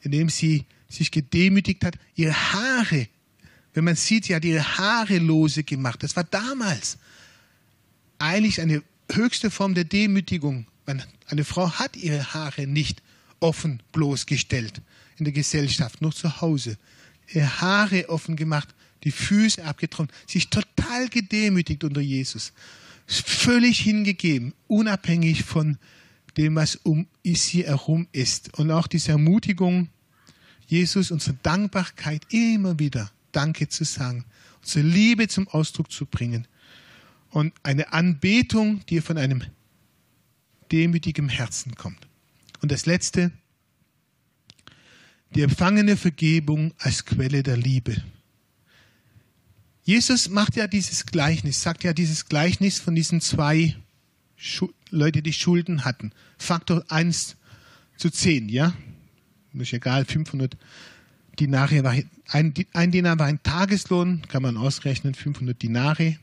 indem 0.01 0.29
sie 0.29 0.65
sich 0.89 1.11
gedemütigt 1.11 1.85
hat, 1.85 1.97
ihre 2.15 2.33
Haare, 2.33 3.07
wenn 3.73 3.83
man 3.83 3.95
sieht, 3.95 4.25
sie 4.25 4.35
hat 4.35 4.45
ihre 4.45 4.77
Haare 4.77 5.17
lose 5.19 5.63
gemacht. 5.63 6.01
Das 6.01 6.15
war 6.15 6.23
damals 6.23 6.97
eigentlich 8.17 8.61
eine 8.61 8.81
höchste 9.11 9.51
Form 9.51 9.75
der 9.75 9.83
Demütigung. 9.83 10.65
Eine 11.27 11.43
Frau 11.43 11.69
hat 11.71 11.97
ihre 11.97 12.33
Haare 12.33 12.67
nicht 12.67 13.01
offen 13.39 13.81
bloßgestellt 13.91 14.81
in 15.17 15.25
der 15.25 15.33
Gesellschaft, 15.33 16.01
nur 16.01 16.13
zu 16.13 16.41
Hause 16.41 16.77
Haare 17.33 18.09
offen 18.09 18.35
gemacht, 18.35 18.73
die 19.03 19.11
Füße 19.11 19.63
abgetrocknet, 19.63 20.15
sich 20.29 20.49
total 20.49 21.09
gedemütigt 21.09 21.83
unter 21.83 22.01
Jesus, 22.01 22.53
völlig 23.07 23.79
hingegeben, 23.79 24.53
unabhängig 24.67 25.43
von 25.43 25.77
dem, 26.37 26.55
was 26.55 26.75
um 26.77 27.07
sie 27.23 27.65
herum 27.65 28.07
ist. 28.11 28.57
Und 28.57 28.71
auch 28.71 28.87
diese 28.87 29.11
Ermutigung, 29.11 29.89
Jesus 30.67 31.11
unsere 31.11 31.37
Dankbarkeit 31.43 32.23
immer 32.31 32.79
wieder 32.79 33.11
Danke 33.31 33.67
zu 33.67 33.83
sagen, 33.83 34.25
unsere 34.61 34.87
Liebe 34.87 35.27
zum 35.27 35.47
Ausdruck 35.47 35.91
zu 35.91 36.05
bringen 36.05 36.47
und 37.29 37.53
eine 37.63 37.93
Anbetung, 37.93 38.85
die 38.87 39.01
von 39.01 39.17
einem 39.17 39.43
demütigen 40.71 41.29
Herzen 41.29 41.75
kommt. 41.75 42.07
Und 42.61 42.71
das 42.71 42.85
Letzte, 42.85 43.31
die 45.35 45.41
empfangene 45.41 45.97
Vergebung 45.97 46.73
als 46.77 47.05
Quelle 47.05 47.43
der 47.43 47.57
Liebe. 47.57 48.01
Jesus 49.83 50.29
macht 50.29 50.55
ja 50.55 50.67
dieses 50.67 51.05
Gleichnis, 51.05 51.61
sagt 51.61 51.83
ja 51.83 51.93
dieses 51.93 52.25
Gleichnis 52.25 52.79
von 52.79 52.95
diesen 52.95 53.21
zwei 53.21 53.75
Leute, 54.89 55.21
die 55.21 55.33
Schulden 55.33 55.85
hatten. 55.85 56.11
Faktor 56.37 56.83
1 56.89 57.35
zu 57.97 58.09
10, 58.09 58.49
ja? 58.49 58.73
Ist 59.53 59.73
egal, 59.73 60.05
500 60.05 60.57
Dinare 61.39 61.83
war, 61.83 61.95
ein, 62.29 62.53
ein 62.73 62.91
Dinar 62.91 63.19
war 63.19 63.27
ein 63.27 63.43
Tageslohn, 63.43 64.21
kann 64.27 64.41
man 64.41 64.57
ausrechnen, 64.57 65.13
500 65.13 65.61
Dinare 65.61 66.17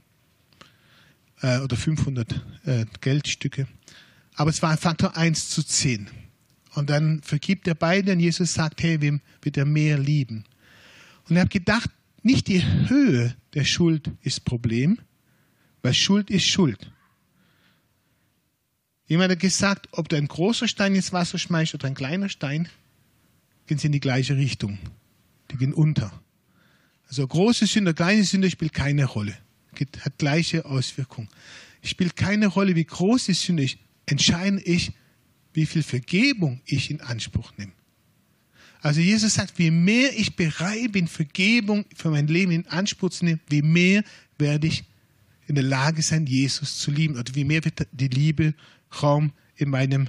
äh, 1.40 1.58
oder 1.60 1.76
500 1.76 2.44
äh, 2.64 2.86
Geldstücke. 3.00 3.68
Aber 4.34 4.50
es 4.50 4.62
war 4.62 4.70
ein 4.70 4.78
Faktor 4.78 5.16
1 5.16 5.50
zu 5.50 5.62
10. 5.62 6.08
Und 6.74 6.90
dann 6.90 7.22
vergibt 7.22 7.68
er 7.68 7.74
beide 7.74 8.12
und 8.12 8.20
Jesus 8.20 8.54
sagt, 8.54 8.82
hey, 8.82 9.00
wem 9.00 9.20
wird 9.42 9.56
er 9.56 9.66
mehr 9.66 9.98
lieben? 9.98 10.44
Und 11.28 11.36
ich 11.36 11.40
habe 11.40 11.50
gedacht, 11.50 11.90
nicht 12.22 12.48
die 12.48 12.62
Höhe 12.62 13.36
der 13.54 13.64
Schuld 13.64 14.10
ist 14.22 14.44
Problem, 14.44 14.98
weil 15.82 15.94
Schuld 15.94 16.30
ist 16.30 16.46
Schuld. 16.46 16.90
Jemand 19.06 19.32
hat 19.32 19.40
gesagt, 19.40 19.88
ob 19.92 20.08
du 20.08 20.16
ein 20.16 20.28
großer 20.28 20.68
Stein 20.68 20.94
ins 20.94 21.12
Wasser 21.12 21.38
schmeißt 21.38 21.74
oder 21.74 21.86
ein 21.86 21.94
kleiner 21.94 22.28
Stein, 22.28 22.68
gehen 23.66 23.78
sie 23.78 23.86
in 23.86 23.92
die 23.92 24.00
gleiche 24.00 24.36
Richtung. 24.36 24.78
Die 25.50 25.56
gehen 25.56 25.74
unter. 25.74 26.22
Also 27.08 27.26
große 27.26 27.66
Sünde, 27.66 27.92
kleine 27.92 28.24
Sünde 28.24 28.50
spielt 28.50 28.72
keine 28.72 29.04
Rolle. 29.04 29.36
Hat 30.00 30.18
gleiche 30.18 30.64
Auswirkungen. 30.64 31.28
Es 31.82 31.90
spielt 31.90 32.16
keine 32.16 32.46
Rolle, 32.46 32.76
wie 32.76 32.84
groß 32.84 33.26
die 33.26 33.34
Sünde 33.34 33.64
ist. 33.64 33.76
Entscheidend 34.06 34.62
ist, 34.62 34.92
wie 35.54 35.66
viel 35.66 35.82
Vergebung 35.82 36.60
ich 36.64 36.90
in 36.90 37.00
Anspruch 37.00 37.52
nehme. 37.56 37.72
Also 38.80 39.00
Jesus 39.00 39.34
sagt, 39.34 39.58
wie 39.58 39.70
mehr 39.70 40.10
ich 40.18 40.34
bereit 40.34 40.92
bin, 40.92 41.06
Vergebung 41.06 41.84
für 41.94 42.10
mein 42.10 42.26
Leben 42.26 42.50
in 42.50 42.66
Anspruch 42.66 43.10
zu 43.10 43.24
nehmen, 43.24 43.40
wie 43.48 43.62
mehr 43.62 44.02
werde 44.38 44.66
ich 44.66 44.84
in 45.46 45.54
der 45.54 45.64
Lage 45.64 46.02
sein, 46.02 46.26
Jesus 46.26 46.78
zu 46.78 46.90
lieben. 46.90 47.16
Oder 47.16 47.34
wie 47.34 47.44
mehr 47.44 47.64
wird 47.64 47.86
die 47.92 48.08
Liebe 48.08 48.54
Raum 49.00 49.32
in 49.56 49.70
meinem 49.70 50.08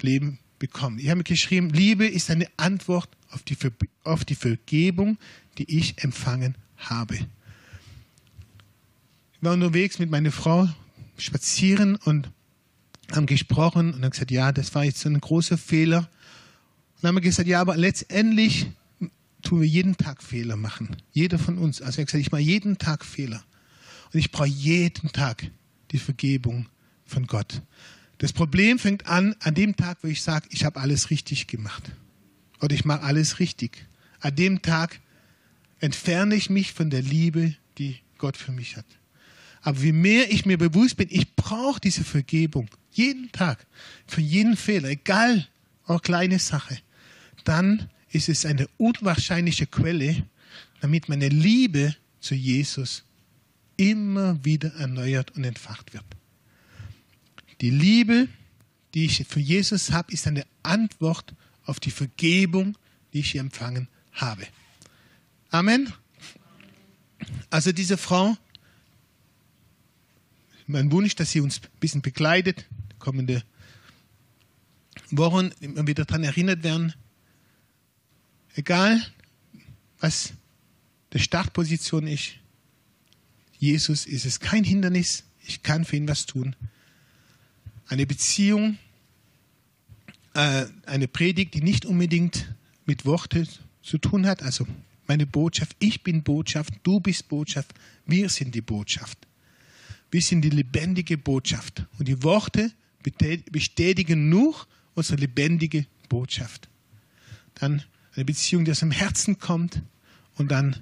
Leben 0.00 0.38
bekommen. 0.58 0.98
Ich 0.98 1.10
habe 1.10 1.24
geschrieben, 1.24 1.70
Liebe 1.70 2.06
ist 2.06 2.30
eine 2.30 2.46
Antwort 2.56 3.08
auf 3.30 3.42
die, 3.42 3.56
Ver 3.56 3.72
auf 4.04 4.24
die 4.24 4.36
Vergebung, 4.36 5.18
die 5.58 5.78
ich 5.78 6.02
empfangen 6.02 6.54
habe. 6.76 7.16
Ich 7.16 7.26
war 9.40 9.54
unterwegs 9.54 9.98
mit 9.98 10.10
meiner 10.10 10.32
Frau 10.32 10.68
spazieren 11.18 11.96
und 11.96 12.30
haben 13.12 13.26
gesprochen 13.26 13.92
und 13.92 14.02
haben 14.02 14.10
gesagt, 14.10 14.30
ja, 14.30 14.52
das 14.52 14.74
war 14.74 14.84
jetzt 14.84 15.04
ein 15.06 15.20
großer 15.20 15.58
Fehler. 15.58 15.98
Und 15.98 17.02
dann 17.02 17.08
haben 17.08 17.16
wir 17.16 17.22
gesagt, 17.22 17.48
ja, 17.48 17.60
aber 17.60 17.76
letztendlich 17.76 18.66
tun 19.42 19.60
wir 19.60 19.68
jeden 19.68 19.96
Tag 19.96 20.22
Fehler 20.22 20.56
machen. 20.56 20.96
Jeder 21.12 21.38
von 21.38 21.58
uns. 21.58 21.82
Also 21.82 22.00
hat 22.00 22.06
gesagt, 22.06 22.22
ich 22.22 22.32
mache 22.32 22.42
jeden 22.42 22.78
Tag 22.78 23.04
Fehler. 23.04 23.44
Und 24.12 24.18
ich 24.18 24.30
brauche 24.30 24.48
jeden 24.48 25.12
Tag 25.12 25.50
die 25.90 25.98
Vergebung 25.98 26.68
von 27.04 27.26
Gott. 27.26 27.62
Das 28.18 28.32
Problem 28.32 28.78
fängt 28.78 29.06
an 29.06 29.34
an 29.40 29.54
dem 29.54 29.76
Tag, 29.76 29.98
wo 30.02 30.08
ich 30.08 30.22
sage, 30.22 30.46
ich 30.50 30.64
habe 30.64 30.80
alles 30.80 31.10
richtig 31.10 31.46
gemacht. 31.46 31.82
Oder 32.60 32.74
ich 32.74 32.84
mache 32.84 33.02
alles 33.02 33.38
richtig. 33.38 33.86
An 34.20 34.34
dem 34.34 34.62
Tag 34.62 35.00
entferne 35.80 36.34
ich 36.34 36.48
mich 36.48 36.72
von 36.72 36.88
der 36.90 37.02
Liebe, 37.02 37.54
die 37.76 37.98
Gott 38.16 38.36
für 38.36 38.52
mich 38.52 38.76
hat. 38.76 38.86
Aber 39.60 39.82
wie 39.82 39.92
mehr 39.92 40.30
ich 40.30 40.46
mir 40.46 40.58
bewusst 40.58 40.96
bin, 40.96 41.08
ich 41.10 41.34
brauche 41.36 41.80
diese 41.80 42.04
Vergebung, 42.04 42.68
jeden 42.96 43.30
Tag, 43.32 43.66
für 44.06 44.20
jeden 44.20 44.56
Fehler, 44.56 44.88
egal, 44.88 45.46
auch 45.86 46.02
kleine 46.02 46.38
Sache, 46.38 46.78
dann 47.44 47.90
ist 48.10 48.28
es 48.28 48.46
eine 48.46 48.68
unwahrscheinliche 48.78 49.66
Quelle, 49.66 50.26
damit 50.80 51.08
meine 51.08 51.28
Liebe 51.28 51.94
zu 52.20 52.34
Jesus 52.34 53.04
immer 53.76 54.42
wieder 54.44 54.72
erneuert 54.74 55.32
und 55.32 55.44
entfacht 55.44 55.92
wird. 55.92 56.04
Die 57.60 57.70
Liebe, 57.70 58.28
die 58.94 59.06
ich 59.06 59.26
für 59.28 59.40
Jesus 59.40 59.90
habe, 59.90 60.12
ist 60.12 60.26
eine 60.26 60.46
Antwort 60.62 61.34
auf 61.64 61.80
die 61.80 61.90
Vergebung, 61.90 62.76
die 63.12 63.20
ich 63.20 63.32
hier 63.32 63.40
empfangen 63.40 63.88
habe. 64.12 64.46
Amen. 65.50 65.92
Also 67.50 67.72
diese 67.72 67.96
Frau, 67.96 68.36
mein 70.66 70.90
Wunsch, 70.92 71.14
dass 71.14 71.32
sie 71.32 71.40
uns 71.40 71.60
ein 71.60 71.80
bisschen 71.80 72.02
begleitet, 72.02 72.66
kommende 73.04 73.42
Wochen 75.10 75.50
immer 75.60 75.86
wieder 75.86 76.06
daran 76.06 76.24
erinnert 76.24 76.62
werden, 76.62 76.94
egal 78.54 79.04
was 80.00 80.32
die 81.12 81.18
Startposition 81.18 82.06
ist, 82.06 82.36
Jesus 83.58 84.06
ist 84.06 84.24
es 84.24 84.40
kein 84.40 84.64
Hindernis, 84.64 85.24
ich 85.46 85.62
kann 85.62 85.84
für 85.84 85.96
ihn 85.96 86.08
was 86.08 86.24
tun. 86.24 86.56
Eine 87.88 88.06
Beziehung, 88.06 88.78
äh, 90.32 90.64
eine 90.86 91.06
Predigt, 91.06 91.52
die 91.52 91.62
nicht 91.62 91.84
unbedingt 91.84 92.54
mit 92.86 93.04
Worten 93.04 93.46
zu 93.82 93.98
tun 93.98 94.26
hat, 94.26 94.42
also 94.42 94.66
meine 95.06 95.26
Botschaft, 95.26 95.76
ich 95.78 96.02
bin 96.02 96.22
Botschaft, 96.22 96.72
du 96.82 97.00
bist 97.00 97.28
Botschaft, 97.28 97.74
wir 98.06 98.30
sind 98.30 98.54
die 98.54 98.62
Botschaft. 98.62 99.18
Wir 100.10 100.22
sind 100.22 100.42
die 100.42 100.50
lebendige 100.50 101.18
Botschaft. 101.18 101.84
Und 101.98 102.08
die 102.08 102.22
Worte 102.22 102.72
bestätigen 103.50 104.28
nur 104.28 104.66
unsere 104.94 105.20
lebendige 105.20 105.86
Botschaft. 106.08 106.68
Dann 107.54 107.82
eine 108.14 108.24
Beziehung, 108.24 108.64
die 108.64 108.70
aus 108.70 108.80
dem 108.80 108.90
Herzen 108.90 109.38
kommt 109.38 109.82
und 110.36 110.50
dann 110.50 110.76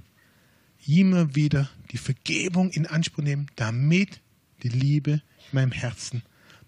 immer 0.86 1.34
wieder 1.34 1.70
die 1.90 1.98
Vergebung 1.98 2.70
in 2.70 2.86
Anspruch 2.86 3.22
nehmen, 3.22 3.46
damit 3.56 4.20
die 4.62 4.68
Liebe 4.68 5.12
in 5.12 5.20
meinem 5.52 5.72
Herzen 5.72 6.22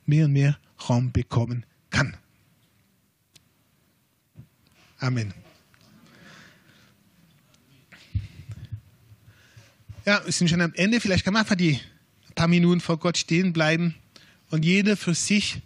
mehr 0.07 0.27
und 0.27 0.33
mehr 0.33 0.59
Raum 0.89 1.13
bekommen 1.13 1.65
kann. 1.91 2.17
Amen. 4.99 5.35
Ja, 10.05 10.23
wir 10.25 10.33
sind 10.33 10.49
schon 10.49 10.61
am 10.61 10.75
Ende. 10.75 11.01
Vielleicht 11.01 11.25
kann 11.25 11.33
man 11.33 11.43
einfach 11.43 11.57
die 11.57 11.81
paar 12.35 12.49
Minuten 12.49 12.81
vor 12.81 12.99
Gott 12.99 13.17
stehen 13.17 13.53
bleiben 13.53 13.95
und 14.55 14.65
jeder 14.65 14.97
für 14.97 15.17
sich 15.17 15.63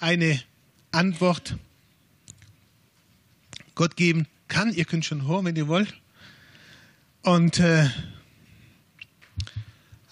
eine 0.00 0.42
Antwort 0.90 1.58
Gott 3.76 3.94
geben 3.94 4.26
kann. 4.48 4.74
Ihr 4.74 4.84
könnt 4.84 5.04
schon 5.04 5.28
hoch, 5.28 5.44
wenn 5.44 5.54
ihr 5.54 5.68
wollt. 5.68 5.94
Und 7.22 7.60
äh, 7.60 7.88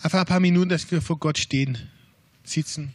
einfach 0.00 0.20
ein 0.20 0.26
paar 0.26 0.38
Minuten, 0.38 0.68
dass 0.68 0.88
wir 0.92 1.02
vor 1.02 1.18
Gott 1.18 1.38
stehen, 1.38 1.76
sitzen. 2.44 2.94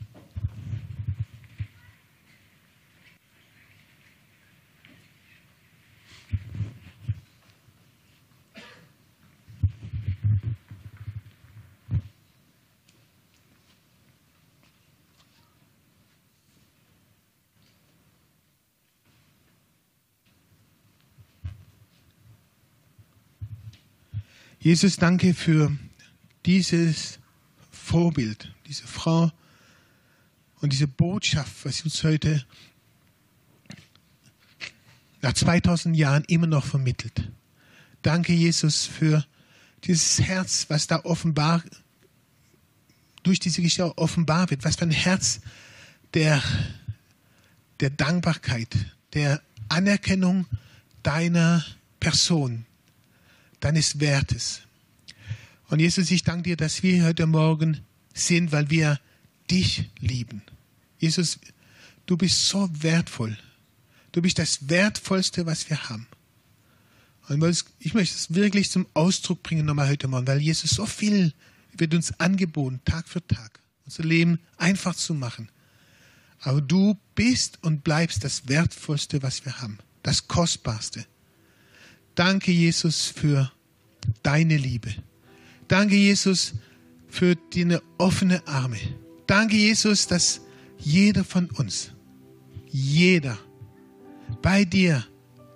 Jesus, 24.65 24.95
danke 24.95 25.35
für 25.35 25.77
dieses 26.43 27.19
Vorbild, 27.69 28.51
diese 28.65 28.87
Frau 28.87 29.31
und 30.59 30.73
diese 30.73 30.87
Botschaft, 30.87 31.63
was 31.65 31.83
uns 31.83 32.03
heute 32.03 32.43
nach 35.21 35.33
2000 35.33 35.95
Jahren 35.95 36.23
immer 36.23 36.47
noch 36.47 36.65
vermittelt. 36.65 37.31
Danke, 38.01 38.33
Jesus, 38.33 38.87
für 38.87 39.23
dieses 39.83 40.19
Herz, 40.21 40.65
was 40.67 40.87
da 40.87 41.05
offenbar 41.05 41.61
durch 43.21 43.39
diese 43.39 43.61
Geschichte 43.61 43.95
offenbar 43.99 44.49
wird. 44.49 44.63
Was 44.63 44.77
für 44.77 44.85
ein 44.85 44.89
Herz 44.89 45.41
der, 46.15 46.41
der 47.81 47.91
Dankbarkeit, 47.91 48.75
der 49.13 49.43
Anerkennung 49.69 50.47
deiner 51.03 51.63
Person, 51.99 52.65
deines 53.65 53.99
Wertes. 53.99 54.61
Und 55.69 55.79
Jesus, 55.79 56.11
ich 56.11 56.21
danke 56.21 56.43
dir, 56.43 56.55
dass 56.55 56.83
wir 56.83 57.03
heute 57.03 57.25
Morgen 57.25 57.81
sind, 58.13 58.51
weil 58.51 58.69
wir 58.69 58.99
dich 59.49 59.89
lieben. 59.99 60.43
Jesus, 60.99 61.39
du 62.05 62.15
bist 62.15 62.47
so 62.47 62.69
wertvoll. 62.71 63.35
Du 64.11 64.21
bist 64.21 64.37
das 64.37 64.69
Wertvollste, 64.69 65.47
was 65.47 65.67
wir 65.67 65.89
haben. 65.89 66.05
Und 67.27 67.43
ich 67.79 67.95
möchte 67.95 68.15
es 68.15 68.35
wirklich 68.35 68.69
zum 68.69 68.85
Ausdruck 68.93 69.41
bringen 69.41 69.65
nochmal 69.65 69.89
heute 69.89 70.07
Morgen, 70.07 70.27
weil 70.27 70.41
Jesus 70.41 70.69
so 70.69 70.85
viel 70.85 71.33
wird 71.75 71.95
uns 71.95 72.19
angeboten, 72.19 72.81
Tag 72.85 73.09
für 73.09 73.25
Tag, 73.25 73.59
unser 73.85 74.03
Leben 74.03 74.39
einfach 74.57 74.95
zu 74.95 75.15
machen. 75.15 75.49
Aber 76.39 76.61
du 76.61 76.99
bist 77.15 77.57
und 77.63 77.83
bleibst 77.83 78.23
das 78.23 78.47
Wertvollste, 78.47 79.23
was 79.23 79.43
wir 79.43 79.59
haben, 79.59 79.79
das 80.03 80.27
Kostbarste. 80.27 81.07
Danke, 82.13 82.51
Jesus, 82.51 83.07
für 83.07 83.51
deine 84.23 84.57
Liebe. 84.57 84.89
Danke, 85.67 85.95
Jesus, 85.95 86.53
für 87.07 87.35
deine 87.53 87.81
offene 87.97 88.45
Arme. 88.47 88.77
Danke, 89.27 89.55
Jesus, 89.55 90.07
dass 90.07 90.41
jeder 90.77 91.23
von 91.23 91.49
uns, 91.51 91.91
jeder 92.69 93.37
bei 94.41 94.65
dir 94.65 95.03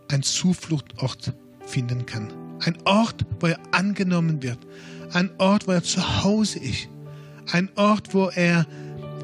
ein 0.10 0.24
Zufluchtort 0.24 1.34
finden 1.66 2.06
kann. 2.06 2.32
Ein 2.62 2.78
Ort, 2.86 3.26
wo 3.40 3.48
er 3.48 3.60
angenommen 3.72 4.42
wird. 4.42 4.60
Ein 5.14 5.30
Ort, 5.38 5.68
wo 5.68 5.72
er 5.72 5.84
zu 5.84 6.24
Hause 6.24 6.60
ist. 6.60 6.88
Ein 7.52 7.70
Ort, 7.76 8.14
wo 8.14 8.30
er 8.30 8.66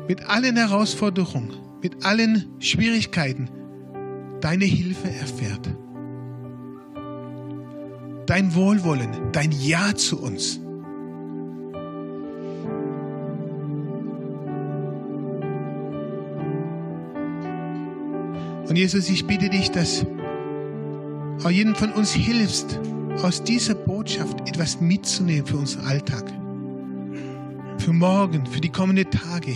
mit 0.08 0.22
allen 0.22 0.56
Herausforderungen, 0.56 1.54
mit 1.82 2.06
allen 2.06 2.46
Schwierigkeiten 2.60 3.50
deine 4.42 4.66
Hilfe 4.66 5.10
erfährt 5.10 5.70
dein 8.26 8.56
Wohlwollen, 8.56 9.32
dein 9.32 9.52
Ja 9.52 9.96
zu 9.96 10.22
uns. 10.22 10.60
Und 18.68 18.76
Jesus, 18.76 19.10
ich 19.10 19.26
bitte 19.26 19.50
dich, 19.50 19.72
dass 19.72 20.06
auch 21.44 21.50
jedem 21.52 21.76
von 21.76 21.92
uns 21.94 22.12
hilfst, 22.12 22.80
aus 23.22 23.44
dieser 23.44 23.76
Botschaft 23.76 24.50
etwas 24.50 24.82
mitzunehmen 24.82 25.46
für 25.46 25.58
unseren 25.58 25.86
Alltag, 25.86 26.26
für 27.78 27.94
morgen, 27.94 28.46
für 28.46 28.60
die 28.60 28.70
kommenden 28.70 29.10
Tage. 29.10 29.56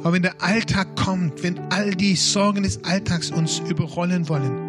Aber 0.00 0.12
wenn 0.12 0.22
der 0.22 0.42
Alltag 0.42 0.96
kommt, 0.96 1.42
wenn 1.42 1.58
all 1.70 1.92
die 1.92 2.14
Sorgen 2.14 2.62
des 2.62 2.84
Alltags 2.84 3.30
uns 3.30 3.60
überrollen 3.60 4.28
wollen, 4.28 4.67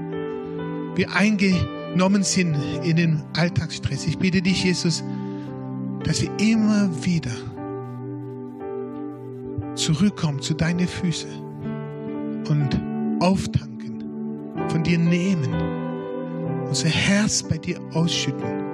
wir 1.00 1.16
eingenommen 1.16 2.24
sind 2.24 2.58
in 2.84 2.98
den 2.98 3.24
Alltagsstress. 3.34 4.06
Ich 4.06 4.18
bitte 4.18 4.42
dich, 4.42 4.66
Jesus, 4.66 5.02
dass 6.04 6.22
wir 6.22 6.30
immer 6.40 6.90
wieder 7.06 7.32
zurückkommen 9.76 10.42
zu 10.42 10.56
deinen 10.56 10.90
Füßen 10.90 11.30
und 12.50 12.82
auftanken, 13.22 14.04
von 14.68 14.84
dir 14.84 15.00
nehmen, 15.00 15.54
unser 16.68 16.90
Herz 16.90 17.44
bei 17.44 17.58
dir 17.58 17.80
ausschütten 17.94 18.69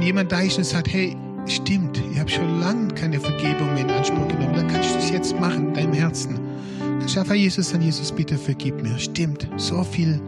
wenn 0.00 0.06
jemand 0.06 0.32
da 0.32 0.40
ist 0.40 0.56
und 0.56 0.64
sagt, 0.64 0.90
hey, 0.90 1.14
stimmt, 1.46 2.02
ich 2.10 2.18
habe 2.18 2.30
schon 2.30 2.58
lange 2.58 2.88
keine 2.94 3.20
Vergebung 3.20 3.74
mehr 3.74 3.84
in 3.84 3.90
Anspruch 3.90 4.26
genommen, 4.28 4.54
dann 4.56 4.66
kannst 4.66 4.92
du 4.92 4.94
das 4.94 5.10
jetzt 5.10 5.38
machen 5.38 5.68
in 5.68 5.74
deinem 5.74 5.92
Herzen. 5.92 6.40
Dann 6.78 7.02
einfach 7.02 7.34
Jesus 7.34 7.74
an 7.74 7.82
Jesus, 7.82 8.10
bitte 8.10 8.38
vergib 8.38 8.82
mir. 8.82 8.98
Stimmt, 8.98 9.46
so 9.58 9.84
viel 9.84 10.18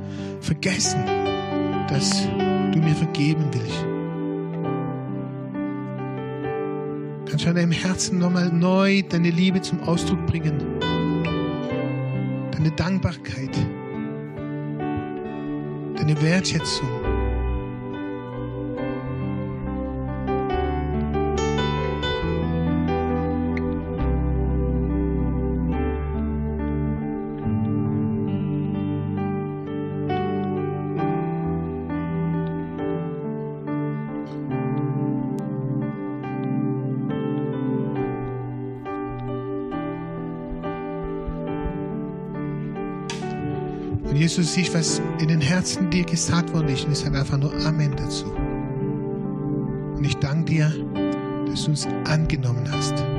vergessen, 0.42 1.02
dass 1.88 2.28
du 2.70 2.80
mir 2.80 2.94
vergeben 2.94 3.46
willst. 3.50 3.86
Kannst 7.30 7.46
du 7.46 7.48
an 7.48 7.56
deinem 7.56 7.72
Herzen 7.72 8.18
nochmal 8.18 8.52
neu 8.52 9.00
deine 9.08 9.30
Liebe 9.30 9.62
zum 9.62 9.80
Ausdruck 9.84 10.26
bringen. 10.26 10.58
Deine 12.50 12.72
Dankbarkeit. 12.72 13.56
Deine 15.96 16.20
Wertschätzung. 16.20 17.01
Jesus 44.36 44.54
sieht, 44.54 44.72
was 44.72 44.98
in 45.18 45.28
den 45.28 45.42
Herzen 45.42 45.90
dir 45.90 46.04
gesagt 46.04 46.54
worden 46.54 46.68
ist 46.68 46.86
und 46.86 46.92
ich 46.92 46.98
sage 47.00 47.18
einfach 47.18 47.36
nur 47.36 47.52
Amen 47.66 47.94
dazu. 47.94 48.32
Und 48.32 50.02
ich 50.02 50.16
danke 50.16 50.44
dir, 50.46 50.72
dass 51.46 51.64
du 51.64 51.70
uns 51.72 51.86
angenommen 52.06 52.66
hast. 52.72 53.11